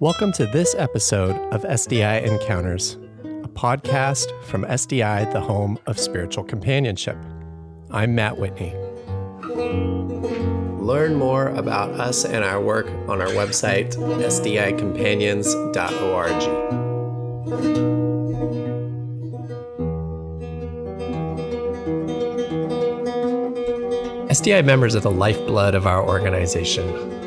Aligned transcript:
Welcome 0.00 0.30
to 0.34 0.46
this 0.46 0.76
episode 0.78 1.34
of 1.52 1.62
SDI 1.62 2.22
Encounters, 2.22 2.96
a 3.24 3.48
podcast 3.48 4.30
from 4.44 4.62
SDI, 4.62 5.32
the 5.32 5.40
home 5.40 5.76
of 5.86 5.98
spiritual 5.98 6.44
companionship. 6.44 7.16
I'm 7.90 8.14
Matt 8.14 8.38
Whitney. 8.38 8.72
Learn 10.80 11.16
more 11.16 11.48
about 11.48 11.98
us 11.98 12.24
and 12.24 12.44
our 12.44 12.60
work 12.60 12.86
on 13.08 13.20
our 13.20 13.26
website, 13.30 13.96
sdicompanions.org. 13.96 16.32
SDI 24.30 24.64
members 24.64 24.94
are 24.94 25.00
the 25.00 25.10
lifeblood 25.10 25.74
of 25.74 25.88
our 25.88 26.06
organization. 26.06 27.17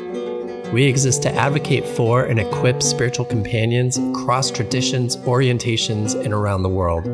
We 0.72 0.84
exist 0.84 1.22
to 1.24 1.34
advocate 1.34 1.84
for 1.84 2.24
and 2.24 2.40
equip 2.40 2.82
spiritual 2.82 3.26
companions 3.26 3.98
across 3.98 4.50
traditions, 4.50 5.18
orientations, 5.18 6.14
and 6.14 6.32
around 6.32 6.62
the 6.62 6.70
world. 6.70 7.04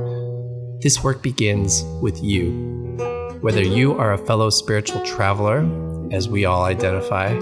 This 0.80 1.02
work 1.02 1.22
begins 1.22 1.82
with 2.00 2.22
you. 2.22 2.52
Whether 3.40 3.62
you 3.62 3.94
are 3.98 4.12
a 4.12 4.26
fellow 4.26 4.50
spiritual 4.50 5.04
traveler, 5.04 5.68
as 6.12 6.28
we 6.28 6.44
all 6.44 6.62
identify, 6.62 7.34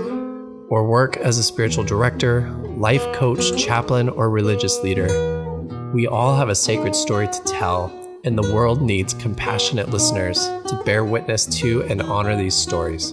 or 0.69 0.89
work 0.89 1.19
as 1.19 1.37
a 1.37 1.42
spiritual 1.42 1.84
director, 1.84 2.48
life 2.78 3.05
coach, 3.12 3.55
chaplain, 3.62 4.09
or 4.09 4.30
religious 4.30 4.83
leader, 4.83 5.92
we 5.92 6.06
all 6.06 6.34
have 6.34 6.48
a 6.48 6.55
sacred 6.55 6.97
story 6.97 7.28
to 7.28 7.42
tell 7.45 7.92
and 8.25 8.37
the 8.37 8.55
world 8.55 8.83
needs 8.83 9.14
compassionate 9.14 9.91
listeners 9.91 10.48
to 10.67 10.83
bear 10.84 11.05
witness 11.05 11.47
to 11.47 11.83
and 11.84 12.03
honor 12.03 12.37
these 12.37 12.56
stories. 12.56 13.12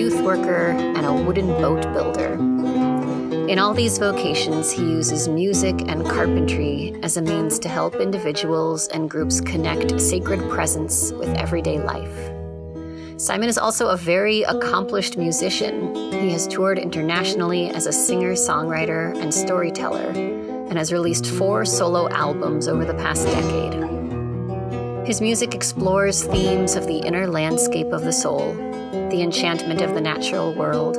youth 0.00 0.22
worker, 0.22 0.68
and 0.70 1.04
a 1.04 1.12
wooden 1.12 1.48
boat 1.60 1.82
builder. 1.92 2.32
In 3.50 3.58
all 3.58 3.74
these 3.74 3.98
vocations, 3.98 4.70
he 4.70 4.80
uses 4.80 5.28
music 5.28 5.74
and 5.88 6.06
carpentry 6.06 6.98
as 7.02 7.18
a 7.18 7.22
means 7.22 7.58
to 7.58 7.68
help 7.68 7.96
individuals 7.96 8.88
and 8.88 9.10
groups 9.10 9.42
connect 9.42 10.00
sacred 10.00 10.40
presence 10.48 11.12
with 11.12 11.28
everyday 11.36 11.78
life. 11.78 12.16
Simon 13.20 13.50
is 13.50 13.58
also 13.58 13.88
a 13.88 13.96
very 13.98 14.40
accomplished 14.44 15.18
musician. 15.18 15.94
He 16.12 16.30
has 16.30 16.48
toured 16.48 16.78
internationally 16.78 17.68
as 17.68 17.86
a 17.86 17.92
singer, 17.92 18.32
songwriter, 18.32 19.14
and 19.20 19.34
storyteller 19.34 20.08
and 20.70 20.78
has 20.78 20.92
released 20.92 21.26
four 21.26 21.66
solo 21.66 22.08
albums 22.08 22.68
over 22.68 22.86
the 22.86 22.94
past 22.94 23.26
decade. 23.26 23.99
His 25.10 25.20
music 25.20 25.56
explores 25.56 26.22
themes 26.22 26.76
of 26.76 26.86
the 26.86 26.98
inner 26.98 27.26
landscape 27.26 27.88
of 27.88 28.02
the 28.02 28.12
soul, 28.12 28.54
the 29.10 29.22
enchantment 29.22 29.80
of 29.80 29.92
the 29.92 30.00
natural 30.00 30.54
world, 30.54 30.98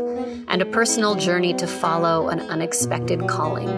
and 0.49 0.61
a 0.61 0.65
personal 0.65 1.15
journey 1.15 1.53
to 1.53 1.65
follow 1.65 2.27
an 2.27 2.41
unexpected 2.41 3.25
calling. 3.29 3.69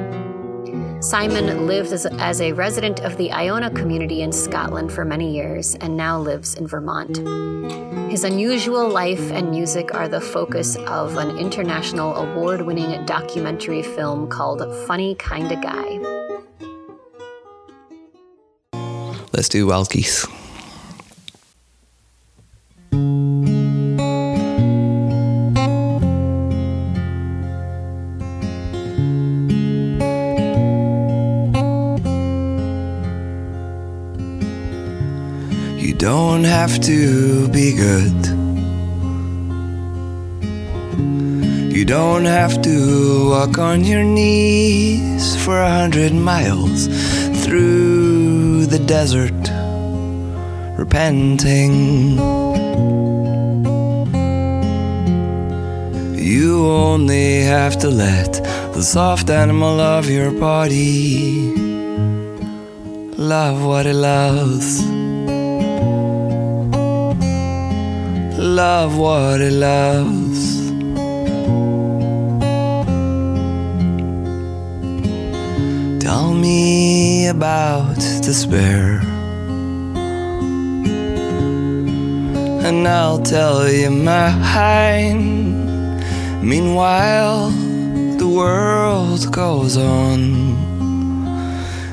Simon 1.03 1.67
lived 1.67 1.93
as 1.93 2.07
a, 2.07 2.13
as 2.13 2.41
a 2.41 2.51
resident 2.53 3.01
of 3.01 3.15
the 3.17 3.31
Iona 3.31 3.69
community 3.69 4.23
in 4.23 4.31
Scotland 4.31 4.91
for 4.91 5.05
many 5.05 5.35
years 5.35 5.75
and 5.75 5.95
now 5.95 6.19
lives 6.19 6.55
in 6.55 6.65
Vermont. 6.65 7.17
His 8.09 8.23
unusual 8.23 8.89
life 8.89 9.31
and 9.31 9.51
music 9.51 9.93
are 9.93 10.07
the 10.07 10.19
focus 10.19 10.77
of 10.87 11.15
an 11.17 11.37
international 11.37 12.15
award 12.15 12.63
winning 12.63 13.05
documentary 13.05 13.83
film 13.83 14.27
called 14.29 14.63
Funny 14.87 15.13
Kinda 15.13 15.57
Guy. 15.57 16.22
Let's 19.35 19.49
do 19.49 19.65
Wild 19.65 19.89
Geese. 19.89 20.27
You 35.81 35.95
don't 35.95 36.43
have 36.43 36.79
to 36.81 37.47
be 37.47 37.73
good. 37.75 38.27
You 41.75 41.85
don't 41.85 42.25
have 42.25 42.61
to 42.61 43.29
walk 43.29 43.57
on 43.57 43.83
your 43.83 44.03
knees 44.03 45.43
for 45.43 45.59
a 45.59 45.69
hundred 45.71 46.13
miles 46.13 46.85
through 47.43 47.82
the 48.73 48.79
desert, 48.87 49.43
repenting. 50.79 52.17
You 56.17 56.65
only 56.65 57.43
have 57.43 57.77
to 57.81 57.89
let 57.89 58.33
the 58.73 58.81
soft 58.81 59.29
animal 59.29 59.79
of 59.79 60.09
your 60.09 60.31
body 60.31 61.53
love 63.15 63.63
what 63.63 63.85
it 63.85 63.93
loves. 63.93 64.83
love 68.39 68.97
what 68.97 69.39
it 69.39 69.53
loves. 69.53 70.41
Tell 76.03 76.33
me 76.33 77.27
about 77.27 78.12
despair, 78.25 79.01
and 82.65 82.87
I'll 82.87 83.21
tell 83.21 83.69
you 83.69 83.89
mine. 83.89 85.59
Meanwhile, 86.41 87.49
the 88.17 88.27
world 88.27 89.31
goes 89.31 89.75
on. 89.77 90.53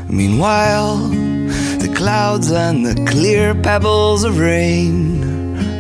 Meanwhile, 0.09 0.97
the 1.79 1.93
clouds 1.95 2.51
and 2.53 2.85
the 2.87 2.95
clear 3.11 3.55
pebbles 3.55 4.23
of 4.25 4.39
rain 4.39 5.25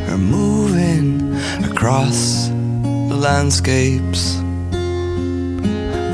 are 0.09 0.19
moving 0.19 1.35
across 1.65 2.49
the 3.09 3.17
landscapes, 3.17 4.37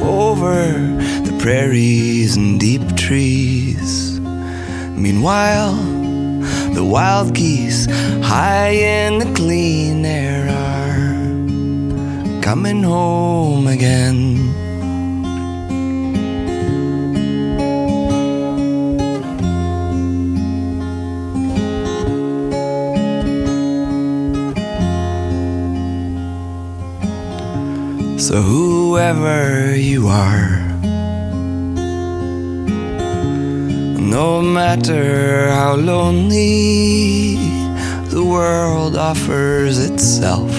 over 0.03 0.73
the 1.25 1.37
prairies 1.41 2.37
and 2.37 2.61
deep 2.61 2.97
trees. 2.97 4.16
Meanwhile, 4.97 5.75
the 6.75 6.85
wild 6.85 7.35
geese 7.35 7.87
high 8.23 8.71
in 8.71 9.19
the 9.19 9.33
clean 9.35 10.05
air 10.05 10.49
are 10.49 12.43
coming 12.43 12.83
home 12.83 13.67
again. 13.67 14.37
So, 28.19 28.43
whoever 28.43 29.77
you 29.77 30.09
are, 30.09 30.56
no 34.23 34.41
matter 34.41 35.51
how 35.51 35.75
lonely 35.75 37.37
the 38.15 38.25
world 38.25 38.97
offers 38.97 39.77
itself 39.91 40.51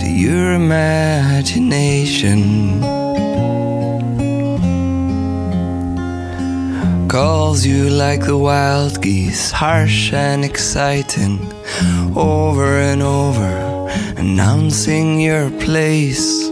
to 0.00 0.08
your 0.08 0.54
imagination, 0.54 2.40
calls 7.08 7.64
you 7.64 7.88
like 7.88 8.22
the 8.26 8.36
wild 8.36 9.00
geese, 9.00 9.52
harsh 9.52 10.12
and 10.12 10.44
exciting, 10.44 11.38
over 12.16 12.80
and 12.90 13.00
over 13.00 13.52
announcing 14.16 15.20
your 15.20 15.48
place 15.66 16.48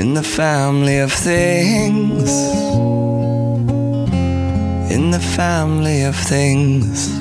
in 0.00 0.14
the 0.14 0.22
family 0.22 0.96
of 0.96 1.12
things. 1.12 2.58
In 5.08 5.12
the 5.12 5.20
family 5.20 6.02
of 6.02 6.14
things. 6.14 7.16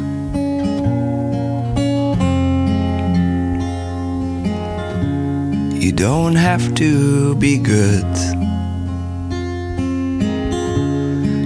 You 5.82 5.94
don't 5.94 6.36
have 6.36 6.76
to 6.76 7.36
be 7.36 7.58
good. 7.58 8.12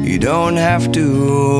You 0.03 0.17
don't 0.17 0.55
have 0.55 0.91
to 0.93 1.05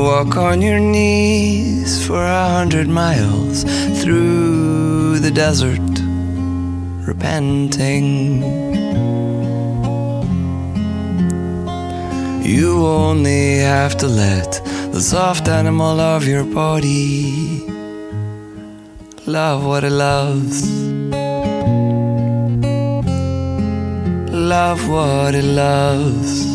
walk 0.02 0.36
on 0.36 0.60
your 0.60 0.80
knees 0.80 2.04
for 2.04 2.20
a 2.24 2.48
hundred 2.48 2.88
miles 2.88 3.62
through 4.02 5.20
the 5.20 5.30
desert, 5.30 5.90
repenting. 7.06 8.42
You 12.42 12.84
only 12.84 13.58
have 13.58 13.96
to 13.98 14.08
let 14.08 14.61
soft 15.02 15.48
animal 15.48 16.00
of 16.00 16.26
your 16.26 16.44
body 16.44 17.66
love 19.26 19.64
what 19.64 19.84
it 19.84 19.90
loves. 19.90 20.70
Love 24.30 24.88
what 24.88 25.34
it 25.34 25.44
loves. 25.44 26.52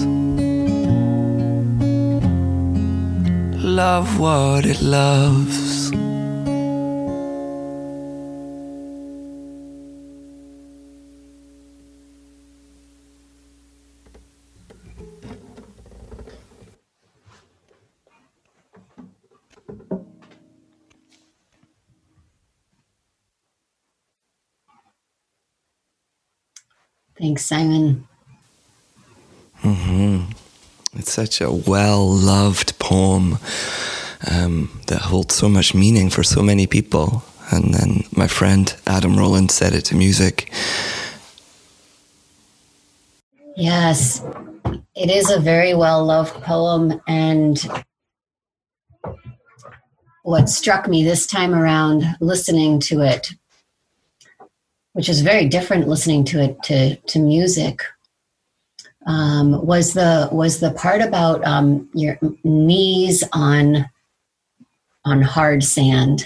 love 3.78 4.20
what 4.20 4.66
it 4.66 4.82
loves. 4.82 5.92
Thanks, 27.28 27.44
Simon. 27.44 28.08
Mm-hmm. 29.62 30.32
It's 30.98 31.12
such 31.12 31.42
a 31.42 31.52
well 31.52 32.08
loved 32.08 32.80
poem 32.80 33.38
um, 34.32 34.80
that 34.88 35.02
holds 35.02 35.36
so 35.36 35.50
much 35.50 35.76
meaning 35.76 36.10
for 36.10 36.24
so 36.24 36.42
many 36.42 36.68
people. 36.68 37.26
And 37.52 37.74
then 37.74 38.06
my 38.16 38.28
friend 38.28 38.74
Adam 38.88 39.18
Roland 39.18 39.52
set 39.52 39.74
it 39.74 39.82
to 39.86 39.96
music. 39.96 40.54
Yes, 43.58 44.24
it 44.96 45.10
is 45.10 45.30
a 45.30 45.38
very 45.38 45.74
well 45.74 46.06
loved 46.06 46.42
poem. 46.44 47.02
And 47.10 47.62
what 50.24 50.48
struck 50.48 50.88
me 50.88 51.04
this 51.04 51.28
time 51.28 51.54
around 51.54 52.06
listening 52.22 52.80
to 52.88 53.02
it, 53.02 53.32
which 54.98 55.10
is 55.10 55.22
very 55.22 55.48
different 55.48 55.88
listening 55.88 56.24
to 56.24 56.42
it 56.42 56.64
to, 56.64 56.96
to 56.96 57.20
music, 57.20 57.84
um, 59.06 59.64
was 59.64 59.94
the 59.94 60.28
was 60.32 60.60
the 60.60 60.72
part 60.72 61.02
about 61.02 61.46
um, 61.46 61.88
your 61.94 62.18
knees 62.44 63.24
on 63.32 63.88
on 65.06 65.22
hard 65.22 65.64
sand, 65.64 66.26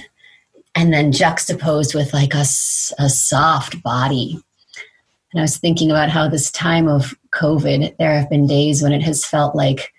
and 0.73 0.94
then 0.94 1.12
juxtaposed 1.12 1.94
with 1.94 2.13
like 2.13 2.33
a, 2.33 2.45
a 2.97 3.09
soft 3.09 3.83
body. 3.83 4.41
And 5.33 5.41
I 5.41 5.44
was 5.44 5.57
thinking 5.57 5.91
about 5.91 6.09
how 6.09 6.29
this 6.29 6.50
time 6.50 6.88
of 6.88 7.13
COVID, 7.35 7.97
there 7.97 8.17
have 8.17 8.29
been 8.29 8.47
days 8.47 8.81
when 8.81 8.94
it 8.94 9.03
has 9.03 9.25
felt 9.25 9.53
like 9.53 9.94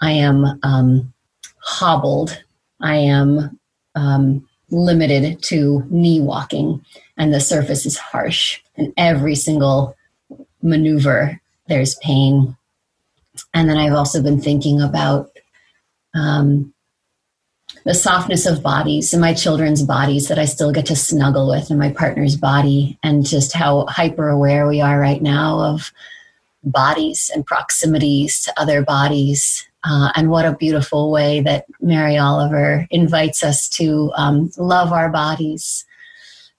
I 0.00 0.12
am 0.12 0.58
um, 0.62 1.12
hobbled, 1.58 2.42
I 2.80 2.96
am 2.96 3.60
um, 3.94 4.48
limited 4.70 5.42
to 5.44 5.84
knee 5.90 6.22
walking, 6.22 6.82
and 7.16 7.32
the 7.32 7.40
surface 7.40 7.86
is 7.86 7.96
harsh, 7.98 8.60
and 8.76 8.92
every 8.96 9.34
single 9.34 9.96
maneuver 10.62 11.40
there's 11.68 11.96
pain. 11.96 12.56
And 13.54 13.68
then 13.68 13.76
I've 13.76 13.92
also 13.92 14.22
been 14.22 14.40
thinking 14.40 14.80
about 14.80 15.30
um, 16.14 16.72
the 17.84 17.94
softness 17.94 18.46
of 18.46 18.62
bodies 18.62 19.12
and 19.12 19.20
my 19.20 19.32
children's 19.32 19.82
bodies 19.82 20.28
that 20.28 20.38
I 20.38 20.44
still 20.44 20.72
get 20.72 20.86
to 20.86 20.96
snuggle 20.96 21.48
with 21.48 21.70
and 21.70 21.78
my 21.78 21.92
partner's 21.92 22.36
body, 22.36 22.98
and 23.02 23.24
just 23.24 23.52
how 23.52 23.86
hyper 23.86 24.28
aware 24.28 24.66
we 24.66 24.80
are 24.80 24.98
right 24.98 25.22
now 25.22 25.60
of 25.60 25.92
bodies 26.64 27.30
and 27.32 27.46
proximities 27.46 28.42
to 28.42 28.60
other 28.60 28.82
bodies. 28.82 29.68
Uh, 29.84 30.10
and 30.16 30.30
what 30.30 30.44
a 30.44 30.56
beautiful 30.56 31.12
way 31.12 31.40
that 31.40 31.64
Mary 31.80 32.18
Oliver 32.18 32.88
invites 32.90 33.44
us 33.44 33.68
to 33.68 34.10
um, 34.16 34.50
love 34.58 34.92
our 34.92 35.08
bodies, 35.08 35.85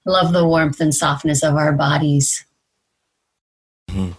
love 0.07 0.33
the 0.33 0.47
warmth 0.47 0.79
and 0.79 0.93
softness 0.93 1.43
of 1.43 1.55
our 1.55 1.73
bodies. 1.73 2.45
Mm-hmm. 3.89 4.13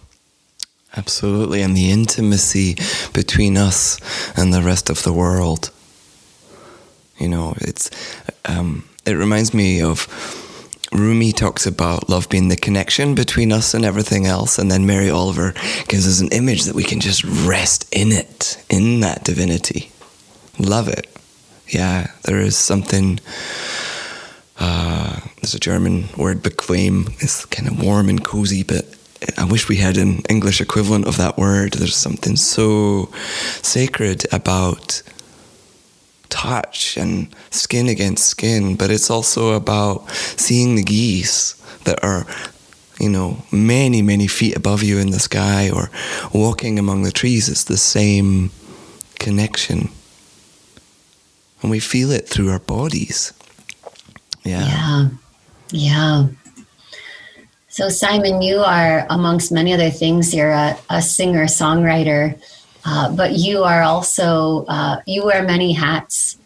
Absolutely. 0.95 1.61
And 1.61 1.75
the 1.75 1.91
intimacy 1.91 2.75
between 3.13 3.57
us 3.57 3.99
and 4.37 4.53
the 4.53 4.61
rest 4.61 4.89
of 4.89 5.03
the 5.03 5.13
world. 5.13 5.71
You 7.17 7.27
know, 7.27 7.53
it's 7.59 7.89
um, 8.45 8.87
it 9.05 9.13
reminds 9.13 9.53
me 9.53 9.81
of 9.81 10.07
Rumi 10.91 11.31
talks 11.31 11.67
about 11.67 12.09
love 12.09 12.29
being 12.29 12.47
the 12.47 12.55
connection 12.55 13.13
between 13.13 13.51
us 13.51 13.73
and 13.73 13.85
everything 13.85 14.25
else, 14.25 14.57
and 14.57 14.71
then 14.71 14.85
Mary 14.85 15.09
Oliver 15.09 15.53
gives 15.87 16.07
us 16.07 16.21
an 16.21 16.29
image 16.29 16.63
that 16.63 16.75
we 16.75 16.83
can 16.83 16.99
just 16.99 17.23
rest 17.23 17.87
in 17.93 18.11
it, 18.11 18.63
in 18.69 19.01
that 19.01 19.23
divinity. 19.23 19.91
Love 20.57 20.87
it. 20.87 21.07
Yeah, 21.67 22.11
there 22.23 22.39
is 22.39 22.57
something. 22.57 23.19
Uh, 24.59 25.21
there's 25.37 25.55
a 25.55 25.59
German 25.59 26.09
word, 26.17 26.43
bequem. 26.43 27.07
It's 27.21 27.45
kind 27.45 27.67
of 27.67 27.81
warm 27.81 28.09
and 28.09 28.23
cozy, 28.23 28.63
but 28.63 28.85
I 29.37 29.45
wish 29.45 29.69
we 29.69 29.77
had 29.77 29.97
an 29.97 30.21
English 30.29 30.61
equivalent 30.61 31.07
of 31.07 31.17
that 31.17 31.37
word. 31.37 31.73
There's 31.73 31.95
something 31.95 32.35
so 32.35 33.09
sacred 33.61 34.25
about 34.33 35.01
touch 36.29 36.97
and 36.97 37.33
skin 37.49 37.87
against 37.87 38.25
skin, 38.27 38.75
but 38.75 38.91
it's 38.91 39.09
also 39.09 39.53
about 39.53 40.09
seeing 40.11 40.75
the 40.75 40.83
geese 40.83 41.53
that 41.85 42.03
are, 42.03 42.25
you 42.99 43.09
know, 43.09 43.43
many, 43.51 44.01
many 44.01 44.27
feet 44.27 44.55
above 44.55 44.83
you 44.83 44.99
in 44.99 45.11
the 45.11 45.19
sky 45.19 45.69
or 45.69 45.89
walking 46.33 46.77
among 46.77 47.03
the 47.03 47.11
trees. 47.11 47.49
It's 47.49 47.63
the 47.63 47.77
same 47.77 48.51
connection. 49.19 49.89
And 51.61 51.71
we 51.71 51.79
feel 51.79 52.11
it 52.11 52.27
through 52.27 52.51
our 52.51 52.59
bodies. 52.59 53.33
Yeah. 54.43 54.65
Yeah. 54.65 55.07
Yeah. 55.71 56.27
So, 57.67 57.89
Simon, 57.89 58.41
you 58.41 58.57
are, 58.57 59.05
amongst 59.09 59.51
many 59.51 59.73
other 59.73 59.89
things, 59.89 60.33
you're 60.33 60.51
a, 60.51 60.77
a 60.89 61.01
singer 61.01 61.45
songwriter, 61.45 62.41
uh, 62.83 63.15
but 63.15 63.33
you 63.37 63.63
are 63.63 63.83
also, 63.83 64.65
uh, 64.67 65.01
you 65.05 65.23
wear 65.23 65.43
many 65.43 65.73
hats. 65.73 66.37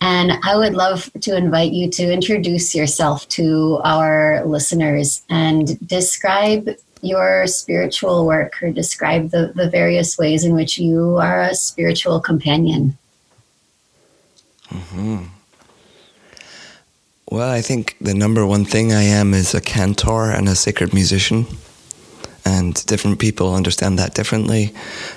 And 0.00 0.32
I 0.42 0.56
would 0.56 0.74
love 0.74 1.08
to 1.20 1.36
invite 1.36 1.72
you 1.72 1.88
to 1.90 2.12
introduce 2.12 2.74
yourself 2.74 3.28
to 3.28 3.80
our 3.84 4.44
listeners 4.44 5.22
and 5.30 5.78
describe 5.86 6.68
your 7.02 7.46
spiritual 7.46 8.26
work 8.26 8.60
or 8.62 8.72
describe 8.72 9.30
the, 9.30 9.52
the 9.54 9.70
various 9.70 10.18
ways 10.18 10.44
in 10.44 10.54
which 10.54 10.78
you 10.78 11.16
are 11.18 11.42
a 11.42 11.54
spiritual 11.54 12.20
companion. 12.20 12.98
Mm-hmm. 14.68 15.24
Well, 17.32 17.50
I 17.50 17.62
think 17.62 17.96
the 17.98 18.12
number 18.12 18.44
one 18.44 18.66
thing 18.66 18.92
I 18.92 19.04
am 19.04 19.32
is 19.32 19.54
a 19.54 19.60
cantor 19.62 20.30
and 20.30 20.46
a 20.50 20.54
sacred 20.54 20.92
musician. 20.92 21.46
And 22.44 22.74
different 22.84 23.20
people 23.20 23.54
understand 23.54 23.98
that 23.98 24.12
differently. 24.12 24.74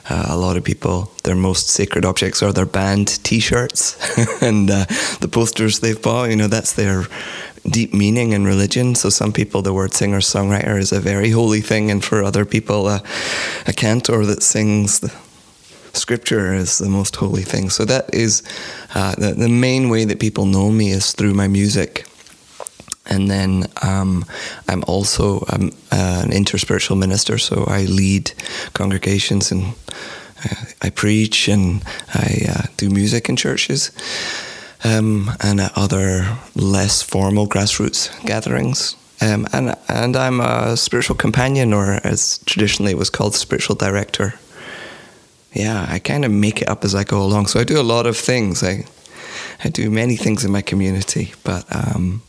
Uh, 0.09 0.27
a 0.29 0.37
lot 0.37 0.55
of 0.55 0.63
people, 0.63 1.11
their 1.25 1.35
most 1.35 1.67
sacred 1.67 2.05
objects 2.05 2.41
are 2.41 2.53
their 2.53 2.65
band 2.65 3.21
t 3.25 3.41
shirts 3.41 3.97
and 4.41 4.71
uh, 4.71 4.85
the 5.19 5.27
posters 5.29 5.81
they've 5.81 6.01
bought. 6.01 6.29
You 6.29 6.37
know, 6.37 6.47
that's 6.47 6.71
their 6.71 7.03
deep 7.69 7.93
meaning 7.93 8.31
in 8.31 8.45
religion. 8.45 8.95
So, 8.95 9.09
some 9.09 9.33
people, 9.33 9.61
the 9.61 9.73
word 9.73 9.93
singer 9.93 10.21
songwriter 10.21 10.79
is 10.79 10.93
a 10.93 11.01
very 11.01 11.31
holy 11.31 11.59
thing. 11.59 11.91
And 11.91 12.01
for 12.01 12.23
other 12.23 12.45
people, 12.45 12.87
uh, 12.87 12.99
a 13.67 13.73
cantor 13.73 14.25
that 14.25 14.41
sings 14.41 15.01
the 15.01 15.13
scripture 15.95 16.53
is 16.53 16.77
the 16.77 16.89
most 16.89 17.15
holy 17.15 17.43
thing. 17.43 17.69
So 17.69 17.85
that 17.85 18.13
is 18.13 18.43
uh, 18.93 19.15
the, 19.15 19.33
the 19.33 19.49
main 19.49 19.89
way 19.89 20.05
that 20.05 20.19
people 20.19 20.45
know 20.45 20.71
me 20.71 20.91
is 20.91 21.13
through 21.13 21.33
my 21.33 21.47
music. 21.47 22.05
And 23.07 23.29
then 23.29 23.67
um, 23.83 24.25
I'm 24.67 24.83
also 24.87 25.45
um, 25.49 25.71
uh, 25.91 26.23
an 26.25 26.31
interspiritual 26.31 26.97
minister, 26.97 27.37
so 27.37 27.65
I 27.67 27.85
lead 27.85 28.33
congregations 28.73 29.51
and 29.51 29.75
uh, 30.43 30.65
I 30.81 30.89
preach 30.89 31.47
and 31.47 31.83
I 32.13 32.45
uh, 32.49 32.63
do 32.77 32.89
music 32.89 33.29
in 33.29 33.35
churches 33.35 33.91
um, 34.83 35.31
and 35.39 35.61
at 35.61 35.71
other 35.75 36.37
less 36.55 37.03
formal 37.03 37.47
grassroots 37.47 38.09
gatherings. 38.25 38.95
Um, 39.21 39.47
and 39.53 39.75
and 39.87 40.15
I'm 40.15 40.41
a 40.41 40.75
spiritual 40.75 41.15
companion, 41.15 41.73
or 41.73 42.01
as 42.03 42.39
traditionally 42.39 42.91
it 42.91 42.97
was 42.97 43.09
called, 43.09 43.33
spiritual 43.33 43.75
director 43.75 44.33
yeah, 45.55 45.87
I 45.89 45.99
kind 45.99 46.25
of 46.25 46.31
make 46.31 46.61
it 46.61 46.69
up 46.69 46.83
as 46.83 46.93
I 46.93 47.03
go 47.03 47.21
along. 47.21 47.47
So 47.47 47.59
I 47.59 47.63
do 47.63 47.79
a 47.79 47.83
lot 47.83 48.05
of 48.05 48.17
things. 48.17 48.63
I 48.63 48.85
I 49.63 49.69
do 49.69 49.89
many 49.89 50.17
things 50.17 50.43
in 50.43 50.51
my 50.51 50.61
community, 50.61 51.33
but 51.43 51.65
um, 51.73 52.21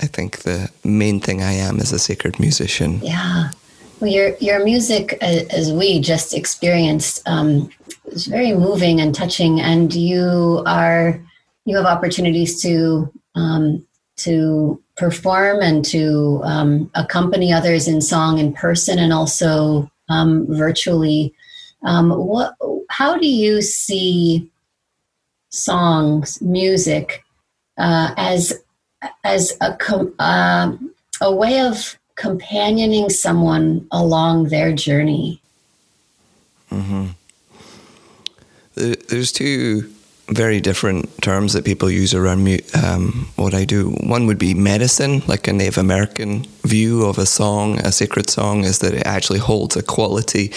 I 0.00 0.06
think 0.06 0.38
the 0.38 0.70
main 0.84 1.20
thing 1.20 1.42
I 1.42 1.52
am 1.52 1.80
is 1.80 1.92
a 1.92 1.98
sacred 1.98 2.38
musician. 2.38 3.00
Yeah. 3.02 3.50
Well, 4.00 4.10
your 4.10 4.36
your 4.38 4.64
music, 4.64 5.18
as 5.20 5.72
we 5.72 6.00
just 6.00 6.34
experienced, 6.34 7.22
um, 7.26 7.70
it's 8.06 8.26
very 8.26 8.52
moving 8.52 9.00
and 9.00 9.14
touching, 9.14 9.60
and 9.60 9.94
you 9.94 10.62
are 10.66 11.20
you 11.64 11.76
have 11.76 11.86
opportunities 11.86 12.60
to 12.62 13.12
um, 13.34 13.84
to 14.16 14.80
perform 14.96 15.60
and 15.62 15.84
to 15.86 16.40
um, 16.44 16.90
accompany 16.94 17.52
others 17.52 17.88
in 17.88 18.00
song 18.00 18.38
in 18.38 18.52
person 18.52 18.98
and 18.98 19.12
also 19.12 19.90
um, 20.08 20.46
virtually. 20.48 21.34
Um, 21.84 22.10
what? 22.10 22.54
How 22.88 23.16
do 23.16 23.26
you 23.26 23.62
see 23.62 24.48
songs, 25.50 26.40
music, 26.40 27.24
uh, 27.78 28.14
as 28.16 28.52
as 29.24 29.56
a 29.60 29.74
com- 29.74 30.14
uh, 30.18 30.72
a 31.20 31.34
way 31.34 31.60
of 31.60 31.98
companioning 32.14 33.10
someone 33.10 33.86
along 33.90 34.48
their 34.48 34.72
journey? 34.72 35.40
Mm-hmm. 36.70 37.06
There's 38.74 39.32
two 39.32 39.92
very 40.34 40.60
different 40.60 41.22
terms 41.22 41.52
that 41.52 41.64
people 41.64 41.90
use 41.90 42.14
around 42.14 42.42
me, 42.44 42.60
um, 42.82 43.28
what 43.36 43.54
I 43.54 43.64
do. 43.64 43.90
One 44.00 44.26
would 44.26 44.38
be 44.38 44.54
medicine, 44.54 45.22
like 45.26 45.48
a 45.48 45.52
Native 45.52 45.78
American 45.78 46.44
view 46.62 47.04
of 47.04 47.18
a 47.18 47.26
song, 47.26 47.78
a 47.80 47.92
sacred 47.92 48.30
song, 48.30 48.64
is 48.64 48.78
that 48.78 48.94
it 48.94 49.06
actually 49.06 49.38
holds 49.38 49.76
a 49.76 49.82
quality 49.82 50.52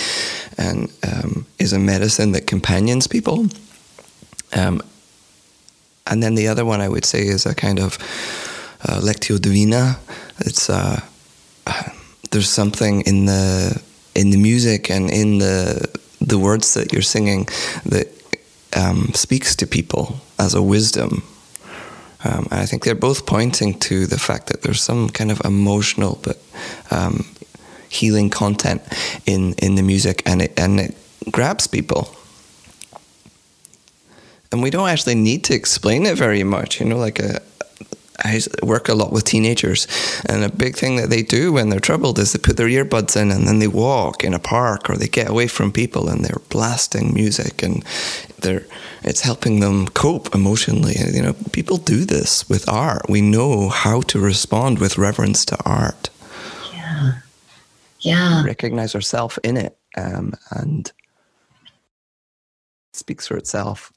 and 0.57 0.91
um, 1.03 1.45
is 1.59 1.73
a 1.73 1.79
medicine 1.79 2.31
that 2.33 2.47
companions 2.47 3.07
people. 3.07 3.47
Um, 4.53 4.81
and 6.07 6.21
then 6.21 6.35
the 6.35 6.47
other 6.47 6.65
one 6.65 6.81
I 6.81 6.89
would 6.89 7.05
say 7.05 7.21
is 7.27 7.45
a 7.45 7.55
kind 7.55 7.79
of 7.79 7.97
uh, 8.83 9.01
lectio 9.01 9.39
divina. 9.39 9.97
It's 10.39 10.69
uh, 10.69 11.01
there's 12.31 12.49
something 12.49 13.01
in 13.01 13.25
the 13.25 13.81
in 14.13 14.29
the 14.29 14.37
music 14.37 14.89
and 14.89 15.09
in 15.09 15.39
the 15.39 15.89
the 16.21 16.37
words 16.37 16.73
that 16.73 16.93
you're 16.93 17.01
singing 17.01 17.47
that 17.85 18.07
um, 18.75 19.11
speaks 19.13 19.55
to 19.55 19.67
people 19.67 20.17
as 20.37 20.53
a 20.53 20.61
wisdom. 20.61 21.23
Um, 22.23 22.47
and 22.51 22.59
I 22.59 22.65
think 22.65 22.83
they're 22.83 22.95
both 22.95 23.25
pointing 23.25 23.79
to 23.79 24.07
the 24.07 24.19
fact 24.19 24.47
that 24.47 24.63
there's 24.63 24.81
some 24.81 25.09
kind 25.09 25.31
of 25.31 25.41
emotional 25.45 26.19
but 26.23 26.37
um, 26.89 27.25
healing 27.89 28.29
content 28.29 28.81
in, 29.25 29.53
in 29.61 29.75
the 29.75 29.83
music, 29.83 30.23
and 30.25 30.41
it 30.41 30.59
and 30.59 30.79
it 30.79 30.95
grabs 31.31 31.67
people. 31.67 32.15
And 34.51 34.63
we 34.63 34.69
don't 34.69 34.89
actually 34.89 35.15
need 35.15 35.43
to 35.45 35.53
explain 35.53 36.05
it 36.05 36.17
very 36.17 36.43
much, 36.43 36.79
you 36.79 36.85
know, 36.85 36.97
like 36.97 37.19
a, 37.19 37.41
I 38.25 38.41
work 38.63 38.89
a 38.89 38.95
lot 38.95 39.11
with 39.11 39.23
teenagers, 39.23 39.87
and 40.27 40.43
a 40.43 40.49
big 40.49 40.75
thing 40.75 40.95
that 40.95 41.11
they 41.11 41.21
do 41.21 41.53
when 41.53 41.69
they're 41.69 41.79
troubled 41.79 42.17
is 42.17 42.33
they 42.33 42.39
put 42.39 42.57
their 42.57 42.67
earbuds 42.67 43.15
in 43.15 43.31
and 43.31 43.47
then 43.47 43.59
they 43.59 43.67
walk 43.67 44.23
in 44.23 44.33
a 44.33 44.39
park 44.39 44.89
or 44.89 44.97
they 44.97 45.07
get 45.07 45.29
away 45.29 45.47
from 45.47 45.71
people 45.71 46.09
and 46.09 46.25
they're 46.25 46.41
blasting 46.49 47.13
music 47.13 47.61
and 47.61 47.85
they're 48.39 48.65
it's 49.03 49.21
helping 49.21 49.59
them 49.59 49.87
cope 49.89 50.33
emotionally. 50.33 50.95
You 50.97 51.21
know, 51.21 51.33
people 51.51 51.77
do 51.77 52.05
this 52.05 52.49
with 52.49 52.67
art. 52.67 53.07
We 53.07 53.21
know 53.21 53.69
how 53.69 54.01
to 54.01 54.19
respond 54.19 54.79
with 54.79 54.97
reverence 54.97 55.45
to 55.45 55.57
art. 55.63 56.09
Yeah, 56.73 57.11
yeah. 57.99 58.43
Recognize 58.43 58.95
ourselves 58.95 59.37
in 59.43 59.57
it, 59.57 59.77
um, 59.95 60.33
and 60.49 60.91
it 61.67 62.95
speaks 62.95 63.27
for 63.27 63.37
itself. 63.37 63.93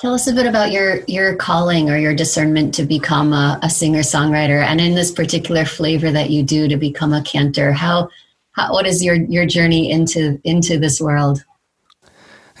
Tell 0.00 0.14
us 0.14 0.26
a 0.26 0.32
bit 0.32 0.46
about 0.46 0.72
your 0.72 1.04
your 1.06 1.36
calling 1.36 1.90
or 1.90 1.98
your 1.98 2.14
discernment 2.14 2.74
to 2.76 2.84
become 2.84 3.34
a, 3.34 3.58
a 3.62 3.68
singer 3.68 4.00
songwriter, 4.00 4.64
and 4.64 4.80
in 4.80 4.94
this 4.94 5.10
particular 5.10 5.66
flavor 5.66 6.10
that 6.10 6.30
you 6.30 6.42
do 6.42 6.68
to 6.68 6.78
become 6.78 7.12
a 7.12 7.22
cantor. 7.22 7.72
How, 7.72 8.08
how 8.52 8.72
what 8.72 8.86
is 8.86 9.04
your 9.04 9.16
your 9.16 9.44
journey 9.44 9.90
into 9.90 10.40
into 10.42 10.78
this 10.78 11.02
world? 11.02 11.44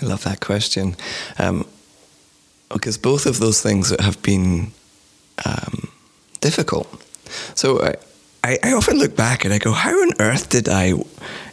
I 0.02 0.04
love 0.04 0.22
that 0.24 0.40
question, 0.40 0.96
um, 1.38 1.66
because 2.68 2.98
both 2.98 3.24
of 3.24 3.38
those 3.38 3.62
things 3.62 3.88
have 3.98 4.20
been 4.20 4.72
um, 5.46 5.90
difficult. 6.42 6.88
So 7.54 7.82
I, 7.82 7.94
I, 8.44 8.58
I 8.64 8.72
often 8.74 8.98
look 8.98 9.16
back 9.16 9.46
and 9.46 9.54
I 9.54 9.58
go, 9.58 9.72
how 9.72 9.92
on 9.92 10.12
earth 10.20 10.50
did 10.50 10.68
I 10.68 10.92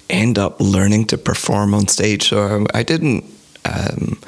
end 0.09 0.37
up 0.37 0.59
learning 0.59 1.05
to 1.07 1.17
perform 1.17 1.73
on 1.73 1.87
stage? 1.87 2.27
So 2.27 2.65
I, 2.73 2.79
I 2.79 2.83
didn't. 2.83 3.23
Um, 3.63 4.19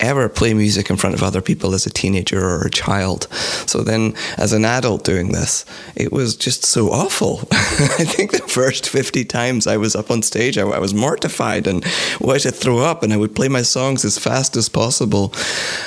ever 0.00 0.28
play 0.28 0.54
music 0.54 0.90
in 0.90 0.96
front 0.96 1.14
of 1.14 1.22
other 1.22 1.40
people 1.40 1.74
as 1.74 1.86
a 1.86 1.90
teenager 1.90 2.42
or 2.42 2.62
a 2.62 2.70
child. 2.70 3.26
So 3.66 3.82
then, 3.82 4.14
as 4.36 4.52
an 4.52 4.64
adult 4.64 5.04
doing 5.04 5.32
this, 5.32 5.64
it 5.96 6.12
was 6.12 6.36
just 6.36 6.64
so 6.64 6.90
awful. 6.90 7.40
I 7.52 8.04
think 8.04 8.32
the 8.32 8.38
first 8.38 8.88
50 8.88 9.24
times 9.24 9.66
I 9.66 9.76
was 9.76 9.96
up 9.96 10.10
on 10.10 10.22
stage, 10.22 10.56
I, 10.56 10.62
I 10.62 10.78
was 10.78 10.94
mortified 10.94 11.66
and 11.66 11.84
wanted 12.20 12.42
to 12.42 12.52
throw 12.52 12.78
up, 12.78 13.02
and 13.02 13.12
I 13.12 13.16
would 13.16 13.34
play 13.34 13.48
my 13.48 13.62
songs 13.62 14.04
as 14.04 14.18
fast 14.18 14.56
as 14.56 14.68
possible. 14.68 15.32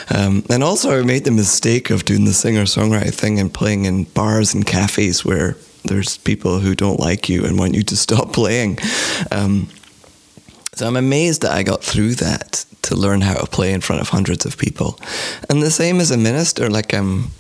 Um, 0.09 0.43
and 0.49 0.63
also, 0.63 0.99
I 0.99 1.03
made 1.03 1.23
the 1.23 1.31
mistake 1.31 1.89
of 1.89 2.05
doing 2.05 2.25
the 2.25 2.33
singer 2.33 2.63
songwriter 2.63 3.13
thing 3.13 3.39
and 3.39 3.53
playing 3.53 3.85
in 3.85 4.03
bars 4.05 4.53
and 4.53 4.65
cafes 4.65 5.23
where 5.23 5.55
there's 5.83 6.17
people 6.17 6.59
who 6.59 6.75
don't 6.75 6.99
like 6.99 7.29
you 7.29 7.43
and 7.45 7.57
want 7.57 7.75
you 7.75 7.83
to 7.83 7.97
stop 7.97 8.33
playing. 8.33 8.77
Um, 9.31 9.69
so 10.73 10.87
I'm 10.87 10.95
amazed 10.95 11.41
that 11.41 11.51
I 11.51 11.63
got 11.63 11.83
through 11.83 12.15
that 12.15 12.65
to 12.83 12.95
learn 12.95 13.21
how 13.21 13.35
to 13.35 13.45
play 13.45 13.73
in 13.73 13.81
front 13.81 14.01
of 14.01 14.09
hundreds 14.09 14.45
of 14.45 14.57
people. 14.57 14.99
And 15.49 15.61
the 15.61 15.71
same 15.71 15.99
as 15.99 16.11
a 16.11 16.17
minister, 16.17 16.69
like 16.69 16.93
um, 16.93 17.31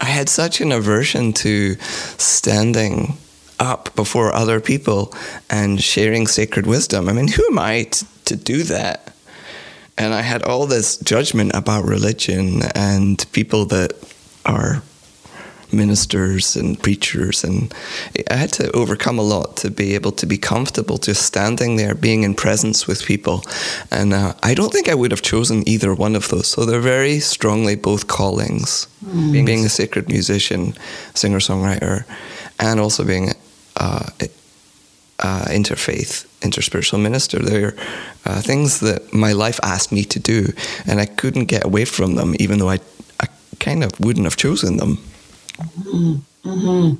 I 0.00 0.06
had 0.06 0.28
such 0.28 0.60
an 0.60 0.72
aversion 0.72 1.32
to 1.34 1.76
standing 2.18 3.16
up 3.58 3.94
before 3.96 4.32
other 4.32 4.60
people 4.60 5.12
and 5.50 5.82
sharing 5.82 6.26
sacred 6.26 6.66
wisdom. 6.66 7.08
I 7.08 7.12
mean, 7.12 7.28
who 7.28 7.44
am 7.50 7.58
I 7.58 7.84
t- 7.84 8.06
to 8.26 8.36
do 8.36 8.62
that? 8.64 9.12
And 9.96 10.14
I 10.14 10.22
had 10.22 10.44
all 10.44 10.66
this 10.66 10.96
judgment 10.98 11.52
about 11.54 11.84
religion 11.84 12.62
and 12.74 13.24
people 13.32 13.64
that 13.66 13.92
are 14.46 14.82
ministers 15.72 16.56
and 16.56 16.80
preachers, 16.82 17.44
and 17.44 17.72
I 18.30 18.36
had 18.36 18.52
to 18.54 18.70
overcome 18.72 19.18
a 19.18 19.22
lot 19.22 19.56
to 19.58 19.70
be 19.70 19.94
able 19.94 20.12
to 20.12 20.26
be 20.26 20.38
comfortable 20.38 20.98
just 20.98 21.22
standing 21.22 21.76
there, 21.76 21.94
being 21.94 22.24
in 22.24 22.34
presence 22.34 22.86
with 22.86 23.04
people. 23.04 23.42
And 23.90 24.12
uh, 24.12 24.34
I 24.42 24.54
don't 24.54 24.72
think 24.72 24.88
I 24.88 24.94
would 24.94 25.10
have 25.10 25.22
chosen 25.22 25.68
either 25.68 25.94
one 25.94 26.16
of 26.16 26.28
those. 26.28 26.48
So 26.48 26.64
they're 26.64 26.80
very 26.80 27.20
strongly 27.20 27.76
both 27.76 28.06
callings 28.06 28.86
mm. 29.04 29.32
being, 29.32 29.44
being, 29.44 29.64
a 29.64 29.68
sacred 29.68 30.08
musician, 30.08 30.74
singer 31.14 31.38
songwriter, 31.38 32.04
and 32.58 32.80
also 32.80 33.04
being 33.04 33.32
uh, 33.76 34.06
uh, 35.20 35.44
interfaith, 35.48 36.26
interspiritual 36.40 37.00
minister. 37.00 37.38
They're 37.38 37.74
uh, 38.24 38.40
things 38.40 38.80
that 38.80 39.12
my 39.12 39.32
life 39.32 39.58
asked 39.62 39.92
me 39.92 40.04
to 40.04 40.18
do, 40.18 40.52
and 40.86 41.00
I 41.00 41.06
couldn't 41.06 41.46
get 41.46 41.64
away 41.64 41.84
from 41.84 42.14
them, 42.14 42.34
even 42.38 42.58
though 42.58 42.70
I, 42.70 42.78
I 43.20 43.26
kind 43.58 43.82
of 43.82 43.98
wouldn't 44.00 44.26
have 44.26 44.36
chosen 44.36 44.76
them. 44.76 44.98
Mm-hmm. 45.58 46.94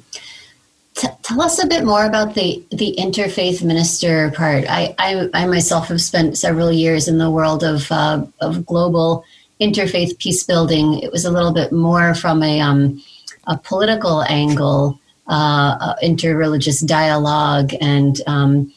T- 0.95 1.09
tell 1.23 1.41
us 1.41 1.62
a 1.62 1.67
bit 1.67 1.85
more 1.85 2.05
about 2.05 2.35
the 2.35 2.62
the 2.71 2.97
interfaith 2.99 3.62
minister 3.62 4.33
part. 4.33 4.65
I, 4.69 4.95
I, 4.99 5.29
I 5.33 5.47
myself 5.47 5.88
have 5.88 6.00
spent 6.00 6.37
several 6.37 6.73
years 6.73 7.07
in 7.07 7.19
the 7.19 7.31
world 7.31 7.62
of 7.62 7.91
uh, 7.93 8.27
of 8.41 8.67
global 8.67 9.25
interfaith 9.61 10.19
peace 10.19 10.43
building. 10.43 10.99
It 10.99 11.12
was 11.12 11.25
a 11.25 11.31
little 11.31 11.53
bit 11.53 11.73
more 11.73 12.15
from 12.15 12.43
a 12.43 12.61
um, 12.61 13.00
a 13.47 13.57
political 13.57 14.23
angle, 14.25 14.99
uh, 15.29 15.77
uh, 15.81 15.95
interreligious 16.03 16.87
dialogue, 16.87 17.73
and 17.81 18.21
um, 18.27 18.73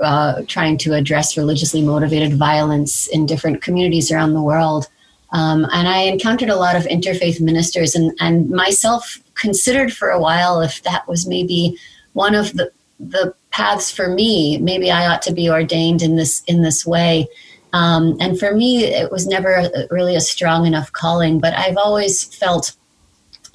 uh, 0.00 0.42
trying 0.46 0.78
to 0.78 0.94
address 0.94 1.36
religiously 1.36 1.82
motivated 1.82 2.34
violence 2.34 3.08
in 3.08 3.26
different 3.26 3.62
communities 3.62 4.10
around 4.10 4.32
the 4.32 4.42
world. 4.42 4.86
Um, 5.32 5.66
and 5.72 5.88
I 5.88 6.02
encountered 6.02 6.48
a 6.48 6.56
lot 6.56 6.76
of 6.76 6.84
interfaith 6.84 7.40
ministers, 7.40 7.96
and, 7.96 8.16
and 8.20 8.48
myself 8.48 9.18
considered 9.34 9.92
for 9.92 10.10
a 10.10 10.20
while 10.20 10.60
if 10.60 10.82
that 10.82 11.06
was 11.08 11.26
maybe 11.26 11.76
one 12.12 12.34
of 12.34 12.52
the 12.54 12.70
the 13.00 13.34
paths 13.50 13.90
for 13.90 14.08
me. 14.08 14.58
Maybe 14.58 14.90
I 14.90 15.06
ought 15.06 15.22
to 15.22 15.32
be 15.32 15.48
ordained 15.50 16.02
in 16.02 16.16
this 16.16 16.42
in 16.46 16.62
this 16.62 16.86
way. 16.86 17.28
Um, 17.72 18.16
and 18.20 18.38
for 18.38 18.54
me, 18.54 18.84
it 18.84 19.10
was 19.10 19.26
never 19.26 19.68
really 19.90 20.14
a 20.14 20.20
strong 20.20 20.66
enough 20.66 20.92
calling. 20.92 21.40
But 21.40 21.54
I've 21.54 21.76
always 21.76 22.24
felt 22.24 22.72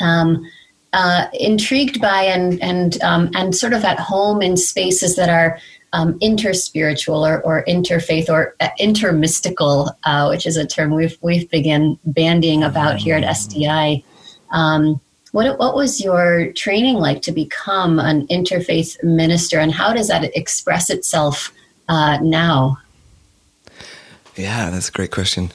um, 0.02 0.46
uh, 0.94 1.28
intrigued 1.34 2.02
by 2.02 2.24
and 2.24 2.62
and 2.62 3.02
um, 3.02 3.32
and 3.36 3.56
sort 3.56 3.74
of 3.74 3.84
at 3.86 4.00
home 4.00 4.42
in 4.42 4.58
spaces 4.58 5.16
that 5.16 5.30
are 5.30 5.60
um, 5.94 6.20
interspiritual 6.20 7.28
or, 7.28 7.42
or 7.42 7.64
interfaith 7.66 8.30
or 8.30 8.56
uh, 8.60 8.70
intermystical, 8.80 9.94
uh, 10.04 10.28
which 10.28 10.46
is 10.46 10.58
a 10.58 10.68
term 10.68 10.94
we've 10.94 11.18
we've 11.22 11.50
begun 11.50 11.98
bandying 12.06 12.64
about 12.64 12.98
here 12.98 13.16
at 13.16 13.24
SDI. 13.24 14.04
Um, 14.52 15.00
what, 15.32 15.60
what 15.60 15.76
was 15.76 16.02
your 16.02 16.52
training 16.54 16.96
like 16.96 17.22
to 17.24 17.32
become 17.32 18.00
an 18.00 18.28
interfaith 18.28 19.02
minister, 19.04 19.60
and 19.60 19.72
how 19.72 19.94
does 19.94 20.08
that 20.08 20.36
express 20.36 20.90
itself 20.90 21.52
uh, 21.88 22.18
now? 22.22 22.78
Yeah, 24.36 24.70
that's 24.70 24.90
a 24.90 24.92
great 24.92 25.12
question. 25.12 25.52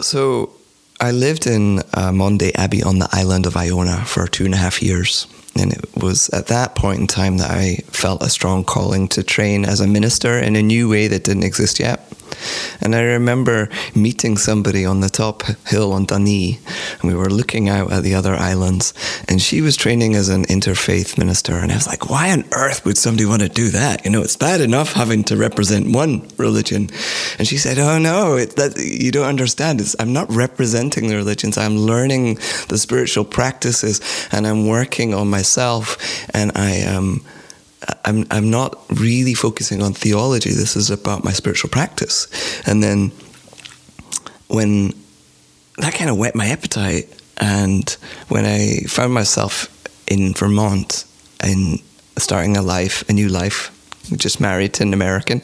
So, 0.00 0.52
I 1.00 1.12
lived 1.12 1.46
in 1.46 1.80
uh, 1.94 2.12
Abbey 2.56 2.82
on 2.82 2.98
the 2.98 3.08
island 3.12 3.46
of 3.46 3.56
Iona 3.56 4.04
for 4.04 4.26
two 4.26 4.44
and 4.44 4.54
a 4.54 4.56
half 4.56 4.82
years. 4.82 5.26
And 5.54 5.72
it 5.72 5.84
was 5.96 6.28
at 6.30 6.48
that 6.48 6.74
point 6.74 7.00
in 7.00 7.06
time 7.06 7.38
that 7.38 7.50
I 7.50 7.76
felt 7.86 8.22
a 8.22 8.28
strong 8.28 8.64
calling 8.64 9.08
to 9.08 9.22
train 9.22 9.64
as 9.64 9.80
a 9.80 9.86
minister 9.86 10.38
in 10.38 10.56
a 10.56 10.62
new 10.62 10.88
way 10.88 11.08
that 11.08 11.24
didn't 11.24 11.44
exist 11.44 11.78
yet. 11.78 12.00
And 12.80 12.94
I 12.94 13.02
remember 13.02 13.68
meeting 13.94 14.36
somebody 14.36 14.84
on 14.84 15.00
the 15.00 15.08
top 15.08 15.42
hill 15.66 15.92
on 15.92 16.04
Dun 16.04 16.26
I, 16.26 16.58
and 17.00 17.10
we 17.10 17.14
were 17.14 17.30
looking 17.30 17.68
out 17.68 17.92
at 17.92 18.02
the 18.02 18.14
other 18.14 18.34
islands, 18.34 18.94
and 19.28 19.40
she 19.40 19.60
was 19.60 19.76
training 19.76 20.14
as 20.14 20.28
an 20.28 20.44
interfaith 20.44 21.18
minister. 21.18 21.54
And 21.54 21.72
I 21.72 21.74
was 21.76 21.86
like, 21.86 22.08
why 22.10 22.30
on 22.30 22.44
earth 22.52 22.84
would 22.84 22.98
somebody 22.98 23.26
want 23.26 23.42
to 23.42 23.48
do 23.48 23.70
that? 23.70 24.04
You 24.04 24.10
know, 24.10 24.22
it's 24.22 24.36
bad 24.36 24.60
enough 24.60 24.92
having 24.92 25.24
to 25.24 25.36
represent 25.36 25.94
one 25.94 26.28
religion. 26.36 26.90
And 27.38 27.46
she 27.46 27.58
said, 27.58 27.78
oh 27.78 27.98
no, 27.98 28.36
it, 28.36 28.56
that, 28.56 28.76
you 28.76 29.10
don't 29.10 29.26
understand. 29.26 29.80
It's, 29.80 29.96
I'm 29.98 30.12
not 30.12 30.30
representing 30.30 31.08
the 31.08 31.16
religions, 31.16 31.58
I'm 31.58 31.76
learning 31.76 32.38
the 32.68 32.78
spiritual 32.78 33.24
practices, 33.24 34.00
and 34.32 34.46
I'm 34.46 34.66
working 34.66 35.14
on 35.14 35.28
myself, 35.28 35.96
and 36.34 36.52
I 36.54 36.70
am. 36.70 36.98
Um, 36.98 37.24
I'm 38.04 38.26
I'm 38.30 38.50
not 38.50 38.78
really 38.90 39.34
focusing 39.34 39.82
on 39.82 39.92
theology. 39.92 40.50
This 40.50 40.76
is 40.76 40.90
about 40.90 41.24
my 41.24 41.32
spiritual 41.32 41.70
practice. 41.70 42.26
And 42.66 42.82
then 42.82 43.12
when 44.48 44.94
that 45.78 45.94
kind 45.94 46.10
of 46.10 46.18
whet 46.18 46.34
my 46.34 46.46
appetite, 46.46 47.06
and 47.38 47.88
when 48.28 48.44
I 48.44 48.80
found 48.88 49.12
myself 49.14 49.68
in 50.06 50.34
Vermont 50.34 51.04
and 51.40 51.80
starting 52.16 52.56
a 52.56 52.62
life, 52.62 53.08
a 53.08 53.12
new 53.12 53.28
life, 53.28 53.70
just 54.16 54.40
married 54.40 54.74
to 54.74 54.82
an 54.82 54.92
American, 54.92 55.42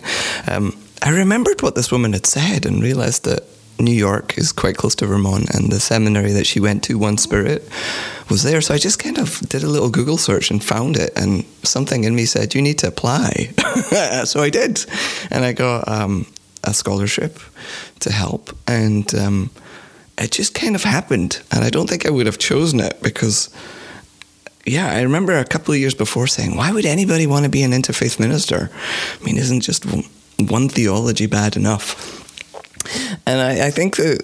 um, 0.49 0.77
I 1.03 1.11
remembered 1.11 1.63
what 1.63 1.75
this 1.75 1.93
woman 1.93 2.15
had 2.15 2.27
said 2.27 2.67
and 2.67 2.83
realized 2.83 3.25
that 3.25 3.45
New 3.78 3.93
York 3.93 4.38
is 4.38 4.52
quite 4.52 4.76
close 4.76 4.95
to 4.97 5.07
Vermont, 5.07 5.50
and 5.54 5.71
the 5.71 5.81
seminary 5.81 6.33
that 6.33 6.47
she 6.47 6.61
went 6.61 6.85
to, 6.85 6.99
One 6.99 7.19
Spirit, 7.19 7.69
was 8.31 8.43
there. 8.43 8.61
So 8.61 8.75
I 8.75 8.78
just 8.78 8.99
kind 8.99 9.19
of 9.19 9.40
did 9.49 9.62
a 9.62 9.69
little 9.69 9.90
Google 9.90 10.16
search 10.16 10.50
and 10.50 10.62
found 10.62 10.97
it, 10.97 11.12
and 11.16 11.45
something 11.62 12.04
in 12.04 12.14
me 12.14 12.25
said, 12.25 12.54
"You 12.54 12.62
need 12.62 12.78
to 12.78 12.88
apply." 12.88 13.52
so 14.25 14.40
I 14.40 14.50
did, 14.50 14.85
and 15.31 15.45
I 15.45 15.52
got 15.52 15.88
um, 15.88 16.26
a 16.62 16.73
scholarship 16.73 17.38
to 18.00 18.12
help, 18.12 18.57
and 18.66 19.12
um, 19.14 19.50
it 20.19 20.31
just 20.31 20.54
kind 20.54 20.76
of 20.76 20.85
happened. 20.85 21.43
And 21.50 21.64
I 21.64 21.71
don't 21.71 21.88
think 21.88 22.07
I 22.07 22.11
would 22.11 22.26
have 22.26 22.38
chosen 22.38 22.81
it 22.81 23.02
because. 23.02 23.50
Yeah, 24.66 24.90
I 24.90 25.02
remember 25.02 25.38
a 25.38 25.45
couple 25.45 25.75
of 25.75 25.81
years 25.81 25.93
before 25.93 26.26
saying, 26.26 26.57
"Why 26.57 26.73
would 26.73 26.87
anybody 26.87 27.26
want 27.26 27.45
to 27.45 27.50
be 27.50 27.62
an 27.64 27.73
interfaith 27.73 28.19
minister? 28.19 28.71
I 29.21 29.23
mean, 29.23 29.37
isn't 29.37 29.61
just 29.61 29.85
one 30.38 30.71
theology 30.71 31.26
bad 31.26 31.57
enough?" 31.57 32.13
And 33.26 33.41
I, 33.41 33.69
I 33.69 33.71
think 33.71 33.97
that 33.97 34.21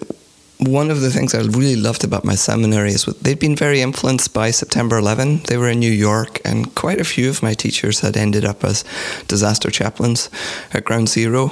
one 0.61 0.91
of 0.91 1.01
the 1.01 1.09
things 1.09 1.33
I 1.33 1.39
really 1.39 1.75
loved 1.75 2.03
about 2.03 2.23
my 2.23 2.35
seminary 2.35 2.91
is 2.91 3.05
they'd 3.05 3.39
been 3.39 3.55
very 3.55 3.81
influenced 3.81 4.31
by 4.31 4.51
September 4.51 4.97
11. 4.97 5.43
They 5.47 5.57
were 5.57 5.69
in 5.69 5.79
New 5.79 5.91
York, 5.91 6.39
and 6.45 6.73
quite 6.75 7.01
a 7.01 7.03
few 7.03 7.29
of 7.29 7.41
my 7.41 7.55
teachers 7.55 8.01
had 8.01 8.15
ended 8.15 8.45
up 8.45 8.63
as 8.63 8.83
disaster 9.27 9.71
chaplains 9.71 10.29
at 10.71 10.85
Ground 10.85 11.09
Zero. 11.09 11.51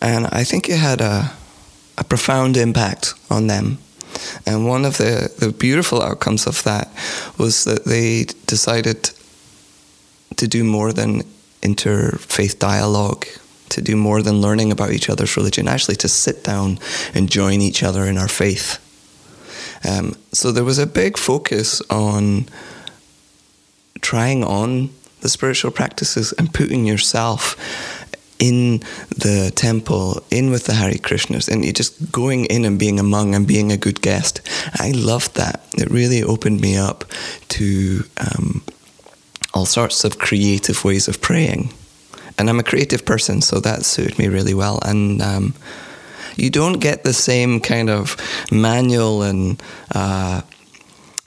And 0.00 0.28
I 0.28 0.44
think 0.44 0.68
it 0.68 0.78
had 0.78 1.00
a, 1.00 1.32
a 1.96 2.04
profound 2.04 2.56
impact 2.56 3.14
on 3.28 3.48
them. 3.48 3.78
And 4.46 4.68
one 4.68 4.84
of 4.84 4.98
the, 4.98 5.32
the 5.38 5.50
beautiful 5.50 6.00
outcomes 6.00 6.46
of 6.46 6.62
that 6.62 6.88
was 7.38 7.64
that 7.64 7.84
they 7.84 8.26
decided 8.46 9.10
to 10.36 10.46
do 10.46 10.62
more 10.62 10.92
than 10.92 11.22
interfaith 11.62 12.58
dialogue 12.60 13.26
to 13.70 13.82
do 13.82 13.96
more 13.96 14.22
than 14.22 14.40
learning 14.40 14.72
about 14.72 14.92
each 14.92 15.08
other's 15.08 15.36
religion, 15.36 15.68
actually 15.68 15.96
to 15.96 16.08
sit 16.08 16.44
down 16.44 16.78
and 17.14 17.30
join 17.30 17.60
each 17.60 17.82
other 17.82 18.04
in 18.04 18.18
our 18.18 18.28
faith. 18.28 18.78
Um, 19.88 20.14
so 20.32 20.50
there 20.52 20.64
was 20.64 20.78
a 20.78 20.86
big 20.86 21.16
focus 21.16 21.80
on 21.90 22.46
trying 24.00 24.44
on 24.44 24.90
the 25.20 25.28
spiritual 25.28 25.70
practices 25.70 26.32
and 26.32 26.52
putting 26.52 26.84
yourself 26.84 27.56
in 28.38 28.78
the 29.16 29.52
temple, 29.54 30.22
in 30.30 30.50
with 30.50 30.64
the 30.64 30.74
Hare 30.74 30.92
Krishnas, 30.92 31.48
and 31.48 31.64
just 31.74 32.12
going 32.12 32.44
in 32.46 32.64
and 32.64 32.78
being 32.78 33.00
among 33.00 33.34
and 33.34 33.46
being 33.46 33.72
a 33.72 33.76
good 33.76 34.00
guest. 34.00 34.40
I 34.74 34.92
loved 34.92 35.34
that. 35.34 35.66
It 35.76 35.90
really 35.90 36.22
opened 36.22 36.60
me 36.60 36.76
up 36.76 37.04
to 37.48 38.04
um, 38.18 38.62
all 39.54 39.66
sorts 39.66 40.04
of 40.04 40.18
creative 40.18 40.84
ways 40.84 41.08
of 41.08 41.20
praying 41.20 41.72
and 42.38 42.48
I'm 42.48 42.60
a 42.60 42.62
creative 42.62 43.04
person, 43.04 43.42
so 43.42 43.60
that 43.60 43.84
suited 43.84 44.18
me 44.18 44.28
really 44.28 44.54
well. 44.54 44.78
And 44.84 45.20
um, 45.20 45.54
you 46.36 46.50
don't 46.50 46.80
get 46.80 47.02
the 47.02 47.12
same 47.12 47.60
kind 47.60 47.90
of 47.90 48.16
manual 48.50 49.22
and 49.22 49.62
uh, 49.94 50.42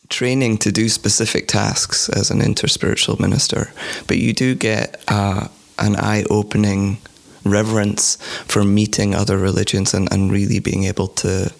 training 0.09 0.57
to 0.59 0.71
do 0.71 0.89
specific 0.89 1.47
tasks 1.47 2.09
as 2.09 2.31
an 2.31 2.39
interspiritual 2.39 3.19
minister, 3.19 3.71
but 4.07 4.17
you 4.17 4.33
do 4.33 4.55
get 4.55 5.03
uh, 5.07 5.47
an 5.79 5.95
eye-opening 5.95 6.97
reverence 7.43 8.17
for 8.45 8.63
meeting 8.63 9.15
other 9.15 9.37
religions 9.37 9.93
and, 9.93 10.11
and 10.13 10.31
really 10.31 10.59
being 10.59 10.83
able 10.83 11.07
to 11.07 11.51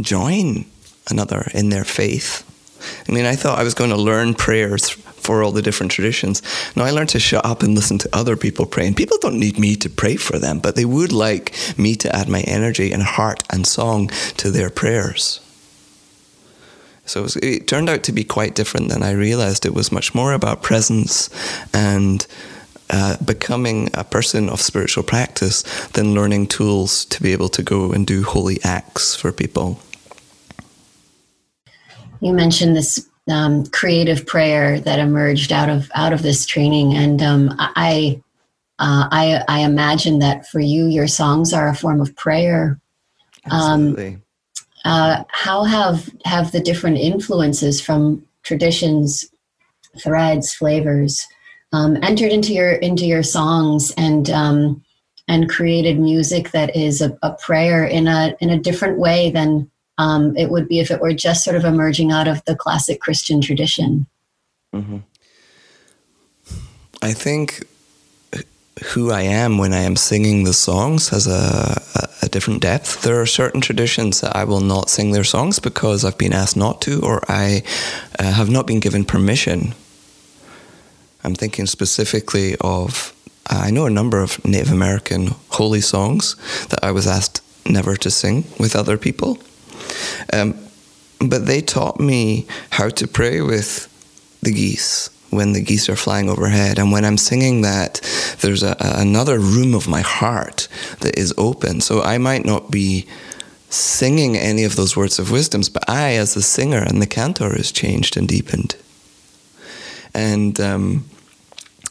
join 0.00 0.64
another 1.10 1.48
in 1.54 1.68
their 1.68 1.84
faith. 1.84 2.44
I 3.08 3.12
mean, 3.12 3.26
I 3.26 3.36
thought 3.36 3.58
I 3.58 3.64
was 3.64 3.74
going 3.74 3.90
to 3.90 3.96
learn 3.96 4.34
prayers 4.34 4.96
for 5.28 5.42
all 5.42 5.52
the 5.52 5.60
different 5.60 5.92
traditions. 5.92 6.40
Now 6.74 6.84
I 6.84 6.90
learned 6.90 7.10
to 7.10 7.20
shut 7.20 7.44
up 7.44 7.62
and 7.62 7.74
listen 7.74 7.98
to 7.98 8.08
other 8.14 8.34
people 8.34 8.64
pray. 8.64 8.86
And 8.86 8.96
people 8.96 9.18
don't 9.20 9.38
need 9.38 9.58
me 9.58 9.76
to 9.76 9.90
pray 9.90 10.16
for 10.16 10.38
them, 10.38 10.58
but 10.58 10.74
they 10.74 10.86
would 10.86 11.12
like 11.12 11.54
me 11.76 11.96
to 11.96 12.08
add 12.16 12.30
my 12.30 12.40
energy 12.40 12.92
and 12.92 13.02
heart 13.02 13.42
and 13.50 13.66
song 13.66 14.08
to 14.38 14.50
their 14.50 14.70
prayers. 14.70 15.40
So 17.04 17.20
it, 17.20 17.22
was, 17.24 17.36
it 17.36 17.68
turned 17.68 17.90
out 17.90 18.04
to 18.04 18.12
be 18.12 18.24
quite 18.24 18.54
different 18.54 18.88
than 18.88 19.02
I 19.02 19.10
realized. 19.10 19.66
It 19.66 19.74
was 19.74 19.92
much 19.92 20.14
more 20.14 20.32
about 20.32 20.62
presence 20.62 21.28
and 21.74 22.26
uh, 22.88 23.18
becoming 23.22 23.90
a 23.92 24.04
person 24.04 24.48
of 24.48 24.62
spiritual 24.62 25.04
practice 25.04 25.62
than 25.92 26.14
learning 26.14 26.46
tools 26.46 27.04
to 27.04 27.22
be 27.22 27.32
able 27.32 27.50
to 27.50 27.62
go 27.62 27.92
and 27.92 28.06
do 28.06 28.22
holy 28.22 28.58
acts 28.64 29.14
for 29.14 29.30
people. 29.30 29.78
You 32.20 32.32
mentioned 32.32 32.74
this 32.74 33.06
um, 33.28 33.66
creative 33.66 34.26
prayer 34.26 34.80
that 34.80 34.98
emerged 34.98 35.52
out 35.52 35.68
of 35.68 35.90
out 35.94 36.12
of 36.12 36.22
this 36.22 36.46
training, 36.46 36.94
and 36.94 37.22
um, 37.22 37.54
I, 37.58 38.20
uh, 38.78 39.08
I 39.10 39.44
I 39.48 39.60
imagine 39.60 40.18
that 40.20 40.46
for 40.46 40.60
you, 40.60 40.86
your 40.86 41.08
songs 41.08 41.52
are 41.52 41.68
a 41.68 41.74
form 41.74 42.00
of 42.00 42.14
prayer. 42.16 42.80
Um, 43.50 43.90
Absolutely. 43.90 44.18
Uh, 44.84 45.24
how 45.28 45.64
have 45.64 46.08
have 46.24 46.52
the 46.52 46.60
different 46.60 46.98
influences 46.98 47.80
from 47.80 48.24
traditions, 48.42 49.26
threads, 49.98 50.54
flavors 50.54 51.26
um, 51.72 51.96
entered 52.02 52.32
into 52.32 52.52
your 52.52 52.72
into 52.72 53.06
your 53.06 53.22
songs 53.22 53.92
and 53.96 54.30
um, 54.30 54.82
and 55.26 55.48
created 55.48 55.98
music 55.98 56.50
that 56.52 56.74
is 56.74 57.02
a, 57.02 57.16
a 57.22 57.32
prayer 57.34 57.84
in 57.84 58.08
a 58.08 58.34
in 58.40 58.50
a 58.50 58.58
different 58.58 58.98
way 58.98 59.30
than 59.30 59.70
um, 59.98 60.36
it 60.36 60.50
would 60.50 60.68
be 60.68 60.78
if 60.78 60.90
it 60.90 61.00
were 61.00 61.12
just 61.12 61.44
sort 61.44 61.56
of 61.56 61.64
emerging 61.64 62.12
out 62.12 62.28
of 62.28 62.44
the 62.44 62.56
classic 62.56 63.00
Christian 63.00 63.40
tradition. 63.40 64.06
Mm-hmm. 64.74 64.98
I 67.02 67.12
think 67.12 67.64
who 68.84 69.10
I 69.10 69.22
am 69.22 69.58
when 69.58 69.72
I 69.72 69.80
am 69.80 69.96
singing 69.96 70.44
the 70.44 70.52
songs 70.52 71.08
has 71.08 71.26
a, 71.26 71.80
a, 71.96 72.08
a, 72.26 72.28
different 72.28 72.62
depth. 72.62 73.02
There 73.02 73.20
are 73.20 73.26
certain 73.26 73.60
traditions 73.60 74.20
that 74.20 74.36
I 74.36 74.44
will 74.44 74.60
not 74.60 74.88
sing 74.88 75.10
their 75.10 75.24
songs 75.24 75.58
because 75.58 76.04
I've 76.04 76.18
been 76.18 76.32
asked 76.32 76.56
not 76.56 76.80
to 76.82 77.00
or 77.02 77.20
I 77.28 77.64
uh, 78.18 78.32
have 78.32 78.50
not 78.50 78.66
been 78.68 78.78
given 78.78 79.04
permission. 79.04 79.74
I'm 81.24 81.34
thinking 81.34 81.66
specifically 81.66 82.54
of, 82.60 83.12
I 83.50 83.72
know 83.72 83.86
a 83.86 83.90
number 83.90 84.22
of 84.22 84.44
Native 84.44 84.70
American 84.70 85.34
holy 85.48 85.80
songs 85.80 86.36
that 86.68 86.84
I 86.84 86.92
was 86.92 87.06
asked 87.06 87.42
never 87.68 87.96
to 87.96 88.10
sing 88.10 88.44
with 88.60 88.76
other 88.76 88.96
people. 88.96 89.38
Um, 90.32 90.54
but 91.20 91.46
they 91.46 91.60
taught 91.60 91.98
me 91.98 92.46
how 92.70 92.88
to 92.90 93.06
pray 93.08 93.40
with 93.40 93.88
the 94.42 94.52
geese 94.52 95.10
when 95.30 95.52
the 95.52 95.60
geese 95.60 95.88
are 95.88 95.96
flying 95.96 96.30
overhead. 96.30 96.78
And 96.78 96.92
when 96.92 97.04
I'm 97.04 97.18
singing 97.18 97.62
that, 97.62 98.00
there's 98.40 98.62
a, 98.62 98.76
another 98.78 99.38
room 99.38 99.74
of 99.74 99.88
my 99.88 100.00
heart 100.00 100.68
that 101.00 101.18
is 101.18 101.34
open. 101.36 101.80
So 101.80 102.02
I 102.02 102.18
might 102.18 102.44
not 102.44 102.70
be 102.70 103.06
singing 103.68 104.36
any 104.36 104.64
of 104.64 104.76
those 104.76 104.96
words 104.96 105.18
of 105.18 105.30
wisdoms, 105.30 105.68
but 105.68 105.88
I, 105.88 106.12
as 106.14 106.34
the 106.34 106.42
singer 106.42 106.78
and 106.78 107.02
the 107.02 107.06
cantor, 107.06 107.54
is 107.54 107.70
changed 107.70 108.16
and 108.16 108.26
deepened. 108.26 108.76
And 110.14 110.58
um, 110.60 111.04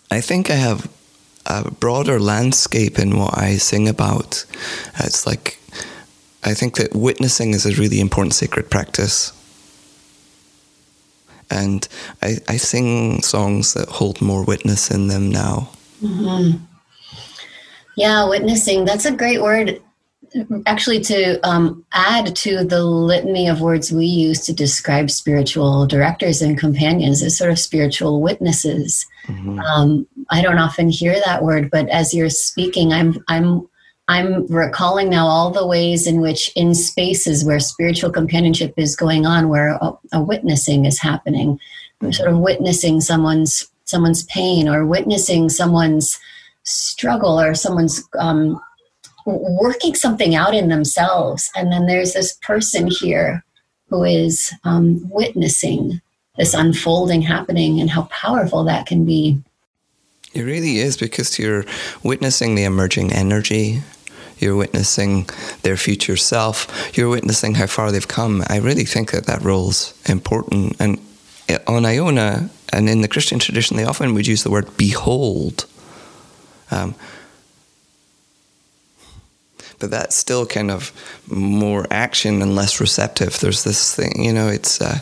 I 0.10 0.22
think 0.22 0.50
I 0.50 0.56
have 0.56 0.90
a 1.46 1.70
broader 1.70 2.20
landscape 2.20 2.98
in 2.98 3.18
what 3.18 3.38
I 3.38 3.58
sing 3.58 3.88
about. 3.88 4.46
It's 5.00 5.28
like 5.28 5.60
I 6.44 6.54
think 6.54 6.76
that 6.78 6.96
witnessing 6.96 7.54
is 7.54 7.66
a 7.66 7.76
really 7.80 8.00
important 8.00 8.34
sacred 8.34 8.70
practice. 8.70 9.34
And 11.50 11.88
I, 12.22 12.38
I 12.48 12.58
sing 12.58 13.22
songs 13.22 13.74
that 13.74 13.88
hold 13.88 14.22
more 14.22 14.44
witness 14.44 14.92
in 14.92 15.08
them 15.08 15.32
now. 15.32 15.70
Mm-hmm. 16.04 16.64
Yeah, 17.96 18.28
witnessing, 18.30 18.86
that's 18.86 19.06
a 19.06 19.12
great 19.12 19.42
word 19.42 19.82
actually 20.66 21.00
to 21.00 21.40
um, 21.48 21.86
add 21.94 22.36
to 22.36 22.64
the 22.64 22.84
litany 22.84 23.48
of 23.48 23.62
words 23.62 23.92
we 23.92 24.06
use 24.06 24.42
to 24.46 24.54
describe 24.54 25.10
spiritual 25.10 25.86
directors 25.86 26.42
and 26.42 26.58
companions 26.58 27.24
as 27.24 27.38
sort 27.38 27.52
of 27.52 27.60
spiritual 27.60 28.22
witnesses. 28.22 29.06
Mm-hmm. 29.28 29.60
Um, 29.60 30.08
I 30.30 30.42
don't 30.42 30.58
often 30.58 30.90
hear 30.90 31.16
that 31.26 31.44
word, 31.44 31.70
but 31.72 31.88
as 31.90 32.14
you're 32.14 32.30
speaking, 32.30 32.94
I'm 32.94 33.24
I'm 33.28 33.68
I'm 34.10 34.48
recalling 34.48 35.10
now 35.10 35.28
all 35.28 35.52
the 35.52 35.68
ways 35.68 36.08
in 36.08 36.22
which, 36.22 36.50
in 36.56 36.74
spaces 36.74 37.44
where 37.44 37.60
spiritual 37.60 38.10
companionship 38.10 38.74
is 38.78 38.96
going 38.96 39.26
on, 39.26 39.50
where 39.50 39.78
a, 39.82 39.94
a 40.14 40.22
witnessing 40.22 40.86
is 40.86 41.00
happening, 41.00 41.60
sort 42.12 42.30
of 42.30 42.40
witnessing 42.40 43.02
someone's 43.02 43.68
someone's 43.84 44.24
pain 44.24 44.68
or 44.68 44.86
witnessing 44.86 45.50
someone's 45.50 46.20
struggle 46.64 47.40
or 47.40 47.56
someone's 47.56 48.04
um, 48.20 48.62
working 49.26 49.96
something 49.96 50.36
out 50.36 50.54
in 50.54 50.70
themselves. 50.70 51.50
And 51.56 51.72
then 51.72 51.86
there's 51.86 52.14
this 52.14 52.34
person 52.42 52.88
here 52.88 53.44
who 53.90 54.04
is 54.04 54.54
um, 54.64 55.10
witnessing 55.10 56.02
this 56.38 56.54
unfolding 56.54 57.22
happening 57.22 57.80
and 57.80 57.90
how 57.90 58.04
powerful 58.04 58.64
that 58.66 58.86
can 58.86 59.06
be. 59.06 59.42
It 60.34 60.44
really 60.44 60.80
is 60.80 60.98
because 60.98 61.40
you're 61.40 61.66
witnessing 62.04 62.56
the 62.56 62.64
emerging 62.64 63.12
energy. 63.12 63.82
You're 64.40 64.56
witnessing 64.56 65.30
their 65.64 65.78
future 65.78 66.18
self. 66.18 66.96
You're 66.96 67.10
witnessing 67.10 67.56
how 67.56 67.68
far 67.68 67.92
they've 67.92 68.08
come. 68.08 68.44
I 68.48 68.58
really 68.58 68.86
think 68.86 69.12
that 69.12 69.26
that 69.26 69.42
role's 69.42 69.94
important. 70.08 70.76
And 70.80 71.00
on 71.68 71.86
Iona 71.86 72.50
and 72.74 72.90
in 72.90 73.02
the 73.02 73.08
Christian 73.08 73.40
tradition, 73.40 73.78
they 73.78 73.86
often 73.86 74.14
would 74.14 74.28
use 74.28 74.44
the 74.44 74.52
word 74.52 74.76
behold. 74.78 75.66
Um, 76.72 76.96
but 79.80 79.92
that's 79.92 80.16
still 80.16 80.46
kind 80.46 80.72
of 80.72 80.92
more 81.28 81.86
action 81.92 82.42
and 82.42 82.56
less 82.56 82.80
receptive. 82.80 83.40
There's 83.40 83.64
this 83.64 83.96
thing, 83.96 84.24
you 84.24 84.34
know, 84.34 84.48
it's. 84.48 84.82
Uh, 84.82 85.00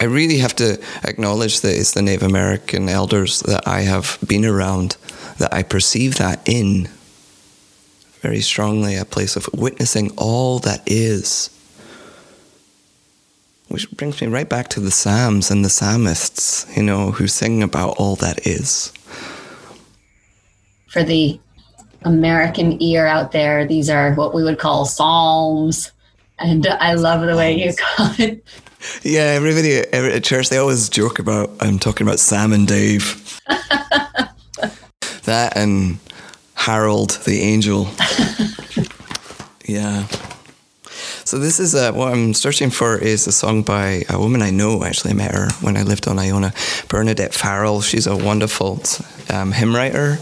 I 0.00 0.04
really 0.04 0.38
have 0.38 0.54
to 0.56 0.80
acknowledge 1.02 1.60
that 1.62 1.76
it's 1.76 1.92
the 1.92 2.02
Native 2.02 2.22
American 2.22 2.88
elders 2.88 3.40
that 3.40 3.66
I 3.66 3.80
have 3.80 4.16
been 4.24 4.44
around 4.44 4.96
that 5.38 5.52
I 5.52 5.64
perceive 5.64 6.18
that 6.18 6.40
in 6.48 6.88
very 8.20 8.40
strongly 8.40 8.96
a 8.96 9.04
place 9.04 9.36
of 9.36 9.48
witnessing 9.52 10.12
all 10.16 10.58
that 10.60 10.82
is. 10.86 11.50
Which 13.68 13.90
brings 13.92 14.20
me 14.20 14.28
right 14.28 14.48
back 14.48 14.68
to 14.68 14.80
the 14.80 14.90
Psalms 14.90 15.50
and 15.50 15.64
the 15.64 15.68
psalmists, 15.68 16.66
you 16.76 16.82
know, 16.82 17.10
who 17.10 17.26
sing 17.26 17.62
about 17.62 17.96
all 17.98 18.16
that 18.16 18.46
is. 18.46 18.92
For 20.88 21.02
the 21.02 21.38
American 22.02 22.82
ear 22.82 23.06
out 23.06 23.32
there, 23.32 23.66
these 23.66 23.90
are 23.90 24.14
what 24.14 24.34
we 24.34 24.42
would 24.42 24.58
call 24.58 24.86
psalms. 24.86 25.92
And 26.38 26.66
I 26.66 26.94
love 26.94 27.26
the 27.26 27.36
way 27.36 27.62
you 27.62 27.72
call 27.74 28.10
it. 28.18 28.44
Yeah, 29.02 29.34
everybody 29.36 29.78
at 29.78 30.24
church, 30.24 30.48
they 30.48 30.56
always 30.56 30.88
joke 30.88 31.18
about, 31.18 31.50
I'm 31.60 31.78
talking 31.78 32.06
about 32.06 32.20
Sam 32.20 32.52
and 32.52 32.66
Dave. 32.66 33.40
that 35.24 35.56
and 35.56 35.98
Harold 36.58 37.10
the 37.24 37.40
angel. 37.40 37.88
yeah. 39.64 40.06
So 41.24 41.38
this 41.38 41.60
is 41.60 41.74
uh, 41.74 41.92
what 41.92 42.12
I'm 42.12 42.34
searching 42.34 42.70
for 42.70 42.98
is 42.98 43.26
a 43.26 43.32
song 43.32 43.62
by 43.62 44.02
a 44.08 44.18
woman 44.18 44.42
I 44.42 44.50
know. 44.50 44.82
Actually, 44.82 45.12
I 45.12 45.14
met 45.14 45.34
her 45.34 45.50
when 45.60 45.76
I 45.76 45.82
lived 45.82 46.08
on 46.08 46.18
Iona, 46.18 46.52
Bernadette 46.88 47.32
Farrell. 47.32 47.80
She's 47.80 48.06
a 48.06 48.16
wonderful 48.16 48.82
um, 49.30 49.52
hymn 49.52 49.74
writer. 49.74 50.18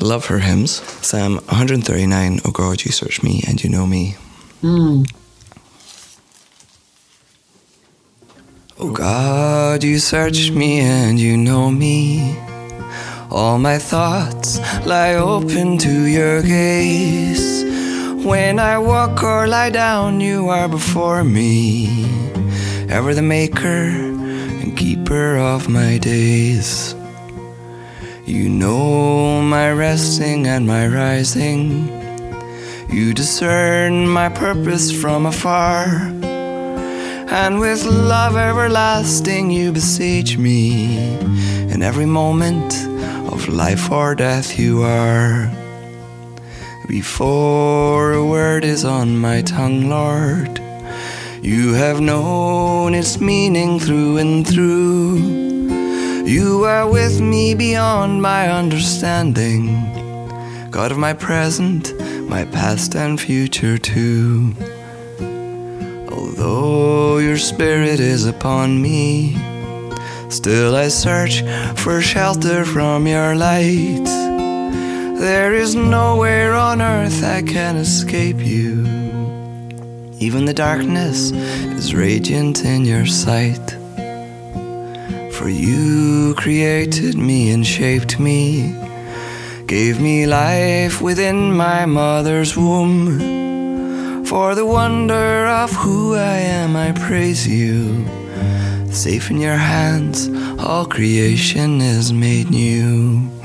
I 0.00 0.04
love 0.04 0.26
her 0.26 0.38
hymns. 0.38 0.82
Psalm 1.04 1.36
139. 1.48 2.40
Oh 2.44 2.50
God, 2.50 2.84
you 2.84 2.92
search 2.92 3.22
me 3.22 3.42
and 3.48 3.62
you 3.62 3.68
know 3.68 3.86
me. 3.86 4.16
Mm. 4.62 5.10
Oh 8.78 8.92
God, 8.92 9.82
you 9.82 9.98
search 9.98 10.50
me 10.50 10.80
and 10.80 11.18
you 11.18 11.36
know 11.36 11.70
me. 11.70 12.36
All 13.32 13.60
my 13.60 13.78
thoughts 13.78 14.58
lie 14.84 15.14
open 15.14 15.78
to 15.78 16.06
your 16.06 16.42
gaze. 16.42 17.64
When 18.24 18.58
I 18.58 18.76
walk 18.76 19.22
or 19.22 19.46
lie 19.46 19.70
down, 19.70 20.20
you 20.20 20.48
are 20.48 20.68
before 20.68 21.22
me, 21.22 22.06
ever 22.88 23.14
the 23.14 23.22
maker 23.22 23.86
and 24.62 24.76
keeper 24.76 25.36
of 25.36 25.68
my 25.68 25.98
days. 25.98 26.96
You 28.26 28.48
know 28.48 29.40
my 29.42 29.70
resting 29.70 30.48
and 30.48 30.66
my 30.66 30.88
rising. 30.88 31.88
You 32.90 33.14
discern 33.14 34.08
my 34.08 34.28
purpose 34.28 34.90
from 34.90 35.26
afar. 35.26 35.84
And 37.32 37.60
with 37.60 37.84
love 37.84 38.36
everlasting, 38.36 39.52
you 39.52 39.70
beseech 39.70 40.36
me. 40.36 41.16
In 41.70 41.82
every 41.82 42.04
moment 42.04 42.74
of 43.32 43.48
life 43.48 43.92
or 43.92 44.16
death, 44.16 44.58
you 44.58 44.82
are. 44.82 45.48
Before 46.88 48.12
a 48.12 48.26
word 48.26 48.64
is 48.64 48.84
on 48.84 49.16
my 49.16 49.42
tongue, 49.42 49.88
Lord, 49.88 50.60
you 51.40 51.74
have 51.74 52.00
known 52.00 52.94
its 52.94 53.20
meaning 53.20 53.78
through 53.78 54.18
and 54.18 54.46
through. 54.46 55.18
You 56.26 56.64
are 56.64 56.90
with 56.90 57.20
me 57.20 57.54
beyond 57.54 58.20
my 58.20 58.48
understanding, 58.48 59.68
God 60.70 60.90
of 60.90 60.98
my 60.98 61.14
present, 61.14 61.94
my 62.28 62.46
past, 62.46 62.96
and 62.96 63.20
future 63.20 63.78
too. 63.78 64.54
Although 66.10 67.18
your 67.18 67.38
spirit 67.38 68.00
is 68.00 68.26
upon 68.26 68.82
me, 68.82 69.36
still 70.32 70.76
I 70.76 70.88
search 70.88 71.42
for 71.76 72.00
shelter 72.00 72.64
from 72.64 73.06
your 73.06 73.34
light. 73.34 74.04
There 75.18 75.54
is 75.54 75.74
nowhere 75.74 76.54
on 76.54 76.80
earth 76.80 77.22
I 77.22 77.42
can 77.42 77.76
escape 77.76 78.38
you. 78.38 78.86
Even 80.18 80.44
the 80.44 80.54
darkness 80.54 81.30
is 81.30 81.94
radiant 81.94 82.64
in 82.64 82.84
your 82.84 83.06
sight. 83.06 83.76
For 85.32 85.48
you 85.48 86.34
created 86.36 87.16
me 87.16 87.50
and 87.52 87.66
shaped 87.66 88.20
me, 88.20 88.74
gave 89.66 90.00
me 90.00 90.26
life 90.26 91.00
within 91.00 91.52
my 91.54 91.86
mother's 91.86 92.56
womb. 92.56 94.24
For 94.26 94.54
the 94.54 94.66
wonder 94.66 95.46
of 95.46 95.70
who 95.72 96.14
I 96.14 96.36
am, 96.60 96.76
I 96.76 96.92
praise 96.92 97.48
you. 97.48 98.19
Safe 98.92 99.30
in 99.30 99.40
your 99.40 99.56
hands, 99.56 100.28
all 100.58 100.84
creation 100.84 101.80
is 101.80 102.12
made 102.12 102.50
new. 102.50 103.39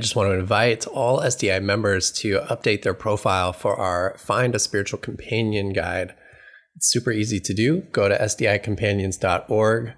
I 0.00 0.02
just 0.02 0.16
want 0.16 0.30
to 0.30 0.38
invite 0.38 0.86
all 0.86 1.20
SDI 1.20 1.62
members 1.62 2.10
to 2.12 2.40
update 2.48 2.80
their 2.80 2.94
profile 2.94 3.52
for 3.52 3.76
our 3.76 4.16
Find 4.16 4.54
a 4.54 4.58
Spiritual 4.58 4.98
Companion 4.98 5.74
guide. 5.74 6.14
It's 6.74 6.90
super 6.90 7.10
easy 7.12 7.38
to 7.40 7.52
do. 7.52 7.82
Go 7.92 8.08
to 8.08 8.16
sdicompanions.org, 8.16 9.92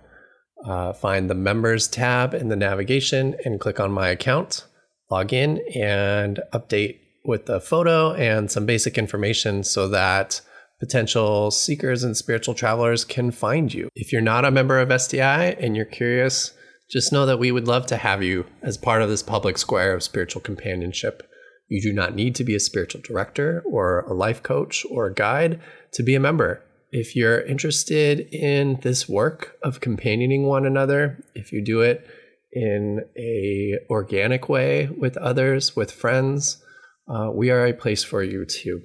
uh, 0.67 0.93
find 0.95 1.31
the 1.31 1.37
members 1.37 1.87
tab 1.87 2.35
in 2.35 2.49
the 2.49 2.57
navigation, 2.57 3.37
and 3.45 3.61
click 3.61 3.79
on 3.79 3.93
my 3.93 4.09
account. 4.09 4.67
Log 5.09 5.33
in 5.33 5.63
and 5.73 6.41
update 6.53 6.99
with 7.25 7.49
a 7.49 7.61
photo 7.61 8.13
and 8.15 8.51
some 8.51 8.67
basic 8.67 8.99
information 8.99 9.63
so 9.63 9.87
that 9.87 10.41
potential 10.81 11.53
seekers 11.53 12.03
and 12.03 12.17
spiritual 12.17 12.55
travelers 12.55 13.05
can 13.05 13.31
find 13.31 13.73
you. 13.73 13.89
If 13.95 14.11
you're 14.11 14.21
not 14.21 14.45
a 14.45 14.51
member 14.51 14.81
of 14.81 14.89
SDI 14.89 15.63
and 15.65 15.77
you're 15.77 15.85
curious, 15.85 16.55
just 16.93 17.13
know 17.13 17.25
that 17.25 17.39
we 17.39 17.51
would 17.51 17.67
love 17.67 17.87
to 17.87 17.97
have 17.97 18.23
you 18.23 18.45
as 18.63 18.77
part 18.77 19.01
of 19.01 19.09
this 19.09 19.23
public 19.23 19.57
square 19.57 19.95
of 19.95 20.03
spiritual 20.03 20.43
companionship. 20.43 21.27
You 21.69 21.81
do 21.81 21.93
not 21.93 22.15
need 22.15 22.35
to 22.35 22.45
be 22.45 22.55
a 22.55 22.61
spiritual 22.61 23.01
director 23.01 23.63
or 23.65 24.01
a 24.01 24.13
life 24.13 24.43
coach 24.43 24.85
or 24.91 25.07
a 25.07 25.15
guide 25.15 25.59
to 25.95 26.03
be 26.03 26.15
a 26.15 26.21
member. 26.21 26.63
If 26.91 27.17
you're 27.17 27.41
interested 27.41 28.29
in 28.31 28.79
this 28.83 29.09
work 29.09 29.57
of 29.63 29.81
companioning 29.81 30.47
one 30.47 30.67
another, 30.67 31.25
if 31.35 31.51
you 31.51 31.65
do 31.65 31.81
it 31.81 32.07
in 32.53 33.01
a 33.17 33.79
organic 33.89 34.51
way 34.51 34.89
with 34.89 35.17
others, 35.17 35.75
with 35.75 35.91
friends, 35.91 36.63
uh, 37.09 37.31
we 37.33 37.51
are 37.51 37.65
a 37.65 37.73
place 37.73 38.05
for 38.05 38.23
you 38.23 38.45
too. 38.45 38.83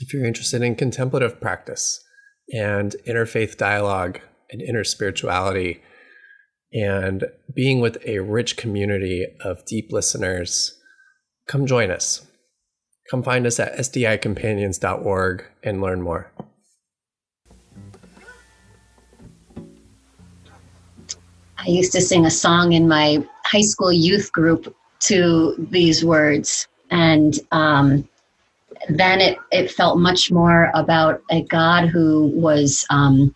If 0.00 0.14
you're 0.14 0.24
interested 0.24 0.62
in 0.62 0.76
contemplative 0.76 1.40
practice 1.40 2.00
and 2.52 2.94
interfaith 3.08 3.56
dialogue 3.56 4.20
and 4.48 4.62
inner 4.62 4.84
spirituality 4.84 5.82
and 6.72 7.24
being 7.54 7.80
with 7.80 7.98
a 8.06 8.18
rich 8.20 8.56
community 8.56 9.26
of 9.40 9.64
deep 9.64 9.92
listeners, 9.92 10.78
come 11.46 11.66
join 11.66 11.90
us. 11.90 12.26
Come 13.10 13.22
find 13.22 13.46
us 13.46 13.60
at 13.60 13.76
sdicompanions.org 13.76 15.44
and 15.62 15.80
learn 15.80 16.02
more. 16.02 16.32
I 21.58 21.68
used 21.68 21.92
to 21.92 22.00
sing 22.00 22.26
a 22.26 22.30
song 22.30 22.72
in 22.72 22.88
my 22.88 23.24
high 23.44 23.62
school 23.62 23.92
youth 23.92 24.32
group 24.32 24.74
to 25.00 25.54
these 25.70 26.04
words. 26.04 26.68
And 26.90 27.38
um, 27.52 28.08
then 28.88 29.20
it, 29.20 29.38
it 29.50 29.70
felt 29.70 29.98
much 29.98 30.30
more 30.30 30.70
about 30.74 31.22
a 31.30 31.42
God 31.42 31.88
who 31.88 32.28
was 32.34 32.86
um, 32.90 33.34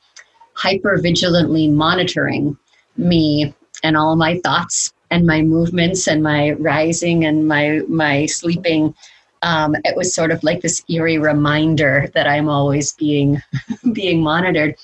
hyper 0.54 0.98
vigilantly 1.00 1.68
monitoring 1.68 2.56
me 2.96 3.55
and 3.83 3.96
all 3.96 4.16
my 4.16 4.38
thoughts 4.40 4.92
and 5.11 5.26
my 5.26 5.42
movements 5.42 6.07
and 6.07 6.22
my 6.22 6.53
rising 6.53 7.24
and 7.24 7.46
my 7.46 7.83
my 7.88 8.26
sleeping. 8.26 8.94
Um, 9.42 9.74
it 9.85 9.96
was 9.96 10.14
sort 10.14 10.31
of 10.31 10.42
like 10.42 10.61
this 10.61 10.85
eerie 10.90 11.18
reminder 11.18 12.11
that 12.14 12.26
i'm 12.26 12.48
always 12.48 12.92
being 12.92 13.40
being 13.92 14.22
monitored. 14.22 14.76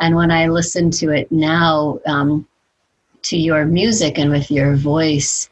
And 0.00 0.16
when 0.16 0.30
i 0.30 0.48
listen 0.48 0.90
to 0.92 1.10
it 1.10 1.30
now 1.30 2.00
um, 2.06 2.46
to 3.22 3.36
your 3.36 3.66
music 3.66 4.18
and 4.18 4.30
with 4.30 4.50
your 4.50 4.74
voice 4.74 5.50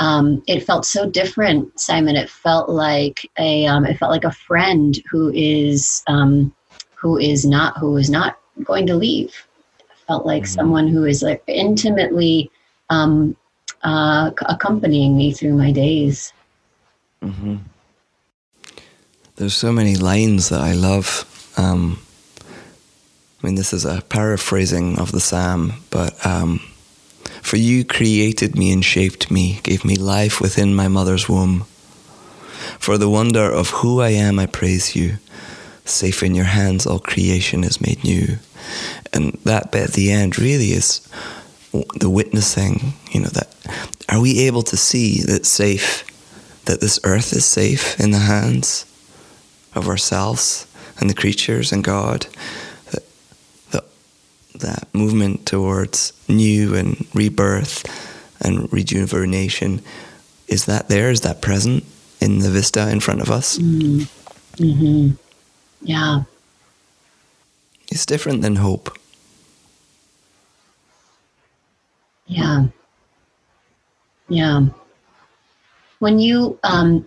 um, 0.00 0.42
it 0.46 0.60
felt 0.60 0.86
so 0.86 1.08
different 1.08 1.78
simon. 1.78 2.16
It 2.16 2.30
felt 2.30 2.70
like 2.70 3.30
a 3.38 3.66
um, 3.66 3.84
it 3.84 3.98
felt 3.98 4.10
like 4.10 4.24
a 4.24 4.32
friend 4.32 4.98
who 5.10 5.30
is 5.34 6.02
um, 6.06 6.54
who 6.94 7.18
is 7.18 7.44
not 7.44 7.76
who 7.76 7.96
is 7.98 8.08
not 8.08 8.38
going 8.64 8.86
to 8.86 8.94
leave 8.94 9.46
felt 10.10 10.26
like 10.26 10.42
mm-hmm. 10.42 10.58
someone 10.58 10.88
who 10.88 11.04
is 11.04 11.22
like 11.22 11.40
intimately 11.46 12.50
um, 12.88 13.36
uh, 13.84 14.32
accompanying 14.46 15.16
me 15.16 15.32
through 15.32 15.54
my 15.54 15.70
days. 15.70 16.32
Mm-hmm. 17.22 17.58
There's 19.36 19.54
so 19.54 19.70
many 19.70 19.94
lines 19.94 20.48
that 20.48 20.60
I 20.60 20.72
love. 20.72 21.08
Um, 21.56 22.00
I 23.38 23.46
mean, 23.46 23.54
this 23.54 23.72
is 23.72 23.84
a 23.84 24.02
paraphrasing 24.02 24.98
of 24.98 25.12
the 25.12 25.20
psalm, 25.20 25.74
but 25.90 26.10
um, 26.26 26.58
for 27.40 27.56
you 27.56 27.84
created 27.84 28.56
me 28.56 28.72
and 28.72 28.84
shaped 28.84 29.30
me, 29.30 29.60
gave 29.62 29.84
me 29.84 29.94
life 29.94 30.40
within 30.40 30.74
my 30.74 30.88
mother's 30.88 31.28
womb. 31.28 31.66
For 32.80 32.98
the 32.98 33.08
wonder 33.08 33.48
of 33.48 33.70
who 33.70 34.00
I 34.00 34.10
am, 34.10 34.40
I 34.40 34.46
praise 34.46 34.96
you. 34.96 35.18
Safe 35.84 36.24
in 36.24 36.34
your 36.34 36.50
hands, 36.58 36.84
all 36.84 36.98
creation 36.98 37.62
is 37.62 37.80
made 37.80 38.02
new 38.02 38.38
and 39.12 39.32
that 39.44 39.72
bit 39.72 39.84
at 39.84 39.92
the 39.92 40.10
end 40.10 40.38
really 40.38 40.72
is 40.72 41.00
the 41.96 42.10
witnessing 42.10 42.94
you 43.10 43.20
know 43.20 43.28
that 43.28 43.54
are 44.08 44.20
we 44.20 44.40
able 44.40 44.62
to 44.62 44.76
see 44.76 45.20
that 45.22 45.46
safe 45.46 46.04
that 46.64 46.80
this 46.80 46.98
earth 47.04 47.32
is 47.32 47.44
safe 47.44 47.98
in 48.00 48.10
the 48.10 48.18
hands 48.18 48.84
of 49.74 49.88
ourselves 49.88 50.66
and 50.98 51.08
the 51.08 51.14
creatures 51.14 51.72
and 51.72 51.84
god 51.84 52.26
that, 52.90 53.04
that, 53.70 53.84
that 54.54 54.88
movement 54.92 55.46
towards 55.46 56.12
new 56.28 56.74
and 56.74 57.06
rebirth 57.14 57.84
and 58.40 58.72
rejuvenation 58.72 59.80
is 60.48 60.64
that 60.64 60.88
there 60.88 61.10
is 61.10 61.20
that 61.20 61.40
present 61.40 61.84
in 62.20 62.40
the 62.40 62.50
vista 62.50 62.90
in 62.90 62.98
front 62.98 63.20
of 63.20 63.30
us 63.30 63.58
mm. 63.58 64.08
mm-hmm. 64.56 65.10
yeah 65.82 66.22
it's 67.90 68.06
different 68.06 68.42
than 68.42 68.56
hope 68.56 68.96
Yeah. 72.30 72.66
Yeah. 74.28 74.66
When 75.98 76.20
you 76.20 76.58
um, 76.62 77.06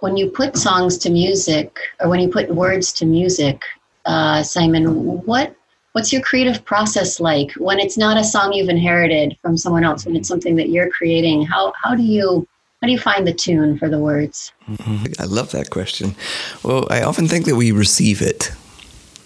when 0.00 0.16
you 0.16 0.30
put 0.30 0.56
songs 0.56 0.96
to 0.98 1.10
music, 1.10 1.78
or 2.00 2.08
when 2.08 2.20
you 2.20 2.28
put 2.28 2.52
words 2.54 2.90
to 2.94 3.04
music, 3.04 3.62
uh, 4.06 4.42
Simon, 4.42 4.86
what 5.26 5.54
what's 5.92 6.12
your 6.12 6.22
creative 6.22 6.64
process 6.64 7.20
like 7.20 7.52
when 7.58 7.78
it's 7.78 7.98
not 7.98 8.16
a 8.16 8.24
song 8.24 8.54
you've 8.54 8.70
inherited 8.70 9.36
from 9.42 9.58
someone 9.58 9.84
else? 9.84 10.06
When 10.06 10.16
it's 10.16 10.28
something 10.28 10.56
that 10.56 10.70
you're 10.70 10.88
creating, 10.88 11.44
how 11.44 11.74
how 11.84 11.94
do 11.94 12.02
you 12.02 12.48
how 12.80 12.86
do 12.86 12.92
you 12.92 12.98
find 12.98 13.26
the 13.26 13.34
tune 13.34 13.78
for 13.78 13.90
the 13.90 13.98
words? 13.98 14.50
Mm-hmm. 14.66 15.20
I 15.20 15.26
love 15.26 15.50
that 15.50 15.68
question. 15.68 16.16
Well, 16.64 16.86
I 16.90 17.02
often 17.02 17.28
think 17.28 17.44
that 17.44 17.56
we 17.56 17.70
receive 17.70 18.22
it. 18.22 18.50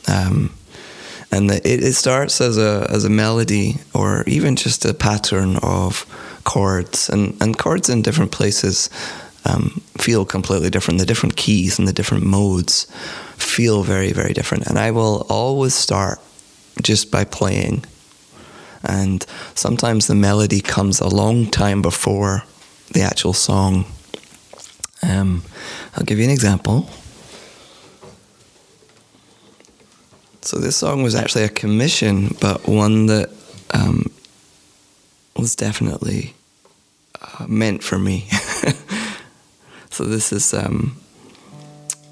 Um, 0.09 0.53
and 1.33 1.51
it, 1.51 1.65
it 1.65 1.95
starts 1.95 2.41
as 2.41 2.59
a 2.59 2.87
as 2.91 3.05
a 3.05 3.11
melody 3.11 3.77
or 3.95 4.23
even 4.27 4.55
just 4.55 4.85
a 4.85 4.95
pattern 4.95 5.57
of 5.63 6.07
chords 6.45 7.09
and 7.09 7.37
and 7.41 7.59
chords 7.59 7.89
in 7.89 8.03
different 8.03 8.31
places 8.31 8.91
um, 9.45 9.83
feel 9.99 10.25
completely 10.25 10.71
different. 10.71 11.01
The 11.01 11.07
different 11.07 11.37
keys 11.37 11.79
and 11.79 11.89
the 11.89 11.93
different 11.93 12.25
modes 12.25 12.87
feel 13.37 13.83
very 13.83 14.13
very 14.13 14.35
different. 14.35 14.67
And 14.67 14.79
I 14.79 14.91
will 14.91 15.27
always 15.29 15.75
start 15.75 16.21
just 16.83 17.11
by 17.11 17.25
playing, 17.25 17.85
and 18.85 19.25
sometimes 19.55 20.07
the 20.07 20.15
melody 20.15 20.61
comes 20.61 21.01
a 21.01 21.09
long 21.09 21.51
time 21.51 21.83
before 21.83 22.45
the 22.93 23.03
actual 23.03 23.33
song. 23.33 23.87
Um, 25.03 25.43
I'll 25.97 26.05
give 26.05 26.19
you 26.19 26.25
an 26.25 26.31
example. 26.31 26.89
So 30.43 30.59
this 30.59 30.77
song 30.77 31.05
was 31.05 31.15
actually 31.15 31.45
a 31.45 31.49
commission, 31.49 32.35
but 32.41 32.67
one 32.67 33.07
that 33.07 33.31
um, 33.73 34.07
was 35.37 35.55
definitely 35.55 36.35
uh, 37.21 37.47
meant 37.49 37.85
for 37.85 37.99
me. 37.99 38.29
so 39.91 40.05
this 40.05 40.33
is. 40.33 40.53
Um, 40.53 40.97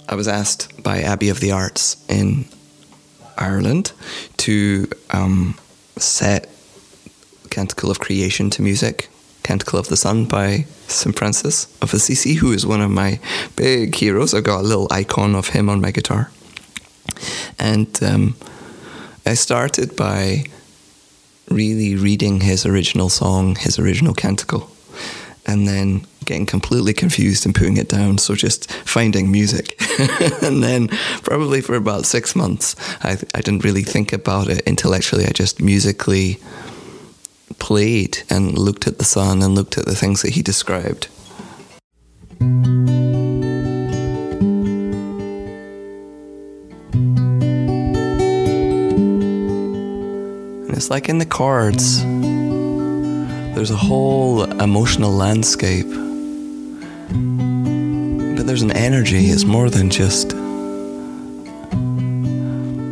I 0.08 0.14
was 0.14 0.26
asked 0.26 0.82
by 0.82 1.02
Abbey 1.02 1.28
of 1.28 1.38
the 1.40 1.52
Arts 1.52 2.04
in 2.08 2.46
Ireland 3.38 3.92
to 4.38 4.88
um, 5.10 5.56
set 5.96 6.48
Canticle 7.50 7.90
of 7.90 8.00
Creation 8.00 8.50
to 8.50 8.62
music, 8.62 9.08
Canticle 9.42 9.78
of 9.78 9.88
the 9.88 9.96
Sun 9.96 10.26
by 10.26 10.66
St. 10.86 11.16
Francis 11.16 11.66
of 11.82 11.94
Assisi, 11.94 12.34
who 12.34 12.52
is 12.52 12.66
one 12.66 12.80
of 12.80 12.90
my 12.90 13.20
big 13.56 13.94
heroes. 13.94 14.34
I've 14.34 14.44
got 14.44 14.60
a 14.60 14.66
little 14.66 14.88
icon 14.90 15.34
of 15.34 15.48
him 15.48 15.68
on 15.68 15.80
my 15.80 15.90
guitar. 15.90 16.30
And 17.58 18.02
um, 18.02 18.36
I 19.26 19.34
started 19.34 19.96
by 19.96 20.44
really 21.48 21.96
reading 21.96 22.40
his 22.40 22.64
original 22.64 23.08
song, 23.08 23.56
his 23.56 23.78
original 23.78 24.14
canticle, 24.14 24.70
and 25.46 25.66
then 25.66 26.06
getting 26.24 26.46
completely 26.46 26.92
confused 26.92 27.44
and 27.44 27.54
putting 27.54 27.76
it 27.76 27.88
down. 27.88 28.18
So 28.18 28.34
just 28.34 28.70
finding 28.72 29.32
music. 29.32 29.74
and 30.42 30.62
then, 30.62 30.88
probably 31.22 31.60
for 31.60 31.74
about 31.74 32.06
six 32.06 32.36
months, 32.36 32.76
I, 33.02 33.18
I 33.34 33.40
didn't 33.40 33.64
really 33.64 33.82
think 33.82 34.12
about 34.12 34.48
it 34.48 34.60
intellectually. 34.60 35.26
I 35.26 35.32
just 35.32 35.60
musically 35.60 36.38
played 37.58 38.22
and 38.30 38.56
looked 38.56 38.86
at 38.86 38.98
the 38.98 39.04
sun 39.04 39.42
and 39.42 39.54
looked 39.54 39.76
at 39.76 39.86
the 39.86 39.96
things 39.96 40.22
that 40.22 40.30
he 40.30 40.42
described. 40.42 41.08
It's 50.80 50.88
like 50.88 51.10
in 51.10 51.18
the 51.18 51.26
chords, 51.26 52.02
there's 53.54 53.70
a 53.70 53.76
whole 53.76 54.44
emotional 54.44 55.10
landscape. 55.10 55.86
But 58.34 58.46
there's 58.46 58.62
an 58.62 58.70
energy, 58.70 59.26
it's 59.26 59.44
more 59.44 59.68
than 59.68 59.90
just. 59.90 60.30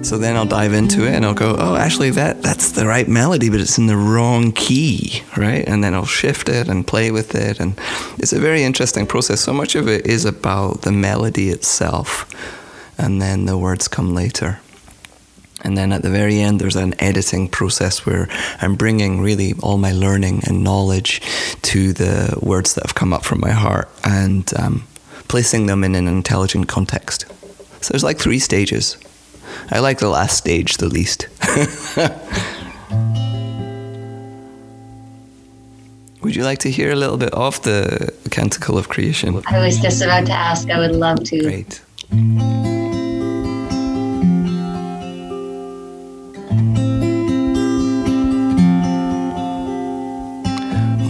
So 0.07 0.19
then 0.19 0.37
I'll 0.37 0.45
dive 0.45 0.75
into 0.75 1.07
it 1.07 1.15
and 1.15 1.25
I'll 1.25 1.33
go, 1.33 1.57
oh, 1.59 1.77
actually, 1.77 2.11
that, 2.11 2.43
that's 2.43 2.73
the 2.73 2.87
right 2.87 3.09
melody, 3.09 3.49
but 3.49 3.59
it's 3.59 3.79
in 3.79 3.87
the 3.87 3.97
wrong 3.97 4.53
key, 4.53 5.23
right? 5.35 5.67
And 5.67 5.83
then 5.83 5.95
I'll 5.95 6.05
shift 6.05 6.51
it 6.51 6.69
and 6.69 6.87
play 6.87 7.11
with 7.11 7.35
it. 7.35 7.59
And 7.59 7.73
it's 8.19 8.35
a 8.35 8.39
very 8.39 8.65
interesting 8.65 9.07
process. 9.07 9.41
So 9.41 9.55
much 9.55 9.75
of 9.75 9.89
it 9.89 10.07
is 10.07 10.27
about 10.27 10.83
the 10.83 10.93
melody 10.93 11.49
itself, 11.49 12.29
and 12.99 13.23
then 13.23 13.47
the 13.47 13.57
words 13.57 13.89
come 13.89 14.15
later. 14.15 14.61
And 15.65 15.77
then 15.77 15.93
at 15.93 16.03
the 16.03 16.11
very 16.11 16.41
end, 16.41 16.61
there's 16.61 16.77
an 16.77 16.95
editing 17.01 17.49
process 17.49 18.07
where 18.07 18.29
I'm 18.61 18.77
bringing 18.77 19.21
really 19.21 19.55
all 19.61 19.77
my 19.77 19.93
learning 19.93 20.43
and 20.47 20.63
knowledge 20.63 21.21
to 21.63 21.93
the 21.93 22.39
words 22.41 22.75
that 22.75 22.87
have 22.87 22.95
come 22.95 23.13
up 23.13 23.25
from 23.25 23.41
my 23.41 23.51
heart 23.51 23.89
and 24.05 24.51
um, 24.59 24.87
placing 25.27 25.67
them 25.67 25.83
in 25.85 25.95
an 25.95 26.07
intelligent 26.07 26.69
context. 26.69 27.27
So 27.81 27.93
there's 27.93 28.05
like 28.05 28.19
three 28.19 28.39
stages. 28.39 28.97
I 29.71 29.81
like 29.81 29.99
the 29.99 30.09
last 30.09 30.37
stage 30.37 30.77
the 30.77 30.89
least. 30.89 31.29
Would 36.23 36.37
you 36.37 36.45
like 36.45 36.59
to 36.61 36.71
hear 36.71 36.91
a 36.91 36.97
little 36.97 37.17
bit 37.17 37.33
of 37.33 37.63
the 37.63 38.13
Canticle 38.31 38.77
of 38.77 38.89
Creation? 38.89 39.43
I 39.47 39.61
was 39.61 39.79
just 39.81 40.03
about 40.03 40.27
to 40.27 40.33
ask. 40.33 40.69
I 40.69 40.79
would 40.79 40.95
love 40.95 41.25
to. 41.25 41.41
Great. 41.41 41.81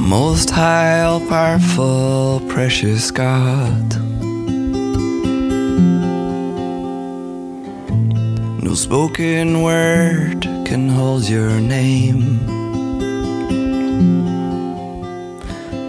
Most 0.09 0.49
high, 0.49 1.03
all 1.03 1.21
powerful, 1.21 2.41
precious 2.49 3.11
God. 3.11 3.95
No 8.65 8.73
spoken 8.73 9.63
word 9.63 10.41
can 10.65 10.89
hold 10.89 11.29
your 11.29 11.61
name. 11.61 12.41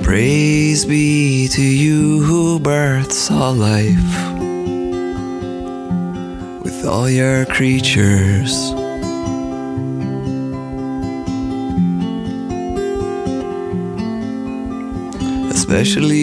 Praise 0.03 0.83
be 0.83 1.47
to 1.47 1.63
you 1.63 2.21
who 2.21 2.59
births 2.59 3.31
all 3.31 3.53
life 3.53 4.15
with 6.61 6.85
all 6.85 7.09
your 7.09 7.45
creatures. 7.45 8.73
Especially 15.71 16.17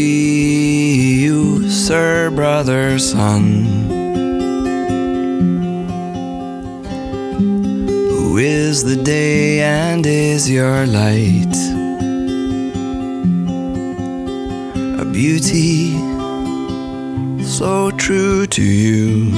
you, 1.22 1.70
sir, 1.70 2.30
brother, 2.30 2.98
Sun. 2.98 3.62
Who 8.11 8.38
is 8.38 8.82
the 8.82 9.00
day 9.00 9.61
and 9.61 10.04
is 10.04 10.50
your 10.50 10.85
light? 10.87 11.56
A 15.00 15.04
beauty 15.04 15.92
so 17.44 17.92
true 17.92 18.48
to 18.48 18.64
you. 18.64 19.30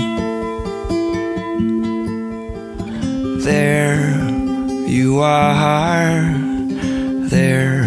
There 3.43 4.09
you 4.89 5.21
are, 5.21 6.33
there 7.29 7.78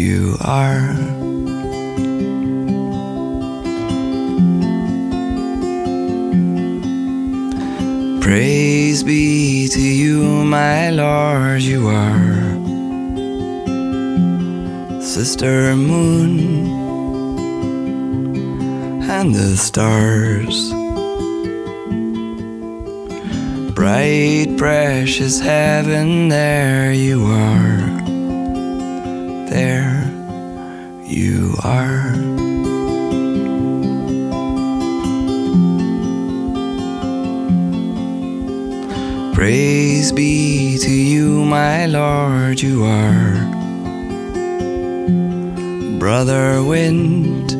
you 0.00 0.36
are. 0.40 0.96
Praise 8.22 9.02
be 9.02 9.68
to 9.68 9.80
you, 9.80 10.44
my 10.44 10.88
Lord, 10.90 11.60
you 11.60 11.88
are. 11.88 12.40
Sister 15.02 15.76
Moon 15.76 16.38
and 19.02 19.34
the 19.34 19.56
stars. 19.56 20.72
Bright, 23.74 24.56
precious 24.56 25.40
heaven, 25.40 26.28
there 26.30 26.92
you 26.92 27.26
are. 27.26 27.89
Are. 31.70 32.12
Praise 39.34 40.10
be 40.12 40.76
to 40.78 40.90
you, 40.90 41.44
my 41.44 41.86
Lord, 41.86 42.60
you 42.60 42.84
are. 42.84 43.34
Brother 45.98 46.62
wind 46.62 47.52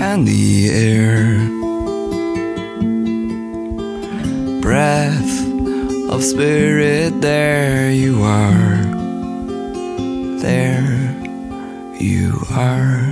and 0.00 0.28
the 0.28 0.70
air. 0.70 1.38
Breath 4.60 5.32
of 6.10 6.22
spirit, 6.22 7.20
there 7.20 7.90
you 7.90 8.22
are. 8.22 8.84
There 10.42 10.87
are. 12.58 13.06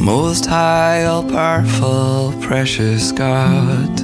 Most 0.00 0.46
high, 0.46 1.04
all 1.04 1.24
powerful, 1.24 2.32
precious 2.40 3.12
God. 3.12 3.98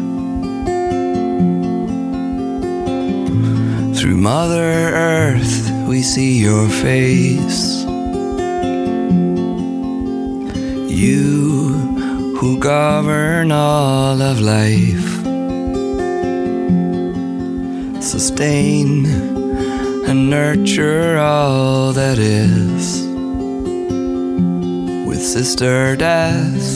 Through 3.97 4.17
Mother 4.17 4.71
Earth, 4.95 5.71
we 5.89 6.03
see 6.03 6.43
your 6.43 6.69
face. 6.69 7.85
You 10.91 11.73
who 12.39 12.59
govern 12.59 13.53
all 13.53 14.21
of 14.21 14.41
life, 14.41 15.16
sustain 18.19 19.05
and 20.09 20.31
nurture 20.31 21.19
all 21.19 21.93
that 21.93 22.19
is. 22.19 23.03
With 25.07 25.21
Sister 25.21 25.97
Death, 25.97 26.67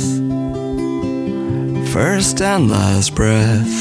first 1.95 2.43
and 2.43 2.71
last 2.71 3.15
breath. 3.15 3.75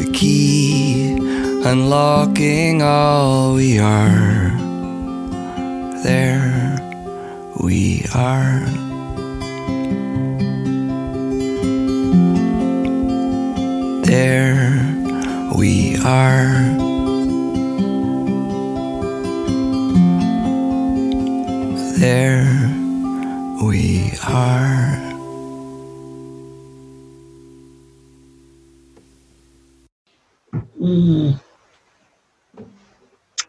The 0.00 0.10
key 0.12 1.16
unlocking 1.64 2.82
all 2.82 3.54
we 3.54 3.78
are. 3.78 4.50
There 6.04 6.76
we 7.58 8.04
are. 8.14 8.85
There 14.06 14.54
we 15.58 15.96
are. 16.04 16.46
There 21.98 22.44
we 23.64 24.12
are. 24.22 25.02
Mm. 30.80 31.40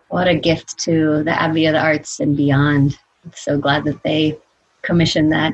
What 0.07 0.27
a 0.27 0.33
gift 0.33 0.79
to 0.79 1.23
the 1.23 1.39
Abbey 1.39 1.67
of 1.67 1.73
the 1.73 1.79
Arts 1.79 2.19
and 2.19 2.35
beyond. 2.35 2.97
I'm 3.23 3.31
So 3.35 3.59
glad 3.59 3.83
that 3.83 4.01
they 4.01 4.39
commissioned 4.81 5.31
that, 5.33 5.53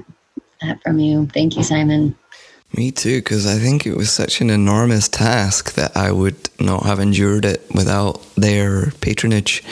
that 0.62 0.82
from 0.82 1.00
you. 1.00 1.28
Thank 1.34 1.58
you, 1.58 1.64
Simon. 1.64 2.16
Me 2.76 2.90
too, 2.90 3.20
because 3.20 3.46
I 3.46 3.60
think 3.60 3.86
it 3.86 3.96
was 3.96 4.12
such 4.12 4.42
an 4.42 4.50
enormous 4.50 5.08
task 5.08 5.74
that 5.76 5.96
I 5.96 6.12
would 6.12 6.50
not 6.60 6.86
have 6.86 7.00
endured 7.00 7.46
it 7.46 7.64
without 7.74 8.24
their 8.36 8.92
patronage. 9.00 9.64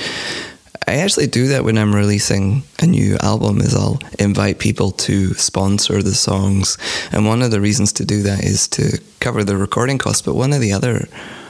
I 0.88 0.96
actually 0.98 1.28
do 1.28 1.48
that 1.48 1.64
when 1.64 1.78
I'm 1.78 1.96
releasing 1.96 2.64
a 2.80 2.86
new 2.86 3.18
album 3.22 3.60
is 3.60 3.76
I'll 3.76 4.00
invite 4.20 4.60
people 4.60 4.92
to 4.92 5.34
sponsor 5.34 6.04
the 6.04 6.14
songs. 6.14 6.78
And 7.12 7.26
one 7.26 7.42
of 7.42 7.50
the 7.50 7.62
reasons 7.62 7.92
to 7.94 8.06
do 8.06 8.22
that 8.24 8.44
is 8.44 8.68
to 8.70 9.00
cover 9.20 9.44
the 9.44 9.58
recording 9.58 9.98
costs, 9.98 10.22
but 10.22 10.36
one 10.36 10.54
of 10.54 10.62
the 10.62 10.74
other 10.74 11.08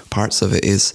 parts 0.09 0.41
of 0.41 0.53
it 0.53 0.63
is 0.63 0.93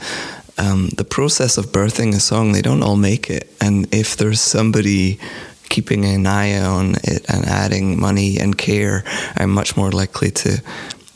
um, 0.58 0.88
the 0.96 1.04
process 1.04 1.58
of 1.58 1.66
birthing 1.66 2.14
a 2.14 2.20
song. 2.20 2.52
They 2.52 2.62
don't 2.62 2.82
all 2.82 2.96
make 2.96 3.28
it, 3.28 3.52
and 3.60 3.92
if 3.92 4.16
there's 4.16 4.40
somebody 4.40 5.18
keeping 5.68 6.04
an 6.04 6.26
eye 6.26 6.58
on 6.58 6.94
it 7.04 7.24
and 7.28 7.44
adding 7.44 7.98
money 8.00 8.38
and 8.38 8.56
care, 8.56 9.04
I'm 9.36 9.50
much 9.50 9.76
more 9.76 9.90
likely 9.90 10.30
to 10.30 10.62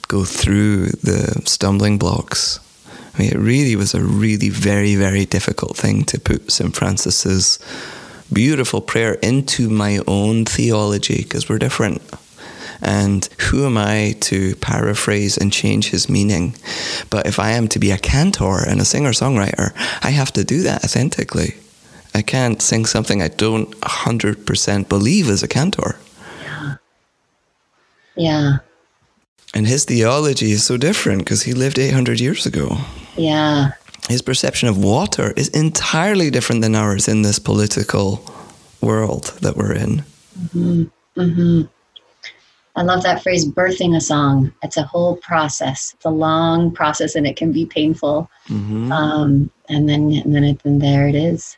go 0.08 0.24
through 0.24 0.86
the 0.86 1.42
stumbling 1.44 1.98
blocks. 1.98 2.58
I 3.14 3.18
mean, 3.18 3.32
it 3.32 3.38
really 3.38 3.76
was 3.76 3.94
a 3.94 4.02
really 4.02 4.48
very, 4.48 4.94
very 4.94 5.24
difficult 5.24 5.76
thing 5.76 6.04
to 6.04 6.18
put 6.18 6.50
St. 6.50 6.74
Francis's 6.74 7.58
beautiful 8.33 8.81
prayer 8.81 9.14
into 9.14 9.68
my 9.68 10.00
own 10.06 10.44
theology 10.44 11.22
because 11.22 11.48
we're 11.48 11.58
different. 11.58 12.02
And 12.83 13.29
who 13.38 13.66
am 13.66 13.77
I 13.77 14.16
to 14.20 14.56
paraphrase 14.56 15.37
and 15.37 15.52
change 15.52 15.90
his 15.90 16.08
meaning? 16.08 16.54
But 17.10 17.27
if 17.27 17.38
I 17.38 17.50
am 17.50 17.68
to 17.68 17.79
be 17.79 17.90
a 17.90 17.98
cantor 17.98 18.66
and 18.66 18.81
a 18.81 18.85
singer 18.85 19.10
songwriter, 19.10 19.72
I 20.02 20.10
have 20.10 20.33
to 20.33 20.44
do 20.44 20.62
that 20.62 20.85
authentically. 20.85 21.56
I 22.15 22.23
can't 22.23 22.61
sing 22.61 22.87
something 22.87 23.23
I 23.23 23.29
don't 23.29 23.71
100% 23.81 24.88
believe 24.88 25.29
as 25.29 25.42
a 25.42 25.48
cantor. 25.48 25.96
Yeah. 26.42 26.75
Yeah. 28.17 28.56
And 29.54 29.67
his 29.67 29.85
theology 29.85 30.52
is 30.52 30.65
so 30.65 30.77
different 30.77 31.21
because 31.25 31.42
he 31.42 31.52
lived 31.52 31.79
800 31.79 32.21
years 32.21 32.46
ago. 32.46 32.79
Yeah. 33.17 33.73
His 34.08 34.23
perception 34.23 34.69
of 34.69 34.83
water 34.83 35.33
is 35.37 35.48
entirely 35.48 36.31
different 36.31 36.63
than 36.63 36.75
ours 36.75 37.08
in 37.08 37.23
this 37.23 37.38
political 37.38 38.25
world 38.81 39.37
that 39.40 39.56
we're 39.56 39.73
in. 39.73 40.04
Mm-hmm. 40.38 40.85
Mm-hmm. 41.21 41.63
I 42.77 42.83
love 42.83 43.02
that 43.02 43.23
phrase, 43.23 43.46
birthing 43.46 43.96
a 43.96 44.00
song. 44.00 44.52
It's 44.63 44.77
a 44.77 44.85
whole 44.85 45.17
process. 45.17 45.92
It's 45.94 46.04
a 46.04 46.11
long 46.11 46.71
process 46.71 47.15
and 47.15 47.27
it 47.27 47.37
can 47.37 47.52
be 47.52 47.67
painful. 47.67 48.31
Mm-hmm. 48.48 48.92
Um, 48.92 49.50
and 49.69 49.88
then, 49.88 50.13
and 50.13 50.35
then, 50.35 50.44
it, 50.44 50.61
and 50.65 50.81
there 50.81 51.08
it 51.08 51.15
is. 51.15 51.56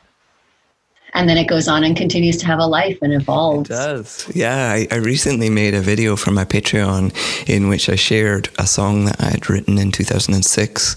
And 1.13 1.29
then 1.29 1.37
it 1.37 1.47
goes 1.47 1.67
on 1.67 1.83
and 1.83 1.95
continues 1.95 2.37
to 2.37 2.45
have 2.45 2.59
a 2.59 2.65
life 2.65 2.97
and 3.01 3.13
evolves. 3.13 3.69
It 3.69 3.73
does. 3.73 4.31
Yeah, 4.33 4.71
I, 4.71 4.87
I, 4.91 4.95
recently 4.97 5.49
made 5.49 5.73
a 5.73 5.81
video 5.81 6.15
for 6.15 6.31
my 6.31 6.45
Patreon 6.45 7.13
in 7.47 7.67
which 7.69 7.89
I 7.89 7.95
shared 7.95 8.49
a 8.57 8.65
song 8.65 9.05
that 9.05 9.21
I 9.21 9.29
had 9.29 9.49
written 9.49 9.77
in 9.77 9.91
2006 9.91 10.95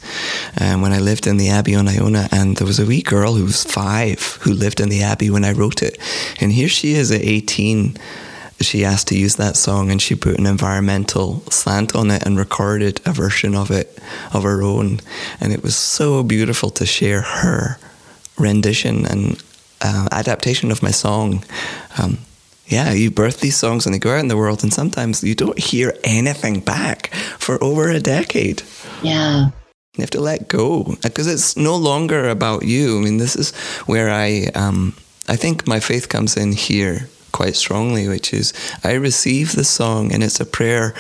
um, 0.61 0.81
when 0.81 0.93
I 0.93 0.99
lived 0.99 1.27
in 1.27 1.37
the 1.37 1.51
Abbey 1.51 1.75
on 1.75 1.89
Iona. 1.89 2.29
And 2.33 2.57
there 2.57 2.67
was 2.67 2.79
a 2.79 2.87
wee 2.87 3.03
girl 3.03 3.35
who 3.35 3.45
was 3.45 3.65
five 3.65 4.21
who 4.43 4.53
lived 4.53 4.81
in 4.81 4.89
the 4.89 5.03
Abbey 5.03 5.29
when 5.29 5.45
I 5.45 5.53
wrote 5.53 5.83
it. 5.83 5.99
And 6.41 6.53
here 6.53 6.69
she 6.69 6.95
is 6.95 7.11
at 7.11 7.23
18 7.23 7.97
she 8.59 8.87
asked 8.87 9.09
to 9.09 9.19
use 9.19 9.37
that 9.37 9.55
song 9.55 9.91
and 9.91 10.01
she 10.01 10.15
put 10.15 10.39
an 10.39 10.47
environmental 10.47 11.43
slant 11.51 11.95
on 11.95 12.11
it 12.11 12.25
and 12.25 12.39
recorded 12.39 13.01
a 13.05 13.13
version 13.13 13.55
of 13.55 13.71
it 13.71 13.99
of 14.33 14.45
her 14.45 14.63
own 14.63 14.99
and 15.43 15.53
it 15.53 15.63
was 15.63 15.77
so 15.77 16.23
beautiful 16.23 16.71
to 16.71 16.87
share 16.87 17.21
her 17.21 17.79
rendition 18.39 19.05
and 19.05 19.43
uh, 19.87 20.09
adaptation 20.13 20.71
of 20.71 20.83
my 20.83 20.91
song. 20.91 21.45
Um, 21.99 22.19
yeah, 22.67 22.93
you 22.93 23.11
birth 23.11 23.41
these 23.41 23.57
songs 23.57 23.87
and 23.87 23.95
they 23.95 23.99
go 23.99 24.11
out 24.11 24.21
in 24.21 24.29
the 24.29 24.37
world, 24.37 24.63
and 24.63 24.73
sometimes 24.73 25.23
you 25.23 25.35
don't 25.35 25.59
hear 25.59 25.95
anything 26.03 26.61
back 26.61 27.15
for 27.39 27.63
over 27.63 27.91
a 27.91 28.01
decade. 28.01 28.63
Yeah. 29.03 29.51
You 29.95 30.03
have 30.03 30.11
to 30.11 30.21
let 30.21 30.49
go 30.49 30.97
because 31.03 31.27
it's 31.27 31.57
no 31.57 31.77
longer 31.77 32.29
about 32.29 32.65
you. 32.65 32.99
I 32.99 33.03
mean, 33.03 33.19
this 33.19 33.37
is 33.37 33.55
where 33.87 34.11
I, 34.11 34.51
um, 34.55 34.95
I 35.29 35.37
think 35.37 35.67
my 35.67 35.81
faith 35.81 36.09
comes 36.09 36.37
in 36.37 36.53
here 36.53 37.09
quite 37.33 37.57
strongly, 37.57 38.09
which 38.09 38.35
is 38.35 38.53
I 38.85 38.95
receive 38.95 39.53
the 39.53 39.65
song 39.65 40.13
and 40.13 40.23
it's 40.23 40.41
a 40.41 40.45
prayer, 40.45 40.95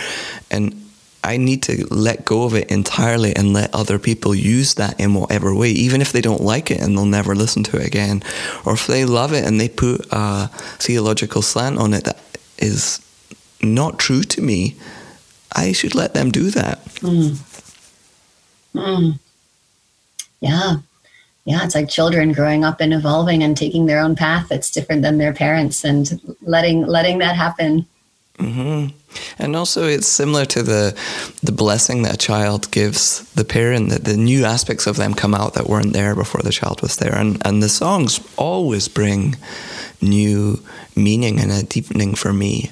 and 0.51 0.86
I 1.27 1.37
need 1.37 1.62
to 1.64 1.87
let 1.91 2.24
go 2.24 2.45
of 2.45 2.55
it 2.55 2.70
entirely 2.70 3.35
and 3.35 3.53
let 3.53 3.74
other 3.74 3.99
people 3.99 4.35
use 4.35 4.74
that 4.74 4.99
in 5.01 5.14
whatever 5.14 5.55
way, 5.55 5.70
even 5.70 6.01
if 6.01 6.12
they 6.12 6.20
don't 6.20 6.43
like 6.43 6.70
it 6.70 6.81
and 6.81 6.97
they'll 6.97 7.05
never 7.05 7.35
listen 7.35 7.64
to 7.64 7.77
it 7.79 7.87
again. 7.87 8.22
Or 8.64 8.74
if 8.74 8.87
they 8.87 9.05
love 9.05 9.33
it 9.33 9.45
and 9.45 9.61
they 9.61 9.68
put 9.68 10.07
a 10.12 10.49
theological 10.79 11.43
slant 11.43 11.79
on 11.79 11.93
it 11.95 12.05
that 12.05 12.18
is 12.59 13.01
not 13.61 13.99
true 13.99 14.22
to 14.22 14.41
me, 14.41 14.77
I 15.55 15.72
should 15.72 15.95
let 15.95 16.14
them 16.14 16.31
do 16.31 16.51
that. 16.51 16.85
Mm. 16.97 17.39
Mm. 18.74 19.18
Yeah. 20.41 20.77
Yeah, 21.45 21.64
it's 21.64 21.74
like 21.74 21.89
children 21.89 22.33
growing 22.33 22.64
up 22.64 22.81
and 22.81 22.93
evolving 22.93 23.43
and 23.43 23.57
taking 23.57 23.87
their 23.87 24.01
own 24.01 24.16
path 24.16 24.49
that's 24.49 24.70
different 24.70 25.03
than 25.03 25.18
their 25.18 25.33
parents 25.33 25.85
and 25.85 26.20
letting 26.43 26.85
letting 26.87 27.18
that 27.18 27.37
happen. 27.37 27.87
Mm-hmm. 28.39 28.89
And 29.39 29.57
also, 29.57 29.85
it's 29.85 30.07
similar 30.07 30.45
to 30.47 30.62
the 30.62 30.95
the 31.43 31.53
blessing 31.53 32.03
that 32.03 32.14
a 32.14 32.27
child 32.27 32.71
gives 32.71 33.23
the 33.35 33.45
parent. 33.45 33.91
That 33.91 34.05
the 34.05 34.17
new 34.17 34.45
aspects 34.45 34.87
of 34.87 34.97
them 34.97 35.14
come 35.14 35.35
out 35.35 35.55
that 35.55 35.69
weren't 35.69 35.93
there 35.93 36.14
before 36.14 36.43
the 36.43 36.53
child 36.53 36.83
was 36.83 36.97
there, 36.97 37.14
and 37.14 37.41
and 37.47 37.62
the 37.62 37.69
songs 37.69 38.21
always 38.37 38.89
bring 38.89 39.37
new 40.01 40.61
meaning 40.95 41.41
and 41.41 41.53
a 41.53 41.62
deepening 41.62 42.14
for 42.14 42.33
me, 42.33 42.71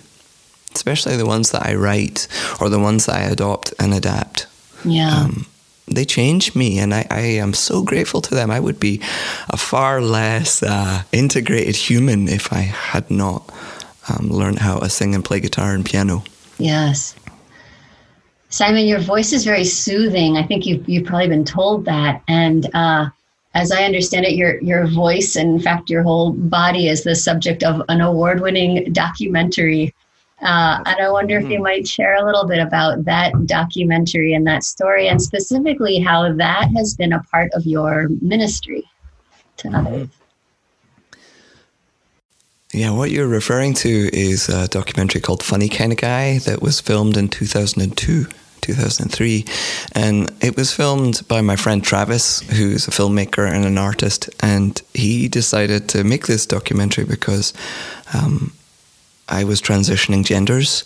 especially 0.74 1.16
the 1.16 1.26
ones 1.26 1.50
that 1.50 1.66
I 1.66 1.74
write 1.74 2.28
or 2.60 2.68
the 2.68 2.78
ones 2.78 3.06
that 3.06 3.16
I 3.16 3.22
adopt 3.22 3.74
and 3.78 3.94
adapt. 3.94 4.46
Yeah. 4.84 5.24
Um, 5.24 5.46
they 5.86 6.04
change 6.04 6.54
me, 6.54 6.78
and 6.78 6.94
I, 6.94 7.06
I 7.10 7.20
am 7.20 7.52
so 7.52 7.82
grateful 7.82 8.22
to 8.22 8.34
them. 8.34 8.50
I 8.50 8.60
would 8.60 8.80
be 8.80 9.00
a 9.50 9.56
far 9.56 10.00
less 10.00 10.62
uh, 10.62 11.02
integrated 11.12 11.76
human 11.76 12.28
if 12.28 12.52
I 12.52 12.60
had 12.60 13.10
not 13.10 13.52
um, 14.08 14.30
learned 14.30 14.60
how 14.60 14.78
to 14.78 14.88
sing 14.88 15.14
and 15.14 15.24
play 15.24 15.40
guitar 15.40 15.74
and 15.74 15.84
piano. 15.84 16.24
Yes. 16.58 17.14
Simon, 18.48 18.86
your 18.86 19.00
voice 19.00 19.32
is 19.32 19.44
very 19.44 19.64
soothing. 19.64 20.36
I 20.36 20.44
think 20.44 20.64
you've, 20.64 20.88
you've 20.88 21.06
probably 21.06 21.28
been 21.28 21.44
told 21.44 21.84
that. 21.86 22.22
And 22.28 22.70
uh, 22.72 23.08
as 23.54 23.72
I 23.72 23.84
understand 23.84 24.26
it, 24.26 24.36
your, 24.36 24.60
your 24.62 24.86
voice, 24.86 25.34
and 25.34 25.56
in 25.56 25.60
fact, 25.60 25.90
your 25.90 26.02
whole 26.02 26.32
body 26.32 26.88
is 26.88 27.02
the 27.02 27.16
subject 27.16 27.64
of 27.64 27.82
an 27.88 28.00
award 28.00 28.40
winning 28.40 28.92
documentary. 28.92 29.92
Uh, 30.40 30.82
and 30.86 31.00
I 31.00 31.10
wonder 31.10 31.38
if 31.38 31.44
you 31.44 31.54
mm-hmm. 31.54 31.62
might 31.62 31.88
share 31.88 32.16
a 32.16 32.24
little 32.24 32.46
bit 32.46 32.58
about 32.58 33.04
that 33.04 33.46
documentary 33.46 34.34
and 34.34 34.46
that 34.46 34.62
story, 34.62 35.08
and 35.08 35.20
specifically 35.20 35.98
how 35.98 36.32
that 36.34 36.70
has 36.76 36.94
been 36.94 37.12
a 37.12 37.22
part 37.24 37.50
of 37.54 37.64
your 37.66 38.08
ministry 38.20 38.84
to 39.56 39.68
mm-hmm. 39.68 39.86
others. 39.86 40.08
Yeah, 42.74 42.90
what 42.90 43.12
you're 43.12 43.28
referring 43.28 43.74
to 43.74 44.10
is 44.12 44.48
a 44.48 44.66
documentary 44.66 45.20
called 45.20 45.44
Funny 45.44 45.68
Kind 45.68 45.92
of 45.92 45.98
Guy 45.98 46.38
that 46.38 46.60
was 46.60 46.80
filmed 46.80 47.16
in 47.16 47.28
2002. 47.28 48.26
2003 48.62 49.44
and 49.92 50.32
it 50.40 50.56
was 50.56 50.72
filmed 50.72 51.20
by 51.28 51.42
my 51.42 51.54
friend 51.54 51.84
Travis 51.84 52.40
who's 52.48 52.88
a 52.88 52.90
filmmaker 52.90 53.46
and 53.46 53.66
an 53.66 53.76
artist. 53.76 54.30
And 54.40 54.80
he 54.94 55.28
decided 55.28 55.86
to 55.90 56.02
make 56.02 56.26
this 56.26 56.46
documentary 56.46 57.04
because 57.04 57.52
um, 58.14 58.54
I 59.28 59.44
was 59.44 59.60
transitioning 59.60 60.24
genders. 60.24 60.82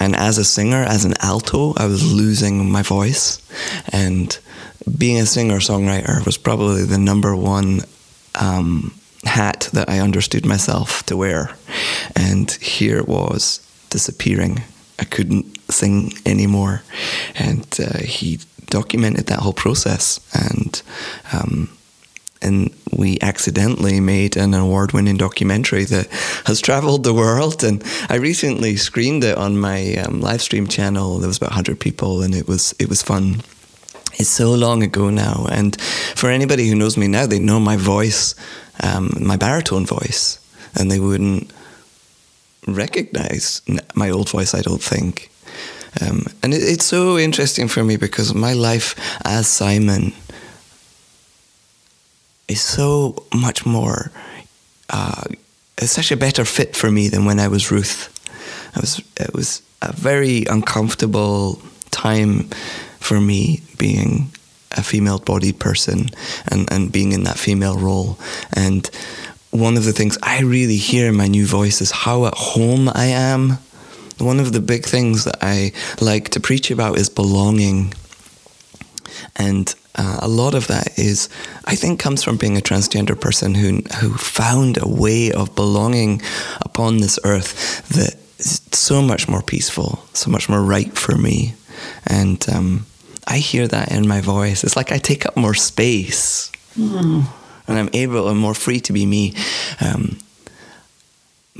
And 0.00 0.16
as 0.16 0.38
a 0.38 0.44
singer 0.44 0.82
as 0.82 1.04
an 1.04 1.12
alto 1.20 1.74
I 1.76 1.84
was 1.84 2.10
losing 2.10 2.72
my 2.72 2.82
voice. 2.82 3.38
And 3.92 4.36
being 4.96 5.20
a 5.20 5.26
singer 5.26 5.58
songwriter 5.58 6.24
was 6.24 6.38
probably 6.38 6.84
the 6.84 6.98
number 6.98 7.36
one 7.36 7.82
um, 8.40 8.98
hat 9.24 9.68
that 9.72 9.88
I 9.88 10.00
understood 10.00 10.46
myself 10.46 11.04
to 11.06 11.16
wear. 11.16 11.50
And 12.16 12.50
here 12.50 12.98
it 12.98 13.08
was 13.08 13.60
disappearing. 13.90 14.62
I 14.98 15.04
couldn't 15.04 15.46
sing 15.70 16.12
anymore. 16.26 16.82
And 17.34 17.66
uh, 17.78 17.98
he 17.98 18.40
documented 18.66 19.26
that 19.26 19.40
whole 19.40 19.52
process. 19.52 20.20
And 20.32 20.82
um, 21.32 21.68
and 22.42 22.70
we 22.90 23.18
accidentally 23.20 24.00
made 24.00 24.36
an 24.36 24.54
award-winning 24.54 25.18
documentary 25.18 25.84
that 25.84 26.08
has 26.46 26.60
traveled 26.60 27.04
the 27.04 27.12
world. 27.12 27.62
And 27.62 27.84
I 28.08 28.16
recently 28.16 28.76
screened 28.76 29.24
it 29.24 29.36
on 29.36 29.58
my 29.58 29.96
um, 29.96 30.20
live 30.20 30.40
stream 30.40 30.66
channel. 30.66 31.18
There 31.18 31.28
was 31.28 31.36
about 31.36 31.50
100 31.50 31.78
people, 31.78 32.22
and 32.22 32.34
it 32.34 32.48
was 32.48 32.74
it 32.78 32.88
was 32.88 33.02
fun. 33.02 33.42
It's 34.14 34.28
so 34.28 34.52
long 34.52 34.82
ago 34.82 35.10
now, 35.10 35.46
and 35.50 35.80
for 35.80 36.30
anybody 36.30 36.68
who 36.68 36.74
knows 36.74 36.96
me 36.96 37.08
now, 37.08 37.26
they 37.26 37.38
know 37.38 37.60
my 37.60 37.76
voice 37.76 38.34
um, 38.82 39.10
my 39.20 39.36
baritone 39.36 39.86
voice, 39.86 40.38
and 40.74 40.90
they 40.90 41.00
wouldn't 41.00 41.52
recognize 42.66 43.62
my 43.94 44.10
old 44.10 44.28
voice. 44.28 44.54
I 44.54 44.62
don't 44.62 44.82
think. 44.82 45.30
Um, 46.00 46.26
and 46.42 46.54
it, 46.54 46.62
it's 46.62 46.84
so 46.84 47.18
interesting 47.18 47.68
for 47.68 47.84
me 47.84 47.96
because 47.96 48.34
my 48.34 48.52
life 48.52 48.94
as 49.24 49.48
Simon 49.48 50.12
is 52.48 52.60
so 52.60 53.24
much 53.34 53.66
more. 53.66 54.10
Uh, 54.88 55.24
it's 55.78 55.92
such 55.92 56.12
a 56.12 56.16
better 56.16 56.44
fit 56.44 56.76
for 56.76 56.90
me 56.90 57.08
than 57.08 57.24
when 57.24 57.40
I 57.40 57.48
was 57.48 57.70
Ruth. 57.70 58.08
I 58.74 58.80
was. 58.80 59.02
It 59.18 59.34
was 59.34 59.62
a 59.82 59.92
very 59.92 60.44
uncomfortable 60.44 61.60
time 61.90 62.50
for 63.00 63.20
me 63.20 63.62
being 63.78 64.30
a 64.72 64.82
female 64.82 65.18
bodied 65.18 65.58
person 65.58 66.08
and, 66.48 66.70
and 66.72 66.92
being 66.92 67.12
in 67.12 67.24
that 67.24 67.38
female 67.38 67.76
role. 67.76 68.18
And 68.52 68.88
one 69.50 69.76
of 69.76 69.84
the 69.84 69.92
things 69.92 70.16
I 70.22 70.42
really 70.42 70.76
hear 70.76 71.08
in 71.08 71.16
my 71.16 71.26
new 71.26 71.46
voice 71.46 71.80
is 71.80 71.90
how 71.90 72.26
at 72.26 72.34
home 72.34 72.88
I 72.88 73.06
am. 73.06 73.58
One 74.18 74.38
of 74.38 74.52
the 74.52 74.60
big 74.60 74.84
things 74.84 75.24
that 75.24 75.38
I 75.40 75.72
like 76.00 76.28
to 76.30 76.40
preach 76.40 76.70
about 76.70 76.98
is 76.98 77.08
belonging. 77.08 77.94
And 79.34 79.74
uh, 79.96 80.18
a 80.22 80.28
lot 80.28 80.54
of 80.54 80.68
that 80.68 80.98
is, 80.98 81.28
I 81.64 81.74
think, 81.74 81.98
comes 81.98 82.22
from 82.22 82.36
being 82.36 82.56
a 82.56 82.60
transgender 82.60 83.20
person 83.20 83.54
who, 83.54 83.82
who 83.98 84.14
found 84.14 84.80
a 84.80 84.88
way 84.88 85.32
of 85.32 85.54
belonging 85.54 86.22
upon 86.60 86.98
this 86.98 87.18
earth 87.24 87.88
that 87.88 88.14
is 88.38 88.60
so 88.72 89.02
much 89.02 89.28
more 89.28 89.42
peaceful, 89.42 90.04
so 90.12 90.30
much 90.30 90.48
more 90.48 90.62
right 90.62 90.96
for 90.96 91.16
me. 91.16 91.54
And 92.06 92.46
um, 92.48 92.86
I 93.26 93.38
hear 93.38 93.68
that 93.68 93.92
in 93.92 94.08
my 94.08 94.20
voice. 94.20 94.64
It's 94.64 94.76
like 94.76 94.92
I 94.92 94.98
take 94.98 95.26
up 95.26 95.36
more 95.36 95.54
space, 95.54 96.50
mm. 96.76 97.24
and 97.66 97.78
I'm 97.78 97.90
able 97.92 98.28
and 98.28 98.38
more 98.38 98.54
free 98.54 98.80
to 98.80 98.92
be 98.92 99.06
me. 99.06 99.34
Um, 99.80 100.18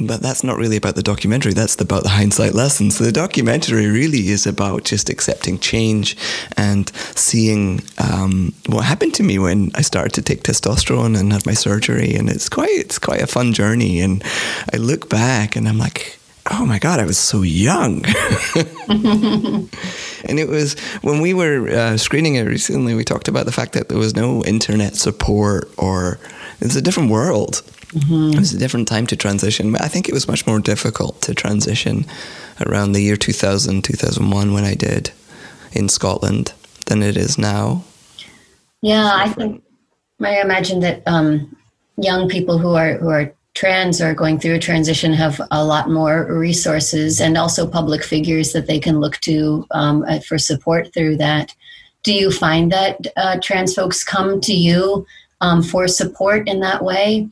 but 0.00 0.22
that's 0.22 0.44
not 0.44 0.56
really 0.56 0.76
about 0.76 0.94
the 0.94 1.02
documentary. 1.02 1.52
That's 1.52 1.78
about 1.80 2.04
the 2.04 2.08
hindsight 2.10 2.54
lessons. 2.54 2.96
So 2.96 3.04
the 3.04 3.12
documentary 3.12 3.86
really 3.86 4.28
is 4.28 4.46
about 4.46 4.84
just 4.84 5.10
accepting 5.10 5.58
change 5.58 6.16
and 6.56 6.88
seeing 7.16 7.82
um, 7.98 8.54
what 8.66 8.84
happened 8.84 9.14
to 9.14 9.22
me 9.22 9.38
when 9.38 9.70
I 9.74 9.82
started 9.82 10.12
to 10.14 10.22
take 10.22 10.42
testosterone 10.42 11.18
and 11.18 11.32
had 11.32 11.44
my 11.44 11.54
surgery. 11.54 12.14
And 12.14 12.30
it's 12.30 12.48
quite 12.48 12.70
it's 12.70 12.98
quite 12.98 13.20
a 13.20 13.26
fun 13.26 13.52
journey. 13.52 14.00
And 14.00 14.22
I 14.72 14.78
look 14.78 15.08
back 15.08 15.56
and 15.56 15.68
I'm 15.68 15.78
like, 15.78 16.19
oh 16.50 16.66
my 16.66 16.78
god, 16.78 17.00
I 17.00 17.06
was 17.06 17.18
so 17.18 17.42
young. 17.42 18.04
and 18.88 20.38
it 20.38 20.48
was 20.48 20.78
when 21.02 21.20
we 21.20 21.34
were 21.34 21.68
uh, 21.68 21.96
screening 21.96 22.34
it 22.34 22.46
recently. 22.46 22.94
We 22.94 23.04
talked 23.04 23.28
about 23.28 23.46
the 23.46 23.52
fact 23.52 23.72
that 23.72 23.88
there 23.88 23.98
was 23.98 24.14
no 24.14 24.42
internet 24.44 24.96
support, 24.96 25.70
or 25.78 26.18
it's 26.60 26.76
a 26.76 26.82
different 26.82 27.10
world. 27.10 27.62
Mm-hmm. 27.92 28.34
It 28.34 28.38
was 28.38 28.54
a 28.54 28.58
different 28.58 28.88
time 28.88 29.06
to 29.08 29.16
transition. 29.16 29.72
But 29.72 29.82
I 29.82 29.88
think 29.88 30.08
it 30.08 30.14
was 30.14 30.28
much 30.28 30.46
more 30.46 30.60
difficult 30.60 31.22
to 31.22 31.34
transition 31.34 32.06
around 32.66 32.92
the 32.92 33.00
year 33.00 33.16
2000, 33.16 33.82
2001 33.82 34.52
when 34.52 34.64
I 34.64 34.74
did 34.74 35.10
in 35.72 35.88
Scotland 35.88 36.52
than 36.86 37.02
it 37.02 37.16
is 37.16 37.38
now. 37.38 37.84
Yeah, 38.82 39.10
I 39.12 39.28
think 39.28 39.62
I 40.20 40.40
imagine 40.40 40.80
that 40.80 41.02
um, 41.06 41.56
young 41.96 42.28
people 42.28 42.58
who 42.58 42.74
are 42.74 42.94
who 42.94 43.08
are 43.08 43.32
trans 43.60 44.00
or 44.00 44.14
going 44.14 44.40
through 44.40 44.54
a 44.54 44.58
transition 44.58 45.12
have 45.12 45.38
a 45.50 45.62
lot 45.62 45.90
more 45.90 46.24
resources 46.34 47.20
and 47.20 47.36
also 47.36 47.68
public 47.68 48.02
figures 48.02 48.54
that 48.54 48.66
they 48.66 48.80
can 48.80 49.00
look 49.00 49.18
to 49.18 49.66
um, 49.72 50.02
uh, 50.08 50.18
for 50.20 50.38
support 50.38 50.94
through 50.94 51.14
that. 51.14 51.54
Do 52.02 52.14
you 52.14 52.30
find 52.30 52.72
that 52.72 53.06
uh, 53.18 53.38
trans 53.42 53.74
folks 53.74 54.02
come 54.02 54.40
to 54.40 54.54
you 54.54 55.06
um, 55.42 55.62
for 55.62 55.88
support 55.88 56.48
in 56.48 56.60
that 56.60 56.82
way? 56.82 57.28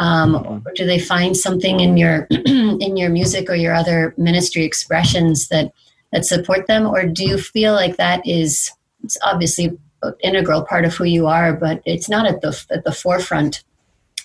Um, 0.00 0.60
or 0.66 0.72
do 0.74 0.84
they 0.84 0.98
find 0.98 1.36
something 1.36 1.78
in 1.78 1.96
your 1.96 2.26
in 2.30 2.96
your 2.96 3.10
music 3.10 3.48
or 3.48 3.54
your 3.54 3.72
other 3.72 4.12
ministry 4.16 4.64
expressions 4.64 5.50
that 5.50 5.72
that 6.10 6.24
support 6.24 6.66
them, 6.66 6.84
or 6.84 7.06
do 7.06 7.24
you 7.24 7.38
feel 7.38 7.74
like 7.74 7.96
that 7.96 8.26
is 8.26 8.72
it's 9.04 9.18
obviously 9.22 9.78
an 10.02 10.14
integral 10.24 10.64
part 10.64 10.84
of 10.84 10.96
who 10.96 11.04
you 11.04 11.28
are, 11.28 11.52
but 11.52 11.80
it's 11.84 12.08
not 12.08 12.26
at 12.26 12.40
the 12.40 12.60
at 12.72 12.82
the 12.82 12.92
forefront 12.92 13.62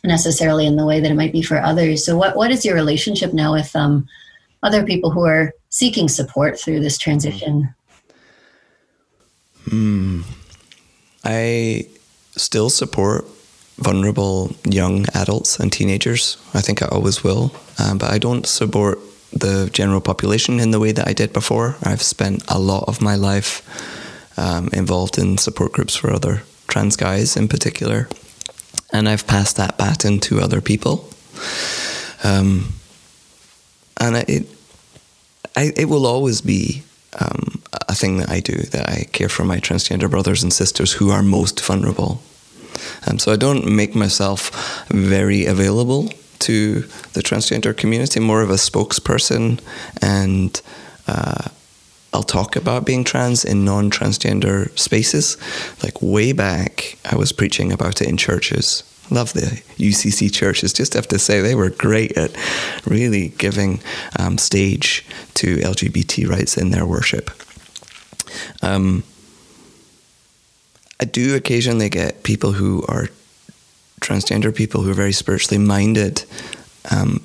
necessarily 0.06 0.66
in 0.66 0.76
the 0.76 0.86
way 0.86 1.00
that 1.00 1.12
it 1.12 1.16
might 1.16 1.32
be 1.32 1.42
for 1.42 1.62
others. 1.62 2.06
So, 2.06 2.18
what 2.18 2.36
what 2.36 2.52
is 2.52 2.66
your 2.66 2.76
relationship 2.76 3.34
now 3.34 3.54
with 3.54 3.76
um, 3.76 4.08
other 4.64 4.84
people 4.84 5.12
who 5.12 5.26
are 5.26 5.54
seeking 5.70 6.08
support 6.08 6.60
through 6.60 6.80
this 6.80 6.98
transition? 6.98 7.74
Hmm. 9.70 10.22
I 11.24 11.88
still 12.38 12.70
support 12.70 13.26
vulnerable 13.78 14.56
young 14.64 15.06
adults 15.14 15.60
and 15.60 15.72
teenagers. 15.72 16.38
I 16.54 16.62
think 16.62 16.82
I 16.82 16.88
always 16.88 17.24
will, 17.24 17.52
um, 17.80 17.98
but 17.98 18.12
I 18.12 18.20
don't 18.20 18.46
support 18.46 19.00
the 19.34 19.70
general 19.74 20.02
population 20.02 20.60
in 20.60 20.72
the 20.72 20.80
way 20.80 20.92
that 20.92 21.08
I 21.08 21.14
did 21.14 21.34
before. 21.34 21.76
I've 21.84 22.02
spent 22.02 22.44
a 22.48 22.60
lot 22.60 22.86
of 22.88 23.02
my 23.02 23.16
life 23.16 23.64
um, 24.38 24.70
involved 24.72 25.18
in 25.18 25.38
support 25.38 25.74
groups 25.74 25.96
for 25.96 26.12
other 26.12 26.44
trans 26.68 26.96
guys 26.96 27.38
in 27.38 27.48
particular 27.48 28.08
and 28.96 29.10
I've 29.10 29.28
passed 29.28 29.58
that 29.58 29.78
baton 29.78 30.20
to 30.22 30.40
other 30.40 30.62
people. 30.62 31.10
Um, 32.24 32.74
and 34.00 34.16
it, 34.16 34.48
I, 35.56 35.72
it 35.76 35.86
will 35.86 36.06
always 36.06 36.42
be 36.42 36.84
um, 37.20 37.62
a 37.88 37.96
thing 37.96 38.18
that 38.18 38.30
I 38.30 38.40
do 38.40 38.54
that 38.54 38.90
I 38.90 39.06
care 39.12 39.30
for 39.30 39.44
my 39.44 39.60
transgender 39.60 40.10
brothers 40.10 40.44
and 40.44 40.52
sisters 40.52 40.94
who 40.94 41.12
are 41.12 41.22
most 41.22 41.64
vulnerable. 41.64 42.22
Um, 43.08 43.20
so 43.20 43.32
I 43.32 43.36
don't 43.36 43.66
make 43.68 43.96
myself 43.96 44.86
very 44.90 45.46
available 45.46 46.10
to 46.40 46.82
the 47.14 47.22
transgender 47.22 47.76
community, 47.76 48.20
more 48.20 48.42
of 48.42 48.50
a 48.50 48.56
spokesperson, 48.56 49.60
and 50.02 50.62
uh, 51.08 51.50
I'll 52.16 52.24
talk 52.24 52.56
about 52.56 52.86
being 52.86 53.04
trans 53.04 53.44
in 53.44 53.66
non 53.66 53.92
transgender 53.92 54.78
spaces. 54.80 55.38
Like 55.84 56.02
way 56.02 56.32
back, 56.32 56.98
I 57.04 57.18
was 57.18 57.34
preaching 57.34 57.74
about 57.74 58.02
it 58.02 58.08
in 58.08 58.16
churches. 58.16 58.84
Love 59.12 59.34
the 59.34 59.62
UCC 59.76 60.34
churches. 60.34 60.72
Just 60.72 60.94
have 60.94 61.10
to 61.10 61.20
say, 61.20 61.42
they 61.42 61.56
were 61.56 61.70
great 61.70 62.18
at 62.18 62.32
really 62.86 63.34
giving 63.38 63.82
um, 64.18 64.38
stage 64.38 65.06
to 65.34 65.58
LGBT 65.58 66.30
rights 66.30 66.58
in 66.58 66.72
their 66.72 66.86
worship. 66.86 67.30
Um, 68.62 69.04
I 71.02 71.04
do 71.04 71.36
occasionally 71.36 71.90
get 71.90 72.24
people 72.24 72.54
who 72.54 72.86
are 72.88 73.10
transgender 74.00 74.56
people 74.56 74.84
who 74.84 74.92
are 74.92 75.02
very 75.04 75.12
spiritually 75.12 75.62
minded 75.62 76.24
um, 76.90 77.22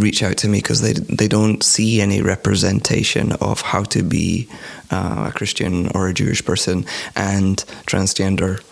reach 0.00 0.22
out 0.22 0.36
to 0.38 0.48
me 0.48 0.58
because 0.58 0.80
they 0.80 0.92
they 0.92 1.28
don't 1.28 1.62
see 1.62 2.00
any 2.00 2.22
representation 2.22 3.32
of 3.40 3.60
how 3.60 3.84
to 3.84 4.02
be 4.02 4.48
uh, 4.90 5.26
a 5.28 5.32
Christian 5.32 5.88
or 5.94 6.08
a 6.08 6.14
Jewish 6.14 6.44
person 6.44 6.84
and 7.14 7.64
transgender. 7.86 8.62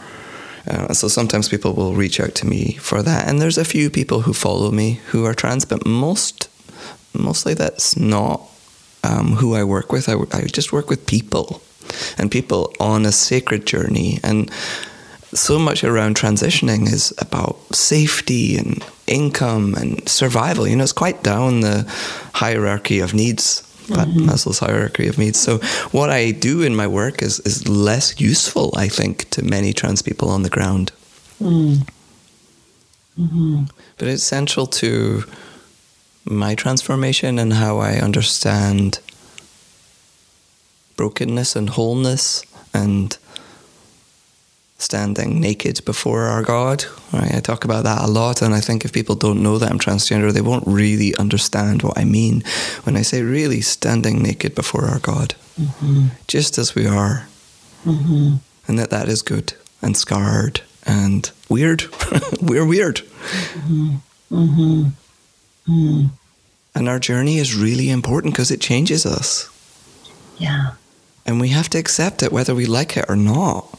Uh, 0.67 0.93
so 0.93 1.09
sometimes 1.09 1.49
people 1.49 1.73
will 1.73 1.95
reach 1.95 2.21
out 2.21 2.35
to 2.35 2.47
me 2.47 2.73
for 2.75 3.03
that, 3.03 3.29
and 3.29 3.41
there's 3.41 3.59
a 3.59 3.65
few 3.65 3.91
people 3.91 4.23
who 4.23 4.33
follow 4.33 4.71
me 4.71 5.01
who 5.11 5.25
are 5.25 5.35
trans, 5.35 5.65
but 5.65 5.87
most 5.87 6.49
mostly 7.15 7.55
that's 7.55 7.97
not 7.97 8.43
um, 9.03 9.37
who 9.37 9.55
I 9.55 9.65
work 9.65 9.93
with. 9.93 10.09
I, 10.09 10.15
I 10.33 10.43
just 10.47 10.73
work 10.73 10.91
with 10.91 11.07
people 11.07 11.63
and 12.19 12.31
people 12.31 12.73
on 12.79 13.07
a 13.07 13.13
sacred 13.13 13.67
journey 13.67 14.21
and 14.23 14.51
so 15.35 15.59
much 15.59 15.85
around 15.85 16.17
transitioning 16.17 16.91
is 16.93 17.13
about 17.19 17.57
safety 17.75 18.57
and 18.57 18.83
income 19.09 19.75
and 19.75 20.09
survival. 20.09 20.67
You 20.67 20.77
know, 20.77 20.85
it's 20.85 20.93
quite 20.93 21.23
down 21.23 21.61
the 21.61 21.85
hierarchy 22.35 23.01
of 23.01 23.15
needs, 23.15 23.63
mm-hmm. 23.87 24.29
Maslow's 24.29 24.59
hierarchy 24.59 25.09
of 25.09 25.19
needs. 25.19 25.41
So, 25.41 25.59
what 25.91 26.11
I 26.11 26.33
do 26.33 26.63
in 26.63 26.77
my 26.77 26.87
work 26.87 27.23
is, 27.23 27.41
is 27.41 27.69
less 27.69 28.21
useful, 28.21 28.73
I 28.77 28.89
think, 28.89 29.31
to 29.31 29.43
many 29.43 29.73
trans 29.73 30.03
people 30.03 30.29
on 30.31 30.43
the 30.43 30.51
ground. 30.51 30.93
Mm. 31.41 31.89
Mm-hmm. 33.19 33.65
But 33.97 34.09
it's 34.09 34.23
central 34.23 34.67
to 34.67 35.25
my 36.25 36.55
transformation 36.55 37.39
and 37.39 37.55
how 37.55 37.79
I 37.79 37.95
understand 37.95 39.01
brokenness 40.97 41.57
and 41.57 41.71
wholeness 41.71 42.43
and 42.75 43.17
standing 44.79 45.41
naked 45.41 45.85
before 45.85 46.23
our 46.23 46.43
God. 46.43 46.85
Right? 47.13 47.35
I 47.35 47.41
talk 47.41 47.65
about 47.65 47.85
that 47.85 48.03
a 48.03 48.07
lot, 48.07 48.43
and 48.43 48.55
I 48.55 48.61
think 48.61 48.85
if 48.85 48.93
people 48.93 49.17
don't 49.17 49.43
know 49.43 49.59
that 49.59 49.71
I'm 49.71 49.79
transgender, 49.79 50.33
they 50.33 50.41
won't 50.41 50.67
really 50.67 51.15
understand 51.17 51.83
what 51.83 51.99
I 51.99 52.05
mean 52.05 52.43
when 52.85 52.97
I 52.97 53.03
say 53.03 53.23
really 53.23 53.61
standing 53.61 54.23
naked 54.23 54.55
before 54.55 54.87
our 54.87 55.01
God, 55.01 55.35
mm-hmm. 55.61 56.07
just 56.29 56.59
as 56.59 56.75
we 56.75 56.87
are, 56.87 57.29
mm-hmm. 57.85 58.37
and 58.67 58.79
that 58.79 58.91
that 58.91 59.09
is 59.09 59.23
good 59.23 59.55
and 59.83 59.97
scarred 59.97 60.63
and 60.87 61.31
weird. 61.49 61.85
We're 62.41 62.67
weird. 62.67 62.97
Mm-hmm. 62.97 63.97
mm-hmm. 64.31 64.83
mm-hmm. 65.69 66.07
And 66.75 66.89
our 66.89 67.01
journey 67.01 67.39
is 67.39 67.57
really 67.57 67.91
important 67.91 68.35
because 68.35 68.53
it 68.53 68.61
changes 68.61 69.05
us. 69.05 69.51
Yeah. 70.37 70.75
And 71.27 71.41
we 71.41 71.49
have 71.49 71.69
to 71.71 71.79
accept 71.79 72.23
it 72.23 72.31
whether 72.31 72.55
we 72.55 72.67
like 72.67 72.97
it 72.97 73.07
or 73.09 73.17
not. 73.17 73.78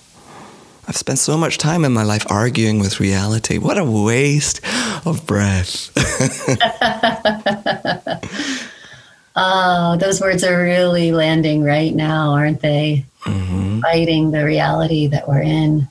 I've 0.89 0.97
spent 0.97 1.19
so 1.19 1.37
much 1.37 1.59
time 1.59 1.85
in 1.85 1.93
my 1.93 2.01
life 2.01 2.25
arguing 2.31 2.79
with 2.79 2.99
reality. 2.99 3.59
What 3.59 3.77
a 3.77 3.85
waste 3.85 4.59
of 5.05 5.23
breath. 5.27 5.91
oh, 9.35 9.97
those 9.97 10.19
words 10.19 10.43
are 10.43 10.63
really 10.63 11.11
landing 11.11 11.63
right 11.63 11.93
now, 11.93 12.31
aren't 12.31 12.61
they? 12.61 13.05
Mm-hmm. 13.25 13.81
Fighting 13.81 14.31
the 14.31 14.43
reality 14.43 15.05
that 15.05 15.27
we're 15.27 15.43
in. 15.43 15.87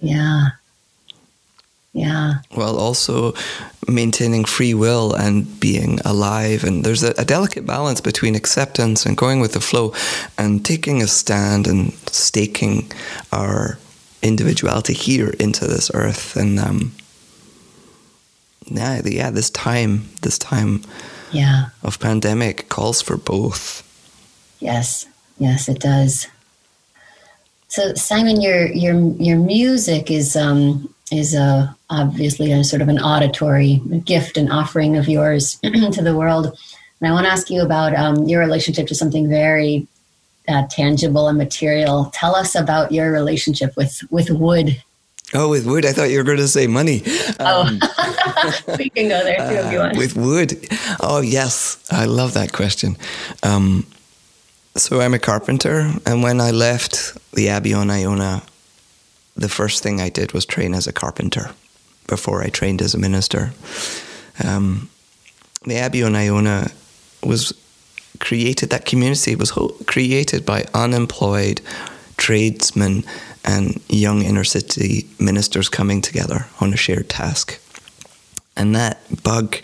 Yeah. 0.00 0.48
Yeah. 1.92 2.38
While 2.50 2.76
also 2.76 3.34
maintaining 3.86 4.44
free 4.44 4.74
will 4.74 5.14
and 5.14 5.60
being 5.60 6.00
alive. 6.04 6.64
And 6.64 6.82
there's 6.82 7.04
a, 7.04 7.14
a, 7.16 7.24
delicate 7.24 7.64
balance 7.64 8.00
between 8.00 8.34
acceptance 8.34 9.06
and 9.06 9.16
going 9.16 9.38
with 9.38 9.52
the 9.52 9.60
flow 9.60 9.94
and 10.36 10.64
taking 10.64 11.00
a 11.00 11.06
stand 11.06 11.68
and 11.68 11.92
staking 12.08 12.90
our 13.30 13.78
individuality 14.24 14.94
here 14.94 15.30
into 15.38 15.66
this 15.66 15.90
earth. 15.94 16.36
And 16.36 16.58
um, 16.58 16.92
yeah 18.66 19.02
yeah 19.04 19.30
this 19.30 19.50
time 19.50 20.08
this 20.22 20.38
time 20.38 20.82
yeah. 21.32 21.66
of 21.82 22.00
pandemic 22.00 22.68
calls 22.68 23.02
for 23.02 23.16
both. 23.16 23.82
Yes. 24.60 25.06
Yes 25.38 25.68
it 25.68 25.80
does. 25.80 26.28
So 27.68 27.94
simon 27.94 28.40
your 28.40 28.66
your 28.72 28.94
your 29.14 29.38
music 29.38 30.10
is 30.10 30.36
um 30.36 30.94
is 31.12 31.34
uh, 31.34 31.68
obviously 31.90 32.50
a 32.50 32.64
sort 32.64 32.80
of 32.80 32.88
an 32.88 32.98
auditory 32.98 33.76
gift 34.04 34.36
and 34.36 34.50
offering 34.50 34.96
of 34.96 35.06
yours 35.06 35.56
to 35.62 36.02
the 36.02 36.16
world. 36.16 36.46
And 37.00 37.08
i 37.08 37.12
want 37.12 37.26
to 37.26 37.32
ask 37.32 37.50
you 37.50 37.60
about 37.62 37.94
um, 37.94 38.24
your 38.24 38.40
relationship 38.40 38.86
to 38.88 38.94
something 38.94 39.28
very 39.28 39.86
uh, 40.48 40.66
tangible 40.70 41.28
and 41.28 41.38
material. 41.38 42.10
Tell 42.12 42.34
us 42.36 42.54
about 42.54 42.92
your 42.92 43.12
relationship 43.12 43.76
with 43.76 44.02
with 44.10 44.30
wood. 44.30 44.82
Oh, 45.32 45.48
with 45.48 45.66
wood, 45.66 45.84
I 45.84 45.92
thought 45.92 46.10
you 46.10 46.18
were 46.18 46.24
going 46.24 46.38
to 46.38 46.46
say 46.46 46.66
money. 46.66 47.02
Oh, 47.40 47.62
um, 47.62 47.80
we 48.78 48.90
can 48.90 49.08
go 49.08 49.24
there 49.24 49.36
too 49.36 49.66
if 49.66 49.72
you 49.72 49.78
want. 49.78 49.96
Uh, 49.96 49.98
with 49.98 50.16
wood, 50.16 50.68
oh 51.00 51.20
yes, 51.20 51.84
I 51.90 52.04
love 52.04 52.34
that 52.34 52.52
question. 52.52 52.96
Um, 53.42 53.86
so 54.76 55.00
I'm 55.00 55.14
a 55.14 55.18
carpenter, 55.18 55.92
and 56.04 56.22
when 56.22 56.40
I 56.40 56.50
left 56.50 57.16
the 57.32 57.48
Abbey 57.48 57.72
on 57.72 57.90
Iona, 57.90 58.42
the 59.36 59.48
first 59.48 59.82
thing 59.82 60.00
I 60.00 60.08
did 60.08 60.32
was 60.32 60.44
train 60.44 60.74
as 60.74 60.86
a 60.86 60.92
carpenter 60.92 61.50
before 62.06 62.42
I 62.42 62.48
trained 62.48 62.82
as 62.82 62.94
a 62.94 62.98
minister. 62.98 63.52
Um, 64.44 64.90
the 65.64 65.76
Abbey 65.76 66.02
on 66.02 66.14
Iona 66.14 66.70
was 67.22 67.52
created, 68.20 68.70
that 68.70 68.86
community 68.86 69.36
was 69.36 69.50
ho- 69.50 69.74
created 69.86 70.44
by 70.44 70.64
unemployed 70.74 71.60
tradesmen 72.16 73.04
and 73.44 73.80
young 73.88 74.22
inner 74.22 74.44
city 74.44 75.06
ministers 75.18 75.68
coming 75.68 76.00
together 76.00 76.46
on 76.60 76.72
a 76.72 76.76
shared 76.76 77.08
task. 77.08 77.60
And 78.56 78.74
that 78.74 78.98
bug, 79.22 79.56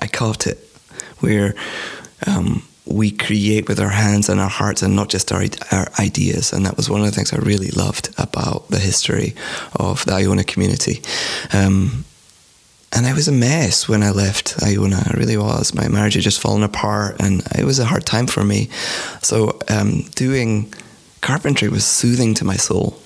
I 0.00 0.06
caught 0.06 0.46
it, 0.46 0.58
where 1.20 1.54
um, 2.26 2.62
we 2.86 3.10
create 3.10 3.68
with 3.68 3.78
our 3.78 3.90
hands 3.90 4.28
and 4.28 4.40
our 4.40 4.48
hearts 4.48 4.82
and 4.82 4.96
not 4.96 5.10
just 5.10 5.30
our, 5.30 5.44
our 5.70 5.88
ideas. 5.98 6.52
And 6.52 6.66
that 6.66 6.76
was 6.76 6.90
one 6.90 7.00
of 7.00 7.06
the 7.06 7.12
things 7.12 7.32
I 7.32 7.38
really 7.38 7.70
loved 7.70 8.08
about 8.18 8.68
the 8.68 8.78
history 8.78 9.34
of 9.76 10.04
the 10.06 10.14
Iona 10.14 10.44
community. 10.44 11.02
Um, 11.52 12.04
and 12.92 13.06
I 13.06 13.12
was 13.12 13.28
a 13.28 13.32
mess 13.32 13.88
when 13.88 14.02
I 14.02 14.10
left 14.10 14.62
Iona. 14.62 15.02
I 15.06 15.16
really 15.16 15.36
was. 15.36 15.74
My 15.74 15.88
marriage 15.88 16.14
had 16.14 16.22
just 16.22 16.40
fallen 16.40 16.62
apart, 16.62 17.20
and 17.20 17.42
it 17.56 17.64
was 17.64 17.78
a 17.78 17.84
hard 17.84 18.04
time 18.04 18.26
for 18.26 18.44
me. 18.44 18.68
So, 19.22 19.58
um, 19.68 20.02
doing 20.14 20.72
carpentry 21.20 21.68
was 21.68 21.84
soothing 21.84 22.34
to 22.34 22.44
my 22.44 22.56
soul. 22.56 22.98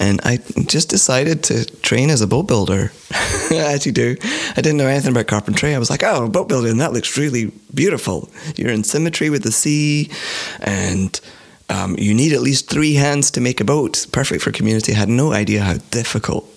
And 0.00 0.20
I 0.24 0.38
just 0.66 0.88
decided 0.88 1.44
to 1.44 1.64
train 1.82 2.10
as 2.10 2.20
a 2.20 2.26
boat 2.26 2.48
builder, 2.48 2.90
as 3.52 3.86
you 3.86 3.92
do. 3.92 4.16
I 4.22 4.56
didn't 4.56 4.76
know 4.76 4.88
anything 4.88 5.12
about 5.12 5.28
carpentry. 5.28 5.72
I 5.72 5.78
was 5.78 5.88
like, 5.88 6.02
oh, 6.02 6.28
boat 6.28 6.48
building, 6.48 6.78
that 6.78 6.92
looks 6.92 7.16
really 7.16 7.52
beautiful. 7.72 8.28
You're 8.56 8.72
in 8.72 8.82
symmetry 8.82 9.30
with 9.30 9.44
the 9.44 9.52
sea, 9.52 10.10
and 10.60 11.20
um, 11.68 11.94
you 11.96 12.12
need 12.12 12.32
at 12.32 12.40
least 12.40 12.68
three 12.68 12.94
hands 12.94 13.30
to 13.32 13.40
make 13.40 13.60
a 13.60 13.64
boat. 13.64 14.06
Perfect 14.10 14.42
for 14.42 14.50
community. 14.50 14.92
I 14.92 14.96
had 14.96 15.08
no 15.08 15.32
idea 15.32 15.62
how 15.62 15.74
difficult 15.92 16.51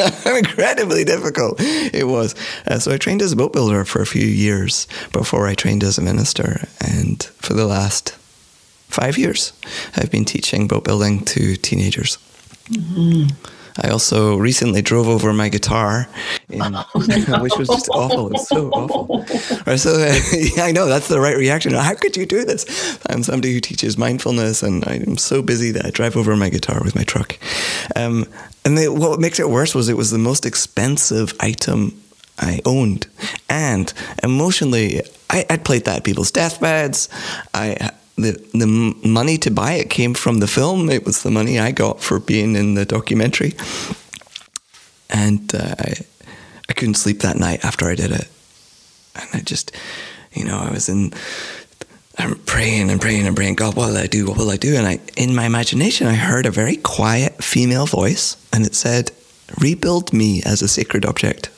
incredibly 0.26 1.04
difficult 1.04 1.56
it 1.60 2.06
was. 2.06 2.34
Uh, 2.66 2.78
so 2.78 2.92
I 2.92 2.98
trained 2.98 3.22
as 3.22 3.32
a 3.32 3.36
boat 3.36 3.52
builder 3.52 3.84
for 3.84 4.00
a 4.00 4.06
few 4.06 4.26
years 4.26 4.86
before 5.12 5.46
I 5.46 5.54
trained 5.54 5.84
as 5.84 5.98
a 5.98 6.02
minister. 6.02 6.68
And 6.80 7.22
for 7.38 7.54
the 7.54 7.66
last 7.66 8.12
five 8.88 9.18
years, 9.18 9.52
I've 9.96 10.10
been 10.10 10.24
teaching 10.24 10.66
boat 10.66 10.84
building 10.84 11.24
to 11.26 11.56
teenagers. 11.56 12.18
Mm-hmm. 12.70 13.34
I 13.82 13.88
also 13.90 14.36
recently 14.36 14.82
drove 14.82 15.08
over 15.08 15.32
my 15.32 15.48
guitar, 15.48 16.08
in, 16.48 16.62
oh, 16.62 16.84
no. 17.28 17.42
which 17.42 17.56
was 17.56 17.68
just 17.68 17.88
awful. 17.90 18.32
It's 18.32 18.48
so 18.48 18.70
awful. 18.70 19.26
So 19.76 19.92
uh, 19.92 20.18
yeah, 20.56 20.64
I 20.64 20.72
know 20.72 20.86
that's 20.86 21.08
the 21.08 21.20
right 21.20 21.36
reaction. 21.36 21.72
How 21.72 21.94
could 21.94 22.16
you 22.16 22.26
do 22.26 22.44
this? 22.44 22.98
I'm 23.08 23.22
somebody 23.22 23.52
who 23.52 23.60
teaches 23.60 23.96
mindfulness, 23.96 24.62
and 24.62 24.86
I'm 24.86 25.16
so 25.16 25.42
busy 25.42 25.70
that 25.72 25.86
I 25.86 25.90
drive 25.90 26.16
over 26.16 26.36
my 26.36 26.50
guitar 26.50 26.80
with 26.84 26.94
my 26.94 27.04
truck. 27.04 27.38
Um, 27.96 28.26
and 28.64 28.76
they, 28.76 28.88
what 28.88 29.20
makes 29.20 29.40
it 29.40 29.48
worse 29.48 29.74
was 29.74 29.88
it 29.88 29.96
was 29.96 30.10
the 30.10 30.18
most 30.18 30.44
expensive 30.44 31.32
item 31.40 32.00
I 32.38 32.60
owned, 32.64 33.06
and 33.48 33.92
emotionally, 34.22 35.02
I, 35.28 35.46
I'd 35.48 35.64
played 35.64 35.84
that 35.84 35.98
at 35.98 36.04
people's 36.04 36.30
deathbeds. 36.30 37.08
I 37.54 37.90
the 38.22 38.32
the 38.52 38.66
money 38.66 39.38
to 39.38 39.50
buy 39.50 39.72
it 39.72 39.90
came 39.90 40.14
from 40.14 40.38
the 40.38 40.46
film. 40.46 40.90
It 40.90 41.04
was 41.04 41.22
the 41.22 41.30
money 41.30 41.58
I 41.58 41.72
got 41.72 42.00
for 42.00 42.20
being 42.20 42.56
in 42.56 42.74
the 42.74 42.84
documentary, 42.84 43.54
and 45.08 45.54
uh, 45.54 45.74
I 45.78 45.94
I 46.68 46.72
couldn't 46.72 46.94
sleep 46.94 47.20
that 47.20 47.36
night 47.36 47.64
after 47.64 47.86
I 47.86 47.94
did 47.94 48.12
it, 48.12 48.28
and 49.16 49.28
I 49.34 49.40
just, 49.40 49.72
you 50.32 50.44
know, 50.44 50.58
I 50.58 50.70
was 50.70 50.88
in. 50.88 51.12
I'm 52.18 52.36
praying 52.40 52.90
and 52.90 53.00
praying 53.00 53.26
and 53.26 53.34
praying. 53.34 53.54
God, 53.54 53.76
what 53.76 53.88
will 53.88 53.96
I 53.96 54.06
do? 54.06 54.26
What 54.26 54.36
will 54.36 54.50
I 54.50 54.56
do? 54.56 54.76
And 54.76 54.86
I, 54.86 55.00
in 55.16 55.34
my 55.34 55.46
imagination, 55.46 56.06
I 56.06 56.14
heard 56.14 56.44
a 56.44 56.50
very 56.50 56.76
quiet 56.76 57.42
female 57.42 57.86
voice, 57.86 58.36
and 58.52 58.66
it 58.66 58.74
said, 58.74 59.10
"Rebuild 59.58 60.12
me 60.12 60.42
as 60.44 60.62
a 60.62 60.68
sacred 60.68 61.04
object." 61.04 61.50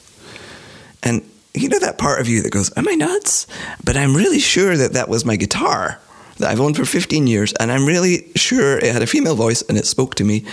And 1.02 1.22
you 1.52 1.68
know 1.68 1.80
that 1.80 1.98
part 1.98 2.20
of 2.20 2.28
you 2.28 2.42
that 2.42 2.52
goes, 2.52 2.70
"Am 2.76 2.88
I 2.88 2.94
nuts?" 2.94 3.46
But 3.84 3.96
I'm 3.96 4.16
really 4.16 4.38
sure 4.38 4.76
that 4.76 4.92
that 4.92 5.08
was 5.08 5.24
my 5.24 5.36
guitar 5.36 5.98
that 6.42 6.50
I've 6.50 6.60
owned 6.60 6.76
for 6.76 6.84
15 6.84 7.26
years, 7.26 7.52
and 7.54 7.72
I'm 7.72 7.86
really 7.86 8.26
sure 8.34 8.76
it 8.78 8.92
had 8.92 9.00
a 9.00 9.06
female 9.06 9.36
voice 9.36 9.62
and 9.62 9.78
it 9.78 9.86
spoke 9.86 10.16
to 10.16 10.24
me. 10.24 10.44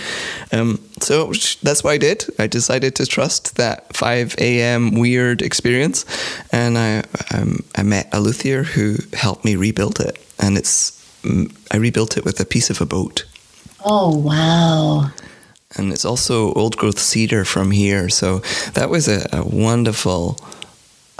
Um, 0.52 0.78
so 1.00 1.32
that's 1.62 1.84
what 1.84 1.90
I 1.90 1.98
did. 1.98 2.24
I 2.38 2.46
decided 2.46 2.94
to 2.96 3.06
trust 3.06 3.56
that 3.56 3.94
5 3.94 4.36
a.m. 4.38 4.92
weird 4.92 5.42
experience, 5.42 6.06
and 6.52 6.78
I 6.78 7.04
um, 7.34 7.64
I 7.76 7.82
met 7.82 8.08
a 8.12 8.20
luthier 8.20 8.62
who 8.62 8.96
helped 9.12 9.44
me 9.44 9.56
rebuild 9.56 10.00
it, 10.00 10.16
and 10.38 10.56
it's 10.56 10.92
mm, 11.22 11.50
I 11.70 11.76
rebuilt 11.76 12.16
it 12.16 12.24
with 12.24 12.40
a 12.40 12.44
piece 12.44 12.70
of 12.70 12.80
a 12.80 12.86
boat. 12.86 13.24
Oh 13.84 14.16
wow! 14.16 15.10
And 15.76 15.92
it's 15.92 16.04
also 16.04 16.52
old 16.54 16.76
growth 16.76 16.98
cedar 16.98 17.44
from 17.44 17.72
here, 17.72 18.08
so 18.08 18.42
that 18.74 18.90
was 18.90 19.08
a, 19.08 19.28
a 19.32 19.42
wonderful. 19.42 20.38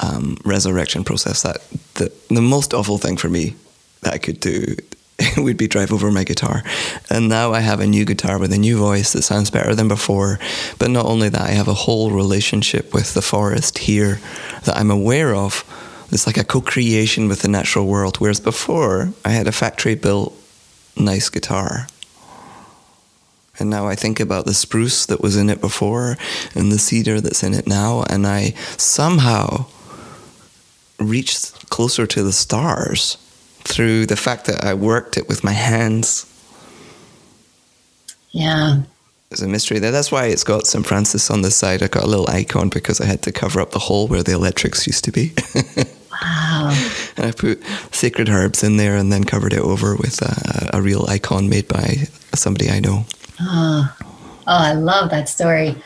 Um, 0.03 0.39
resurrection 0.47 1.05
process 1.05 1.43
that 1.43 1.59
the, 1.97 2.11
the 2.31 2.41
most 2.41 2.73
awful 2.73 2.97
thing 2.97 3.19
for 3.19 3.29
me 3.29 3.55
that 4.03 4.15
I 4.15 4.19
could 4.19 4.41
do 4.41 4.77
would 5.37 5.57
be 5.57 5.69
drive 5.69 5.93
over 5.93 6.11
my 6.11 6.25
guitar. 6.25 6.63
And 7.09 7.29
now 7.29 7.53
I 7.53 7.61
have 7.61 7.81
a 7.81 7.87
new 7.87 8.05
guitar 8.05 8.39
with 8.39 8.53
a 8.53 8.59
new 8.59 8.79
voice 8.79 9.13
that 9.13 9.23
sounds 9.23 9.51
better 9.51 9.75
than 9.75 9.89
before. 9.89 10.39
But 10.79 10.91
not 10.91 11.07
only 11.07 11.29
that, 11.29 11.43
I 11.43 11.51
have 11.51 11.69
a 11.69 11.75
whole 11.75 12.11
relationship 12.11 12.95
with 12.95 13.15
the 13.15 13.23
forest 13.23 13.79
here 13.79 14.21
that 14.65 14.77
I'm 14.77 14.91
aware 14.91 15.35
of. 15.35 15.65
It's 16.11 16.27
like 16.27 16.37
a 16.37 16.45
co 16.45 16.61
creation 16.61 17.29
with 17.29 17.43
the 17.43 17.49
natural 17.49 17.87
world. 17.87 18.17
Whereas 18.19 18.41
before, 18.41 19.13
I 19.25 19.31
had 19.31 19.47
a 19.47 19.53
factory 19.53 19.95
built 19.95 20.35
nice 20.97 21.29
guitar. 21.29 21.87
And 23.59 23.69
now 23.69 23.87
I 23.87 23.95
think 23.95 24.21
about 24.21 24.47
the 24.47 24.55
spruce 24.55 25.05
that 25.07 25.21
was 25.21 25.37
in 25.37 25.51
it 25.51 25.61
before 25.61 26.17
and 26.55 26.73
the 26.73 26.79
cedar 26.79 27.21
that's 27.21 27.43
in 27.43 27.53
it 27.53 27.67
now. 27.67 28.05
And 28.09 28.27
I 28.27 28.55
somehow 28.79 29.67
reach 30.99 31.53
closer 31.69 32.07
to 32.07 32.23
the 32.23 32.33
stars 32.33 33.19
through 33.65 34.07
the 34.07 34.17
fact 34.17 34.47
that 34.47 34.65
I 34.65 34.75
worked 34.75 35.17
it 35.17 35.29
with 35.29 35.45
my 35.45 35.53
hands. 35.53 36.27
Yeah. 38.31 38.83
There's 39.29 39.43
a 39.43 39.49
mystery 39.49 39.79
there. 39.79 39.93
That's 39.93 40.11
why 40.11 40.27
it's 40.27 40.43
got 40.43 40.67
St. 40.67 40.85
Francis 40.85 41.31
on 41.31 41.43
the 41.43 41.51
side. 41.51 41.83
I 41.83 41.89
got 41.89 42.03
a 42.03 42.09
little 42.09 42.29
icon 42.29 42.69
because 42.69 43.01
I 43.01 43.07
had 43.07 43.23
to 43.23 43.33
cover 43.33 43.61
up 43.61 43.71
the 43.71 43.79
hole 43.79 44.09
where 44.09 44.23
the 44.23 44.33
electrics 44.33 44.87
used 44.87 45.05
to 45.05 45.13
be. 45.13 45.33
wow. 46.11 46.77
And 47.17 47.27
I 47.27 47.31
put 47.31 47.63
sacred 47.93 48.29
herbs 48.29 48.65
in 48.65 48.77
there 48.77 48.97
and 48.97 49.13
then 49.13 49.23
covered 49.23 49.53
it 49.53 49.61
over 49.61 49.95
with 49.95 50.21
a, 50.23 50.77
a 50.77 50.83
real 50.83 51.07
icon 51.09 51.49
made 51.49 51.69
by 51.69 52.09
somebody 52.35 52.71
I 52.71 52.81
know. 52.81 53.05
Oh. 53.41 53.97
oh, 53.99 54.03
I 54.47 54.73
love 54.73 55.11
that 55.11 55.29
story. 55.29 55.77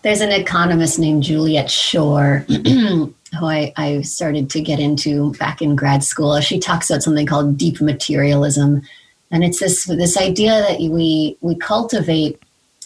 There's 0.00 0.20
an 0.20 0.32
economist 0.32 0.98
named 0.98 1.22
Juliet 1.24 1.70
Schor 1.70 2.46
who 3.38 3.46
I, 3.46 3.72
I 3.76 4.02
started 4.02 4.50
to 4.50 4.60
get 4.60 4.78
into 4.78 5.32
back 5.34 5.60
in 5.60 5.76
grad 5.76 6.04
school. 6.04 6.40
She 6.40 6.58
talks 6.58 6.90
about 6.90 7.02
something 7.02 7.26
called 7.26 7.56
deep 7.56 7.80
materialism, 7.80 8.82
and 9.30 9.44
it's 9.44 9.60
this 9.60 9.84
this 9.84 10.16
idea 10.16 10.60
that 10.62 10.80
we 10.80 11.36
we 11.40 11.56
cultivate 11.56 12.40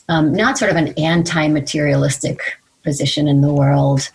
um, 0.09 0.33
not 0.33 0.59
sort 0.59 0.71
of 0.71 0.77
an 0.77 0.89
anti-materialistic 0.99 2.41
position 2.83 3.29
in 3.29 3.43
the 3.43 3.53
world 3.53 4.11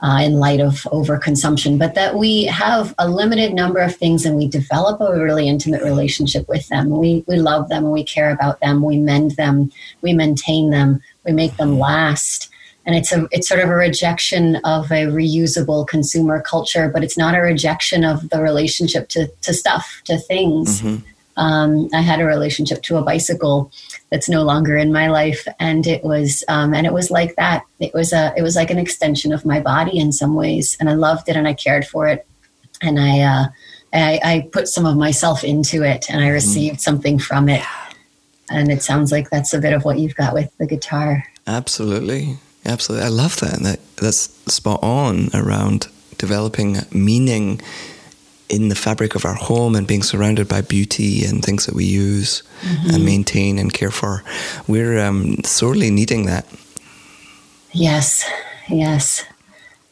uh, 0.00 0.20
in 0.22 0.34
light 0.34 0.60
of 0.60 0.74
overconsumption, 0.92 1.78
but 1.78 1.94
that 1.94 2.14
we 2.14 2.44
have 2.44 2.94
a 2.98 3.08
limited 3.08 3.52
number 3.52 3.80
of 3.80 3.94
things 3.96 4.24
and 4.24 4.36
we 4.36 4.46
develop 4.46 5.00
a 5.00 5.20
really 5.20 5.48
intimate 5.48 5.82
relationship 5.82 6.48
with 6.48 6.66
them. 6.68 6.90
We 6.90 7.24
we 7.26 7.36
love 7.36 7.68
them 7.68 7.90
we 7.90 8.04
care 8.04 8.30
about 8.30 8.60
them. 8.60 8.82
We 8.82 8.98
mend 8.98 9.32
them. 9.32 9.70
We 10.02 10.12
maintain 10.12 10.70
them. 10.70 11.00
We 11.24 11.32
make 11.32 11.56
them 11.56 11.78
last 11.78 12.48
and 12.88 12.96
it's 12.96 13.12
a 13.12 13.28
it's 13.30 13.46
sort 13.46 13.60
of 13.60 13.68
a 13.68 13.74
rejection 13.74 14.56
of 14.64 14.90
a 14.90 15.06
reusable 15.06 15.86
consumer 15.86 16.40
culture 16.40 16.88
but 16.88 17.04
it's 17.04 17.18
not 17.18 17.36
a 17.36 17.40
rejection 17.40 18.02
of 18.02 18.28
the 18.30 18.42
relationship 18.42 19.08
to, 19.10 19.28
to 19.42 19.52
stuff 19.52 20.00
to 20.04 20.18
things 20.18 20.80
mm-hmm. 20.80 20.96
um, 21.36 21.88
i 21.92 22.00
had 22.00 22.20
a 22.20 22.24
relationship 22.24 22.82
to 22.82 22.96
a 22.96 23.02
bicycle 23.02 23.70
that's 24.10 24.28
no 24.28 24.42
longer 24.42 24.76
in 24.76 24.90
my 24.90 25.08
life 25.08 25.46
and 25.60 25.86
it 25.86 26.02
was 26.02 26.42
um, 26.48 26.74
and 26.74 26.86
it 26.86 26.92
was 26.92 27.10
like 27.10 27.36
that 27.36 27.62
it 27.78 27.92
was 27.92 28.12
a 28.12 28.32
it 28.36 28.42
was 28.42 28.56
like 28.56 28.70
an 28.70 28.78
extension 28.78 29.32
of 29.32 29.44
my 29.44 29.60
body 29.60 29.98
in 29.98 30.10
some 30.10 30.34
ways 30.34 30.76
and 30.80 30.88
i 30.88 30.94
loved 30.94 31.28
it 31.28 31.36
and 31.36 31.46
i 31.46 31.52
cared 31.52 31.86
for 31.86 32.08
it 32.08 32.26
and 32.82 32.98
i 32.98 33.20
uh, 33.20 33.46
I, 33.90 34.20
I 34.22 34.48
put 34.52 34.68
some 34.68 34.84
of 34.84 34.96
myself 34.96 35.44
into 35.44 35.82
it 35.82 36.08
and 36.08 36.20
i 36.20 36.24
mm-hmm. 36.24 36.32
received 36.32 36.76
mm-hmm. 36.76 36.90
something 36.90 37.18
from 37.18 37.50
it 37.50 37.62
and 38.50 38.72
it 38.72 38.82
sounds 38.82 39.12
like 39.12 39.28
that's 39.28 39.52
a 39.52 39.60
bit 39.60 39.74
of 39.74 39.84
what 39.84 39.98
you've 39.98 40.14
got 40.14 40.32
with 40.32 40.50
the 40.56 40.66
guitar 40.66 41.24
absolutely 41.46 42.38
Absolutely. 42.64 43.06
I 43.06 43.10
love 43.10 43.40
that. 43.40 43.60
that. 43.60 43.80
That's 43.96 44.30
spot 44.52 44.80
on 44.82 45.30
around 45.34 45.88
developing 46.18 46.78
meaning 46.92 47.60
in 48.48 48.68
the 48.68 48.74
fabric 48.74 49.14
of 49.14 49.24
our 49.24 49.34
home 49.34 49.74
and 49.74 49.86
being 49.86 50.02
surrounded 50.02 50.48
by 50.48 50.60
beauty 50.62 51.24
and 51.24 51.44
things 51.44 51.66
that 51.66 51.74
we 51.74 51.84
use 51.84 52.42
mm-hmm. 52.62 52.94
and 52.94 53.04
maintain 53.04 53.58
and 53.58 53.72
care 53.72 53.90
for. 53.90 54.24
We're 54.66 54.98
um, 54.98 55.42
sorely 55.44 55.90
needing 55.90 56.26
that. 56.26 56.46
Yes, 57.72 58.28
yes. 58.68 59.24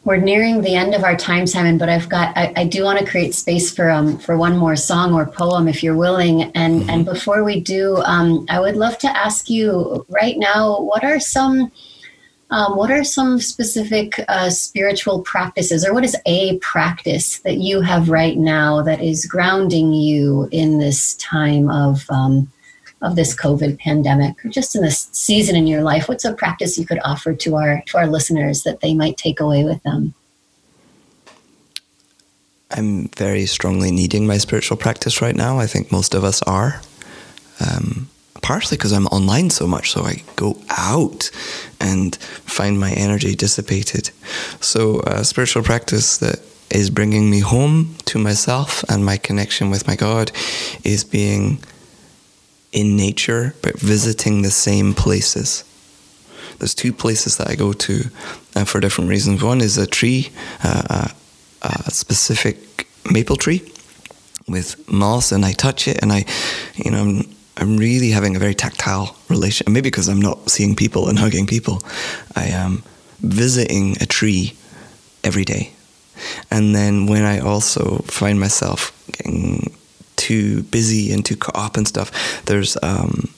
We're 0.04 0.16
nearing 0.16 0.62
the 0.62 0.76
end 0.76 0.94
of 0.94 1.02
our 1.02 1.16
time, 1.16 1.48
Simon, 1.48 1.78
but 1.78 1.88
I've 1.88 2.08
got 2.08 2.36
I, 2.36 2.52
I 2.56 2.64
do 2.64 2.84
want 2.84 3.00
to 3.00 3.04
create 3.04 3.34
space 3.34 3.74
for 3.74 3.90
um 3.90 4.18
for 4.18 4.38
one 4.38 4.56
more 4.56 4.76
song 4.76 5.12
or 5.12 5.26
poem 5.26 5.66
if 5.66 5.82
you're 5.82 5.96
willing. 5.96 6.42
And 6.54 6.82
mm-hmm. 6.82 6.90
and 6.90 7.04
before 7.04 7.42
we 7.42 7.60
do, 7.60 7.96
um, 8.04 8.46
I 8.48 8.60
would 8.60 8.76
love 8.76 8.98
to 8.98 9.08
ask 9.08 9.50
you 9.50 10.06
right 10.08 10.38
now, 10.38 10.80
what 10.80 11.02
are 11.02 11.18
some 11.18 11.72
um, 12.50 12.76
what 12.76 12.90
are 12.90 13.02
some 13.02 13.40
specific 13.40 14.20
uh, 14.28 14.50
spiritual 14.50 15.22
practices, 15.22 15.84
or 15.84 15.92
what 15.92 16.04
is 16.04 16.16
a 16.26 16.58
practice 16.58 17.40
that 17.40 17.58
you 17.58 17.80
have 17.80 18.08
right 18.08 18.36
now 18.36 18.82
that 18.82 19.02
is 19.02 19.26
grounding 19.26 19.92
you 19.92 20.48
in 20.52 20.78
this 20.78 21.16
time 21.16 21.68
of 21.68 22.08
um, 22.08 22.50
of 23.02 23.16
this 23.16 23.34
COVID 23.34 23.78
pandemic, 23.80 24.44
or 24.44 24.48
just 24.48 24.76
in 24.76 24.82
this 24.82 25.08
season 25.12 25.56
in 25.56 25.66
your 25.66 25.82
life? 25.82 26.08
What's 26.08 26.24
a 26.24 26.34
practice 26.34 26.78
you 26.78 26.86
could 26.86 27.00
offer 27.04 27.34
to 27.34 27.56
our 27.56 27.82
to 27.86 27.98
our 27.98 28.06
listeners 28.06 28.62
that 28.62 28.80
they 28.80 28.94
might 28.94 29.16
take 29.16 29.40
away 29.40 29.64
with 29.64 29.82
them? 29.82 30.14
I'm 32.70 33.08
very 33.08 33.46
strongly 33.46 33.90
needing 33.90 34.26
my 34.26 34.38
spiritual 34.38 34.76
practice 34.76 35.20
right 35.20 35.36
now. 35.36 35.58
I 35.58 35.66
think 35.66 35.90
most 35.90 36.14
of 36.14 36.24
us 36.24 36.42
are. 36.42 36.80
Um, 37.60 38.08
partially 38.46 38.76
because 38.76 38.92
I'm 38.92 39.08
online 39.08 39.50
so 39.50 39.66
much, 39.66 39.90
so 39.90 40.02
I 40.02 40.22
go 40.36 40.56
out 40.68 41.32
and 41.80 42.14
find 42.44 42.78
my 42.78 42.92
energy 42.92 43.34
dissipated. 43.34 44.10
So, 44.60 45.00
uh, 45.00 45.24
spiritual 45.24 45.64
practice 45.64 46.18
that 46.18 46.38
is 46.70 46.88
bringing 46.88 47.28
me 47.28 47.40
home 47.40 47.96
to 48.04 48.20
myself 48.20 48.84
and 48.88 49.04
my 49.04 49.16
connection 49.16 49.68
with 49.68 49.88
my 49.88 49.96
God 49.96 50.30
is 50.84 51.02
being 51.02 51.58
in 52.70 52.96
nature, 52.96 53.52
but 53.62 53.80
visiting 53.80 54.42
the 54.42 54.52
same 54.52 54.94
places. 54.94 55.64
There's 56.60 56.74
two 56.74 56.92
places 56.92 57.38
that 57.38 57.48
I 57.50 57.56
go 57.56 57.72
to 57.72 57.94
uh, 58.54 58.64
for 58.64 58.78
different 58.78 59.10
reasons. 59.10 59.42
One 59.42 59.60
is 59.60 59.76
a 59.76 59.88
tree, 59.88 60.30
uh, 60.62 61.08
a 61.62 61.90
specific 61.90 62.86
maple 63.10 63.36
tree 63.36 63.62
with 64.46 64.88
moss, 64.88 65.32
and 65.32 65.44
I 65.44 65.50
touch 65.50 65.88
it, 65.88 66.00
and 66.00 66.12
I, 66.12 66.24
you 66.76 66.92
know, 66.92 67.22
I'm, 67.56 67.76
really 67.76 68.10
having 68.10 68.36
a 68.36 68.38
very 68.38 68.54
tactile 68.54 69.16
relation. 69.28 69.72
Maybe 69.72 69.90
because 69.90 70.08
I'm 70.08 70.20
not 70.20 70.50
seeing 70.50 70.74
people 70.74 71.08
and 71.08 71.18
hugging 71.18 71.46
people, 71.46 71.82
I 72.34 72.46
am 72.46 72.82
visiting 73.20 73.96
a 74.00 74.06
tree 74.06 74.54
every 75.24 75.44
day. 75.44 75.72
And 76.50 76.74
then 76.74 77.06
when 77.06 77.24
I 77.24 77.40
also 77.40 77.98
find 78.06 78.40
myself 78.40 78.92
getting 79.12 79.74
too 80.16 80.62
busy 80.64 81.12
and 81.12 81.24
too 81.24 81.36
caught 81.36 81.56
up 81.56 81.76
and 81.76 81.86
stuff, 81.86 82.44
there's 82.46 82.76
um, 82.82 83.28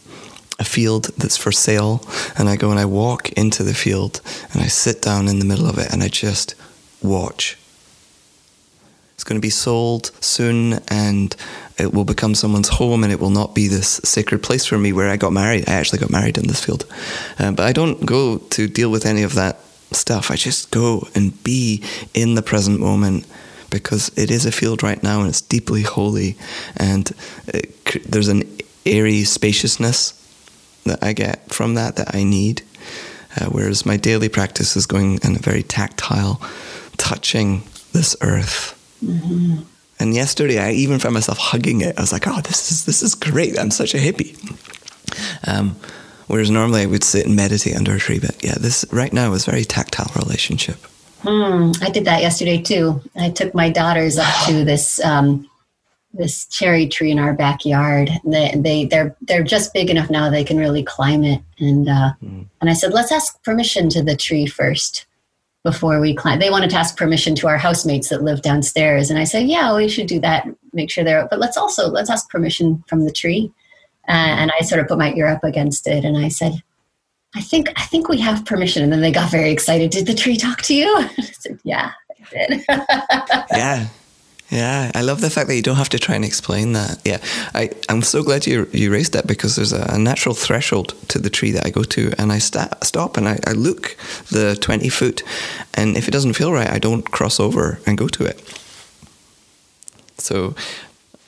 a 0.59 0.65
field 0.65 1.11
that's 1.17 1.37
for 1.37 1.53
sale, 1.53 2.03
and 2.37 2.49
I 2.49 2.57
go 2.57 2.71
and 2.71 2.81
I 2.81 2.85
walk 2.85 3.31
into 3.33 3.63
the 3.63 3.75
field 3.75 4.21
and 4.53 4.63
I 4.63 4.67
sit 4.67 5.03
down 5.03 5.29
in 5.29 5.39
the 5.39 5.45
middle 5.45 5.67
of 5.67 5.79
it 5.79 5.93
and 5.93 6.03
I 6.03 6.09
just 6.09 6.55
watch. 7.03 7.57
It's 9.15 9.25
going 9.25 9.41
to 9.41 9.45
be 9.45 9.51
sold 9.51 10.13
soon 10.21 10.81
and 10.89 11.35
it 11.79 11.95
will 11.95 12.05
become 12.05 12.35
someone's 12.35 12.69
home 12.69 13.05
and 13.05 13.13
it 13.13 13.21
will 13.21 13.31
not 13.31 13.55
be 13.55 13.69
this 13.69 14.01
sacred 14.05 14.43
place 14.43 14.67
for 14.67 14.79
me 14.79 14.93
where 14.93 15.09
I 15.09 15.17
got 15.17 15.33
married. 15.33 15.69
I 15.69 15.75
actually 15.75 16.01
got 16.01 16.11
married 16.11 16.37
in 16.37 16.47
this 16.47 16.65
field. 16.65 16.85
Um, 17.39 17.55
but 17.55 17.67
I 17.67 17.73
don't 17.73 18.05
go 18.05 18.39
to 18.39 18.67
deal 18.67 18.91
with 18.91 19.07
any 19.07 19.23
of 19.23 19.35
that 19.35 19.61
stuff. 19.93 20.31
I 20.31 20.37
just 20.37 20.71
go 20.71 21.07
and 21.15 21.43
be 21.45 21.83
in 22.15 22.35
the 22.35 22.43
present 22.43 22.81
moment 22.81 23.27
because 23.71 24.11
it 24.17 24.31
is 24.31 24.47
a 24.47 24.53
field 24.53 24.83
right 24.83 25.03
now 25.03 25.21
and 25.21 25.29
it's 25.29 25.41
deeply 25.41 25.83
holy 25.83 26.37
and 26.77 27.13
it, 27.47 28.11
there's 28.11 28.29
an 28.29 28.43
airy 28.85 29.25
spaciousness 29.25 30.15
that 30.85 31.03
I 31.03 31.13
get 31.13 31.53
from 31.53 31.75
that 31.75 31.97
that 31.97 32.15
I 32.15 32.25
need. 32.25 32.63
Uh, 33.39 33.47
whereas 33.47 33.87
my 33.87 33.97
daily 33.97 34.29
practice 34.29 34.75
is 34.75 34.87
going 34.87 35.19
in 35.23 35.37
a 35.37 35.39
very 35.39 35.63
tactile, 35.63 36.41
touching 36.97 37.63
this 37.93 38.17
earth. 38.21 38.75
Mm-hmm. 39.05 39.61
And 40.01 40.15
yesterday, 40.15 40.59
I 40.59 40.73
even 40.73 40.99
found 40.99 41.15
myself 41.15 41.39
hugging 41.39 41.81
it. 41.81 41.99
I 41.99 42.01
was 42.01 42.13
like, 42.13 42.27
"Oh, 42.27 42.41
this 42.41 42.71
is 42.71 42.85
this 42.85 43.03
is 43.03 43.15
great! 43.15 43.59
I'm 43.59 43.71
such 43.71 43.95
a 43.95 43.99
hippie." 43.99 44.37
Um, 45.47 45.77
whereas 46.27 46.51
normally 46.51 46.83
I 46.83 46.87
would 46.87 47.05
sit 47.05 47.27
and 47.27 47.35
meditate 47.35 47.77
under 47.77 47.95
a 47.95 47.99
tree, 47.99 48.19
but 48.19 48.43
yeah, 48.45 48.55
this 48.59 48.85
right 48.93 49.13
now 49.13 49.33
is 49.33 49.45
very 49.45 49.65
tactile 49.65 50.13
relationship. 50.15 50.77
Hmm, 51.23 51.73
I 51.83 51.91
did 51.91 52.05
that 52.05 52.23
yesterday 52.23 52.63
too. 52.63 53.01
I 53.17 53.31
took 53.31 53.55
my 53.55 53.71
daughters 53.71 54.19
up 54.19 54.33
to 54.47 54.65
this 54.65 55.03
um, 55.05 55.49
this 56.13 56.47
cherry 56.47 56.87
tree 56.87 57.11
in 57.11 57.19
our 57.19 57.35
backyard. 57.35 58.11
They 58.25 58.55
they 58.57 58.85
they're 58.85 59.17
they're 59.23 59.43
just 59.43 59.75
big 59.75 59.91
enough 59.91 60.11
now 60.11 60.31
they 60.31 60.45
can 60.45 60.59
really 60.59 60.85
climb 60.85 61.25
it. 61.25 61.43
And 61.59 61.89
uh, 61.89 62.13
mm. 62.23 62.47
and 62.61 62.71
I 62.71 62.73
said, 62.73 62.93
let's 62.93 63.11
ask 63.11 63.43
permission 63.43 63.89
to 63.91 64.03
the 64.03 64.17
tree 64.17 64.47
first 64.47 65.07
before 65.65 66.01
we 66.01 66.15
climb. 66.15 66.39
They 66.39 66.51
wanted 66.51 66.71
to 66.71 66.77
ask 66.77 66.97
permission 66.97 67.35
to 67.37 67.49
our 67.49 67.59
housemates 67.59 68.09
that 68.09 68.23
live 68.23 68.43
downstairs, 68.43 69.11
and 69.11 69.19
I 69.19 69.25
said, 69.25 69.49
yeah, 69.49 69.75
we 69.75 69.89
should 69.89 70.07
do 70.07 70.21
that. 70.21 70.47
Make 70.73 70.91
sure 70.91 71.05
they're. 71.05 71.27
But 71.29 71.41
let's 71.41 71.57
also 71.57 71.89
let's 71.89 72.11
ask 72.11 72.29
permission 72.31 72.83
from 72.89 73.05
the 73.05 73.13
tree. 73.13 73.53
Uh, 74.09 74.13
and 74.13 74.51
I 74.59 74.65
sort 74.65 74.81
of 74.81 74.89
put 74.89 74.99
my 74.99 75.13
ear 75.15 75.27
up 75.27 75.45
against 75.45 75.87
it, 75.87 76.05
and 76.05 76.17
I 76.17 76.29
said, 76.29 76.63
I 77.35 77.41
think 77.41 77.69
I 77.77 77.83
think 77.83 78.09
we 78.09 78.19
have 78.21 78.45
permission. 78.45 78.83
And 78.83 78.93
then 78.93 79.01
they 79.01 79.13
got 79.13 79.31
very 79.31 79.51
excited. 79.51 79.91
Did 79.91 80.07
the 80.07 80.15
tree 80.15 80.37
talk 80.37 80.63
to 80.63 80.75
you? 80.75 80.87
I 80.97 81.23
said, 81.23 81.61
yeah, 81.65 81.93
it 82.11 82.51
did. 82.51 82.65
yeah. 83.51 83.87
Yeah, 84.51 84.91
I 84.95 85.03
love 85.03 85.21
the 85.21 85.29
fact 85.29 85.49
that 85.49 85.57
you 85.57 85.63
don't 85.63 85.77
have 85.77 85.91
to 85.91 85.99
try 85.99 86.15
and 86.15 86.25
explain 86.25 86.73
that. 86.73 87.03
Yeah, 87.05 87.19
I, 87.55 87.71
I'm 87.91 88.01
so 88.03 88.23
glad 88.23 88.47
you 88.47 88.67
you 88.73 88.91
raised 88.91 89.13
that 89.13 89.27
because 89.27 89.57
there's 89.57 89.75
a, 89.75 89.85
a 89.91 89.99
natural 89.99 90.35
threshold 90.35 90.95
to 91.09 91.19
the 91.19 91.29
tree 91.29 91.53
that 91.53 91.67
I 91.67 91.71
go 91.71 91.83
to, 91.85 92.13
and 92.19 92.33
I 92.33 92.39
sta- 92.39 92.83
stop 92.83 93.19
and 93.19 93.29
I, 93.29 93.39
I 93.47 93.53
look 93.53 93.97
the 94.31 94.57
20 94.57 94.89
foot, 94.89 95.23
and 95.75 95.97
if 95.97 96.09
it 96.09 96.13
doesn't 96.13 96.33
feel 96.33 96.51
right, 96.51 96.71
I 96.71 96.79
don't 96.79 97.11
cross 97.11 97.39
over 97.39 97.79
and 97.87 97.99
go 97.99 98.09
to 98.09 98.25
it. 98.25 98.41
So 100.17 100.55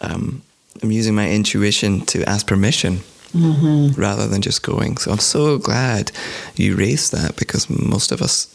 um, 0.00 0.42
I'm 0.82 0.90
using 0.90 1.14
my 1.14 1.30
intuition 1.30 2.00
to 2.06 2.24
ask 2.24 2.46
permission 2.46 3.00
mm-hmm. 3.32 4.00
rather 4.00 4.26
than 4.26 4.40
just 4.40 4.62
going. 4.62 4.96
So 4.96 5.10
I'm 5.12 5.18
so 5.18 5.58
glad 5.58 6.10
you 6.56 6.76
raised 6.76 7.12
that 7.12 7.36
because 7.36 7.68
most 7.68 8.12
of 8.12 8.22
us 8.22 8.46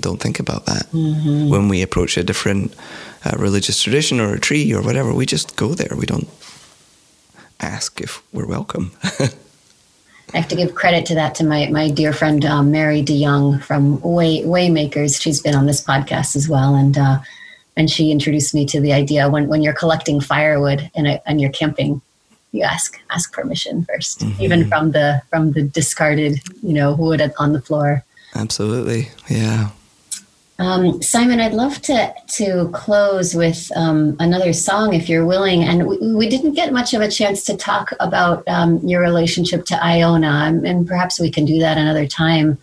don't 0.00 0.20
think 0.20 0.40
about 0.40 0.66
that 0.66 0.86
mm-hmm. 0.92 1.50
when 1.50 1.68
we 1.68 1.82
approach 1.82 2.16
a 2.16 2.24
different 2.24 2.74
uh, 3.24 3.36
religious 3.36 3.82
tradition 3.82 4.20
or 4.20 4.34
a 4.34 4.40
tree 4.40 4.72
or 4.72 4.82
whatever. 4.82 5.12
We 5.14 5.26
just 5.26 5.56
go 5.56 5.74
there. 5.74 5.96
We 5.96 6.06
don't 6.06 6.28
ask 7.60 8.00
if 8.00 8.22
we're 8.32 8.46
welcome. 8.46 8.92
I 10.34 10.38
have 10.38 10.48
to 10.48 10.56
give 10.56 10.74
credit 10.74 11.04
to 11.06 11.14
that 11.14 11.34
to 11.36 11.44
my, 11.44 11.68
my 11.68 11.90
dear 11.90 12.12
friend 12.12 12.44
um, 12.44 12.70
Mary 12.70 13.02
DeYoung 13.02 13.62
from 13.62 14.00
Way 14.00 14.42
Waymakers. 14.42 15.20
She's 15.20 15.42
been 15.42 15.54
on 15.54 15.66
this 15.66 15.84
podcast 15.84 16.36
as 16.36 16.48
well, 16.48 16.74
and 16.74 16.96
uh, 16.96 17.18
and 17.76 17.90
she 17.90 18.10
introduced 18.10 18.54
me 18.54 18.64
to 18.66 18.80
the 18.80 18.92
idea 18.92 19.28
when, 19.28 19.48
when 19.48 19.62
you're 19.62 19.72
collecting 19.72 20.20
firewood 20.20 20.90
and, 20.94 21.20
and 21.26 21.40
you're 21.40 21.50
camping, 21.50 22.00
you 22.52 22.62
ask 22.62 23.00
ask 23.10 23.32
permission 23.32 23.86
1st 23.86 24.18
mm-hmm. 24.18 24.42
even 24.42 24.68
from 24.68 24.92
the 24.92 25.22
from 25.30 25.52
the 25.52 25.62
discarded 25.62 26.40
you 26.62 26.72
know 26.72 26.94
wood 26.94 27.32
on 27.38 27.52
the 27.52 27.60
floor. 27.60 28.04
Absolutely, 28.34 29.10
yeah. 29.28 29.70
Um, 30.62 31.02
Simon, 31.02 31.40
I'd 31.40 31.54
love 31.54 31.82
to 31.82 32.14
to 32.38 32.70
close 32.72 33.34
with 33.34 33.72
um, 33.74 34.16
another 34.20 34.52
song, 34.52 34.94
if 34.94 35.08
you're 35.08 35.26
willing. 35.26 35.64
And 35.64 35.88
we, 35.88 36.14
we, 36.14 36.28
didn't 36.28 36.52
get 36.54 36.72
much 36.72 36.94
of 36.94 37.00
a 37.00 37.10
chance 37.10 37.42
to 37.46 37.56
talk 37.56 37.90
about 37.98 38.46
um, 38.46 38.78
your 38.86 39.00
relationship 39.00 39.64
to 39.66 39.84
Iona, 39.84 40.62
and 40.64 40.86
perhaps 40.86 41.18
we 41.18 41.32
can 41.32 41.44
do 41.44 41.58
that 41.58 41.78
another 41.78 42.06
time. 42.06 42.58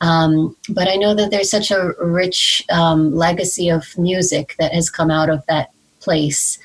Um, 0.00 0.56
but 0.68 0.88
I 0.88 0.96
know 0.96 1.14
that 1.14 1.30
there's 1.30 1.48
such 1.48 1.70
a 1.70 1.92
rich 2.02 2.64
um, 2.72 3.14
legacy 3.14 3.68
of 3.68 3.96
music 3.96 4.56
that 4.58 4.72
has 4.74 4.90
come 4.90 5.12
out 5.12 5.30
of 5.30 5.46
that 5.46 5.70
place. 6.00 6.58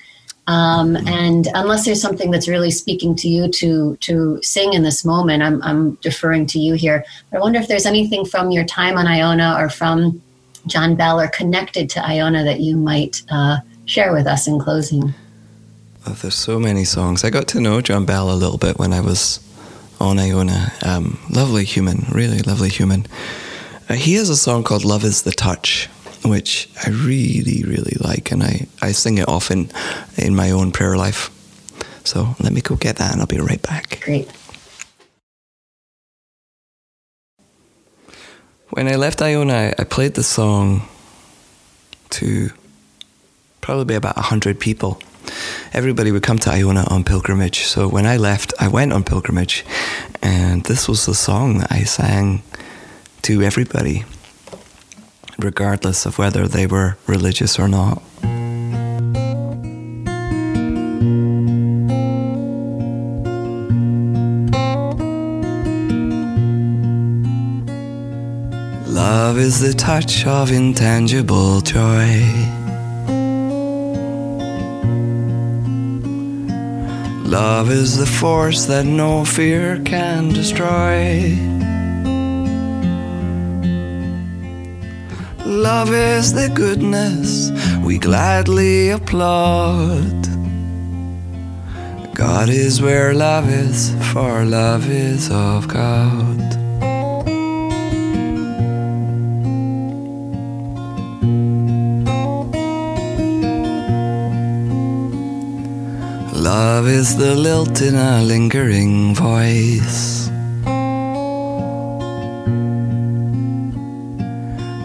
Um, 0.48 0.98
and 0.98 1.48
unless 1.54 1.86
there's 1.86 2.02
something 2.02 2.32
that's 2.32 2.48
really 2.48 2.72
speaking 2.72 3.16
to 3.18 3.28
you 3.28 3.48
to 3.48 3.96
to 3.98 4.42
sing 4.42 4.74
in 4.74 4.82
this 4.82 5.06
moment, 5.06 5.44
I'm, 5.44 5.62
I'm 5.62 5.96
deferring 6.02 6.48
to 6.48 6.60
you 6.60 6.74
here. 6.74 7.06
I 7.32 7.38
wonder 7.38 7.60
if 7.60 7.68
there's 7.68 7.86
anything 7.86 8.26
from 8.26 8.50
your 8.50 8.66
time 8.66 8.98
on 8.98 9.06
Iona 9.06 9.56
or 9.56 9.70
from 9.70 10.20
John 10.68 10.96
Bell 10.96 11.20
are 11.20 11.30
connected 11.30 11.90
to 11.92 12.06
Iona 12.06 12.44
that 12.44 12.60
you 12.60 12.78
might 12.78 13.22
uh, 13.30 13.58
share 13.86 14.14
with 14.14 14.28
us 14.28 14.48
in 14.48 14.60
closing? 14.60 15.14
Oh, 16.06 16.14
there's 16.14 16.36
so 16.36 16.60
many 16.60 16.86
songs. 16.86 17.24
I 17.24 17.30
got 17.30 17.48
to 17.50 17.60
know 17.60 17.82
John 17.82 18.06
Bell 18.06 18.32
a 18.32 18.36
little 18.36 18.58
bit 18.58 18.78
when 18.78 18.94
I 18.94 19.02
was 19.02 19.40
on 20.00 20.20
Iona. 20.20 20.72
Um, 20.86 21.20
lovely 21.30 21.66
human, 21.66 22.06
really 22.12 22.40
lovely 22.40 22.70
human. 22.70 23.06
Uh, 23.90 23.96
he 23.96 24.14
has 24.16 24.30
a 24.30 24.38
song 24.38 24.64
called 24.64 24.86
Love 24.86 25.04
is 25.04 25.24
the 25.24 25.32
Touch, 25.32 25.88
which 26.24 26.70
I 26.86 26.90
really, 26.90 27.64
really 27.64 27.98
like, 28.00 28.32
and 28.32 28.44
I, 28.44 28.68
I 28.82 28.92
sing 28.92 29.18
it 29.18 29.28
often 29.28 29.72
in 30.18 30.36
my 30.36 30.52
own 30.52 30.72
prayer 30.72 30.96
life. 30.96 31.32
So 32.06 32.36
let 32.40 32.54
me 32.54 32.62
go 32.62 32.76
get 32.76 32.98
that 32.98 33.12
and 33.12 33.22
I'll 33.22 33.28
be 33.28 33.40
right 33.40 33.62
back. 33.62 34.02
Great. 34.02 34.30
When 38.72 38.88
I 38.88 38.98
left 38.98 39.22
Iona, 39.24 39.74
I 39.80 39.84
played 39.84 40.14
the 40.14 40.24
song 40.24 40.88
to 42.12 42.52
probably 43.62 43.96
about 43.96 44.16
100 44.16 44.60
people. 44.60 45.02
Everybody 45.74 46.12
would 46.12 46.22
come 46.22 46.38
to 46.40 46.52
Iona 46.52 46.86
on 46.88 47.04
pilgrimage. 47.04 47.62
So 47.62 47.88
when 47.88 48.06
I 48.06 48.18
left, 48.18 48.54
I 48.60 48.68
went 48.68 48.94
on 48.94 49.04
pilgrimage. 49.04 49.66
And 50.22 50.64
this 50.66 50.88
was 50.88 51.08
the 51.08 51.16
song 51.16 51.58
that 51.58 51.72
I 51.72 51.84
sang 51.84 52.44
to 53.24 53.42
everybody, 53.42 54.06
regardless 55.40 56.06
of 56.06 56.20
whether 56.20 56.48
they 56.48 56.68
were 56.68 56.96
religious 57.08 57.58
or 57.58 57.68
not. 57.68 58.04
Love 69.40 69.48
is 69.48 69.62
the 69.62 69.74
touch 69.74 70.28
of 70.28 70.52
intangible 70.52 71.62
joy. 71.62 72.20
Love 77.24 77.72
is 77.72 77.98
the 77.98 78.06
force 78.06 78.66
that 78.66 78.84
no 78.86 79.24
fear 79.24 79.82
can 79.86 80.28
destroy. 80.28 81.30
Love 85.46 85.94
is 85.94 86.34
the 86.34 86.52
goodness 86.54 87.50
we 87.82 87.98
gladly 87.98 88.90
applaud. 88.90 90.22
God 92.14 92.50
is 92.50 92.82
where 92.82 93.14
love 93.14 93.50
is, 93.50 93.96
for 94.12 94.44
love 94.44 94.90
is 94.90 95.32
of 95.32 95.70
God. 95.70 96.59
Love 106.80 106.88
is 106.88 107.18
the 107.18 107.36
lilt 107.36 107.82
in 107.82 107.94
a 107.94 108.22
lingering 108.22 109.14
voice. 109.14 110.30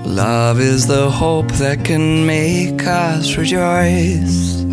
Love 0.05 0.59
is 0.59 0.89
the 0.89 1.09
hope 1.09 1.53
that 1.53 1.85
can 1.85 2.27
make 2.27 2.85
us 2.85 3.37
rejoice. 3.37 4.65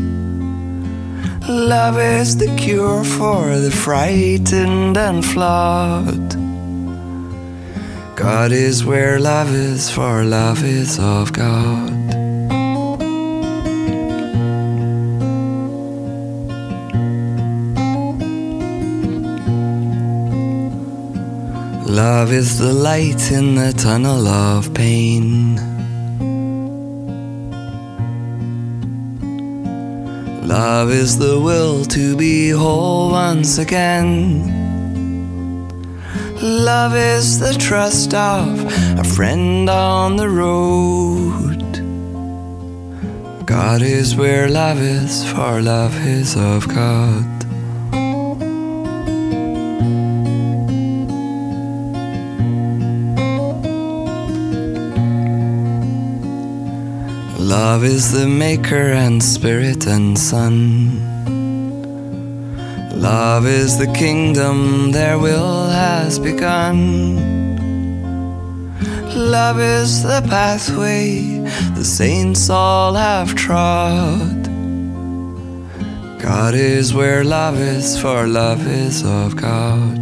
Love 1.48 2.00
is 2.00 2.38
the 2.38 2.52
cure 2.56 3.04
for 3.04 3.56
the 3.60 3.70
frightened 3.70 4.98
and 4.98 5.24
flawed. 5.24 6.30
God 8.16 8.52
is 8.52 8.84
where 8.84 9.20
love 9.20 9.54
is, 9.54 9.92
for 9.92 10.24
love 10.24 10.64
is 10.64 10.98
of 10.98 11.32
God. 11.34 12.01
Love 22.08 22.34
is 22.34 22.58
the 22.58 22.74
light 22.74 23.32
in 23.32 23.54
the 23.54 23.72
tunnel 23.74 24.28
of 24.28 24.74
pain. 24.74 25.56
Love 30.48 30.90
is 30.90 31.20
the 31.20 31.40
will 31.40 31.86
to 31.86 32.18
be 32.18 32.50
whole 32.50 33.12
once 33.12 33.60
again. 33.60 34.10
Love 36.42 36.96
is 36.96 37.38
the 37.40 37.54
trust 37.54 38.16
of 38.16 38.48
a 38.98 39.04
friend 39.04 39.70
on 39.70 40.16
the 40.16 40.28
road. 40.28 41.62
God 43.46 43.84
is 43.84 44.16
where 44.16 44.50
love 44.50 44.82
is, 44.82 45.24
for 45.32 45.62
love 45.62 45.96
is 46.04 46.36
of 46.36 46.68
God. 46.68 47.41
Love 57.72 57.86
is 57.86 58.12
the 58.12 58.28
maker 58.28 58.92
and 58.92 59.24
spirit 59.24 59.88
and 59.88 60.20
Son. 60.20 61.00
Love 63.00 63.46
is 63.48 63.78
the 63.78 63.88
kingdom 63.94 64.92
their 64.92 65.18
will 65.18 65.70
has 65.70 66.20
begun. 66.20 67.16
Love 69.16 69.62
is 69.62 70.04
the 70.04 70.22
pathway 70.28 71.40
the 71.74 71.86
saints 71.86 72.50
all 72.50 72.94
have 72.94 73.36
trod. 73.36 74.44
God 76.20 76.54
is 76.54 76.94
where 76.94 77.24
love 77.24 77.58
is, 77.58 77.98
for 77.98 78.28
love 78.28 78.68
is 78.68 79.06
of 79.06 79.38
God. 79.38 80.01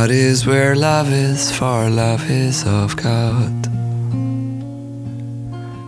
God 0.00 0.12
is 0.12 0.46
where 0.46 0.74
love 0.74 1.12
is, 1.12 1.52
for 1.52 1.90
love 1.90 2.30
is 2.30 2.66
of 2.66 2.96
God. 2.96 3.68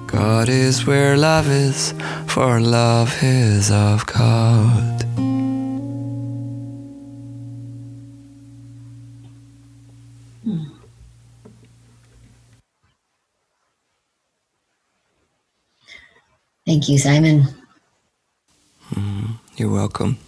God 0.06 0.50
is 0.50 0.86
where 0.86 1.16
love 1.16 1.48
is, 1.48 1.94
for 2.26 2.60
love 2.60 3.10
is 3.22 3.70
of 3.70 4.04
God. 4.04 5.00
Thank 16.66 16.90
you, 16.90 16.98
Simon. 16.98 17.46
Mm, 18.92 19.38
you're 19.56 19.70
welcome. 19.70 20.18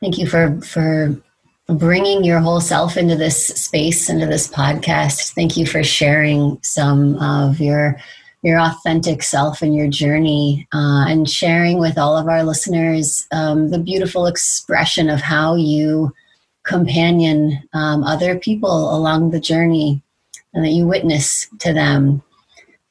Thank 0.00 0.18
you 0.18 0.28
for 0.28 0.60
for 0.60 1.20
bringing 1.68 2.24
your 2.24 2.40
whole 2.40 2.60
self 2.60 2.96
into 2.96 3.14
this 3.14 3.48
space, 3.48 4.08
into 4.08 4.26
this 4.26 4.48
podcast. 4.48 5.34
Thank 5.34 5.56
you 5.56 5.66
for 5.66 5.84
sharing 5.84 6.58
some 6.62 7.16
of 7.16 7.60
your 7.60 8.00
your 8.42 8.60
authentic 8.60 9.20
self 9.22 9.62
and 9.62 9.74
your 9.74 9.88
journey, 9.88 10.68
uh, 10.72 11.06
and 11.08 11.28
sharing 11.28 11.78
with 11.78 11.98
all 11.98 12.16
of 12.16 12.28
our 12.28 12.44
listeners 12.44 13.26
um, 13.32 13.70
the 13.70 13.80
beautiful 13.80 14.26
expression 14.26 15.10
of 15.10 15.20
how 15.20 15.56
you 15.56 16.14
companion 16.62 17.60
um, 17.72 18.04
other 18.04 18.38
people 18.38 18.94
along 18.94 19.30
the 19.30 19.40
journey, 19.40 20.00
and 20.54 20.64
that 20.64 20.70
you 20.70 20.86
witness 20.86 21.48
to 21.58 21.72
them, 21.72 22.22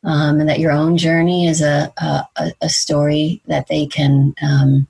um, 0.04 0.40
and 0.40 0.50
that 0.50 0.60
your 0.60 0.72
own 0.72 0.98
journey 0.98 1.48
is 1.48 1.62
a 1.62 1.92
a, 1.98 2.52
a 2.62 2.70
story 2.70 3.42
that 3.48 3.68
they 3.68 3.86
can 3.86 4.36
um, 4.44 4.88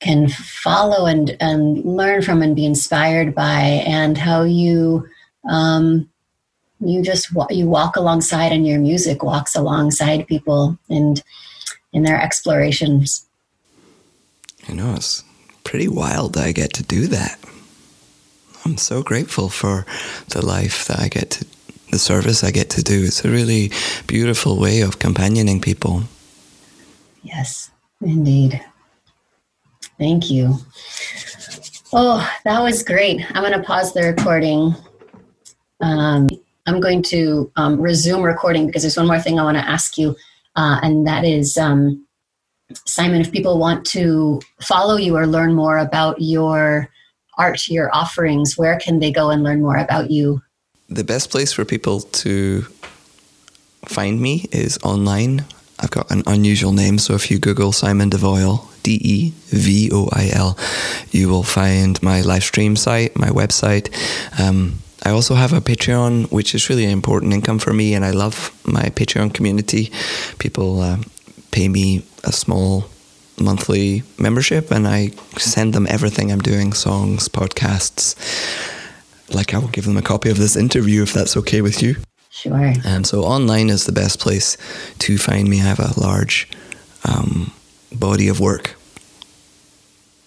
can 0.00 0.28
follow 0.28 1.06
and, 1.06 1.36
and 1.40 1.84
learn 1.84 2.22
from 2.22 2.42
and 2.42 2.54
be 2.54 2.64
inspired 2.64 3.34
by 3.34 3.82
and 3.86 4.16
how 4.16 4.42
you 4.42 5.08
um, 5.48 6.08
you 6.80 7.02
just 7.02 7.30
you 7.50 7.66
walk 7.66 7.96
alongside 7.96 8.52
and 8.52 8.66
your 8.66 8.78
music 8.78 9.22
walks 9.22 9.56
alongside 9.56 10.26
people 10.26 10.78
and 10.88 11.22
in 11.92 12.04
their 12.04 12.20
explorations. 12.20 13.26
I 14.68 14.74
know 14.74 14.94
it's 14.94 15.24
pretty 15.64 15.88
wild 15.88 16.34
that 16.34 16.44
i 16.44 16.52
get 16.52 16.72
to 16.74 16.82
do 16.82 17.06
that. 17.08 17.38
I'm 18.64 18.76
so 18.76 19.02
grateful 19.02 19.48
for 19.48 19.86
the 20.28 20.44
life 20.44 20.86
that 20.86 21.00
i 21.00 21.08
get 21.08 21.30
to 21.30 21.46
the 21.90 21.98
service 21.98 22.44
i 22.44 22.50
get 22.50 22.70
to 22.70 22.82
do. 22.82 23.04
It's 23.04 23.24
a 23.24 23.30
really 23.30 23.72
beautiful 24.06 24.58
way 24.58 24.82
of 24.82 24.98
companioning 24.98 25.60
people. 25.60 26.04
Yes 27.22 27.70
indeed 28.00 28.64
Thank 29.98 30.30
you. 30.30 30.56
Oh, 31.92 32.30
that 32.44 32.60
was 32.60 32.82
great. 32.82 33.24
I'm 33.34 33.42
going 33.42 33.58
to 33.58 33.66
pause 33.66 33.92
the 33.92 34.02
recording. 34.02 34.74
Um, 35.80 36.28
I'm 36.66 36.80
going 36.80 37.02
to 37.04 37.50
um, 37.56 37.80
resume 37.80 38.22
recording 38.22 38.66
because 38.66 38.82
there's 38.82 38.96
one 38.96 39.06
more 39.06 39.18
thing 39.18 39.40
I 39.40 39.44
want 39.44 39.56
to 39.56 39.66
ask 39.66 39.96
you, 39.96 40.14
uh, 40.54 40.80
and 40.82 41.06
that 41.06 41.24
is, 41.24 41.56
um, 41.56 42.06
Simon, 42.84 43.22
if 43.22 43.32
people 43.32 43.58
want 43.58 43.86
to 43.86 44.40
follow 44.60 44.96
you 44.96 45.16
or 45.16 45.26
learn 45.26 45.54
more 45.54 45.78
about 45.78 46.20
your 46.20 46.90
art, 47.38 47.68
your 47.68 47.94
offerings, 47.94 48.58
where 48.58 48.78
can 48.78 48.98
they 48.98 49.10
go 49.10 49.30
and 49.30 49.42
learn 49.42 49.62
more 49.62 49.76
about 49.76 50.10
you? 50.10 50.42
The 50.90 51.04
best 51.04 51.30
place 51.30 51.52
for 51.52 51.64
people 51.64 52.00
to 52.00 52.66
find 53.86 54.20
me 54.20 54.46
is 54.52 54.78
online. 54.84 55.46
I've 55.80 55.90
got 55.90 56.10
an 56.10 56.22
unusual 56.26 56.72
name, 56.72 56.98
so 56.98 57.14
if 57.14 57.30
you 57.30 57.38
Google 57.38 57.72
Simon 57.72 58.10
Devoil, 58.10 58.67
D 58.82 58.98
E 59.02 59.32
V 59.48 59.90
O 59.92 60.08
I 60.12 60.30
L. 60.32 60.56
You 61.10 61.28
will 61.28 61.42
find 61.42 62.02
my 62.02 62.22
live 62.22 62.44
stream 62.44 62.76
site, 62.76 63.16
my 63.16 63.28
website. 63.28 63.88
Um, 64.38 64.78
I 65.04 65.10
also 65.10 65.34
have 65.34 65.52
a 65.52 65.60
Patreon, 65.60 66.30
which 66.32 66.54
is 66.54 66.68
really 66.68 66.84
an 66.84 66.90
important 66.90 67.32
income 67.32 67.58
for 67.58 67.72
me, 67.72 67.94
and 67.94 68.04
I 68.04 68.10
love 68.10 68.50
my 68.64 68.82
Patreon 68.82 69.32
community. 69.32 69.92
People 70.38 70.80
uh, 70.80 70.98
pay 71.50 71.68
me 71.68 72.04
a 72.24 72.32
small 72.32 72.84
monthly 73.40 74.02
membership, 74.18 74.70
and 74.70 74.88
I 74.88 75.10
send 75.36 75.72
them 75.72 75.86
everything 75.88 76.32
I'm 76.32 76.40
doing 76.40 76.72
songs, 76.72 77.28
podcasts. 77.28 78.16
Like, 79.32 79.54
I 79.54 79.58
will 79.58 79.68
give 79.68 79.84
them 79.84 79.96
a 79.96 80.02
copy 80.02 80.30
of 80.30 80.38
this 80.38 80.56
interview 80.56 81.02
if 81.02 81.12
that's 81.12 81.36
okay 81.36 81.60
with 81.60 81.82
you. 81.82 81.96
Sure. 82.30 82.72
And 82.84 83.06
so, 83.06 83.22
online 83.22 83.70
is 83.70 83.84
the 83.84 83.92
best 83.92 84.18
place 84.20 84.56
to 84.98 85.18
find 85.18 85.48
me. 85.48 85.60
I 85.60 85.64
have 85.64 85.80
a 85.80 85.98
large 86.00 86.48
um, 87.04 87.52
body 87.92 88.28
of 88.28 88.40
work 88.40 88.76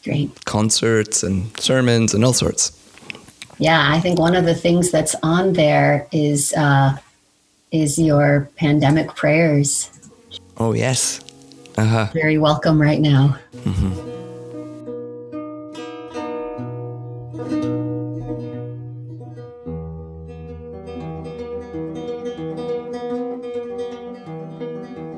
Great. 0.04 0.46
Concerts 0.46 1.22
and 1.22 1.56
sermons 1.60 2.14
and 2.14 2.26
all 2.26 2.34
sorts. 2.34 2.72
Yeah, 3.60 3.92
I 3.92 4.00
think 4.00 4.18
one 4.18 4.36
of 4.36 4.46
the 4.46 4.56
things 4.56 4.90
that's 4.90 5.16
on 5.22 5.54
there 5.54 6.08
is 6.12 6.54
uh, 6.54 6.98
is 7.72 8.00
your 8.00 8.50
pandemic 8.56 9.16
prayers. 9.16 9.92
Oh 10.58 10.74
yes, 10.74 11.22
uh-huh. 11.78 12.08
very 12.14 12.40
welcome 12.40 12.82
right 12.82 13.00
now. 13.00 13.38
Mm-hmm. 13.58 14.11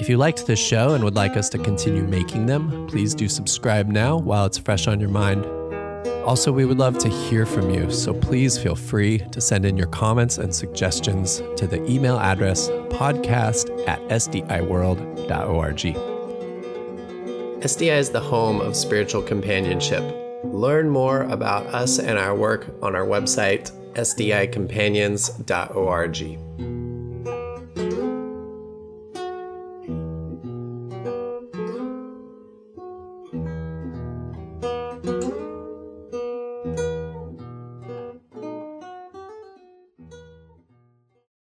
If 0.00 0.08
you 0.08 0.16
liked 0.16 0.46
this 0.46 0.58
show 0.58 0.94
and 0.94 1.04
would 1.04 1.14
like 1.14 1.36
us 1.36 1.48
to 1.50 1.58
continue 1.58 2.02
making 2.02 2.46
them, 2.46 2.88
please 2.88 3.14
do 3.14 3.28
subscribe 3.28 3.86
now 3.86 4.18
while 4.18 4.44
it's 4.44 4.58
fresh 4.58 4.88
on 4.88 4.98
your 4.98 5.08
mind. 5.08 5.46
Also, 6.24 6.50
we 6.50 6.64
would 6.64 6.78
love 6.78 6.98
to 6.98 7.08
hear 7.08 7.46
from 7.46 7.70
you, 7.70 7.88
so 7.90 8.12
please 8.12 8.58
feel 8.58 8.74
free 8.74 9.18
to 9.30 9.40
send 9.40 9.64
in 9.64 9.76
your 9.76 9.86
comments 9.86 10.38
and 10.38 10.52
suggestions 10.52 11.44
to 11.56 11.68
the 11.68 11.80
email 11.88 12.18
address 12.18 12.70
podcast 12.88 13.70
at 13.86 14.00
sdiworld.org. 14.08 15.78
SDI 17.62 17.98
is 17.98 18.10
the 18.10 18.20
home 18.20 18.60
of 18.60 18.74
spiritual 18.74 19.22
companionship. 19.22 20.02
Learn 20.44 20.88
more 20.88 21.22
about 21.22 21.66
us 21.66 22.00
and 22.00 22.18
our 22.18 22.34
work 22.34 22.66
on 22.82 22.96
our 22.96 23.06
website, 23.06 23.70
sdicompanions.org. 23.94 26.83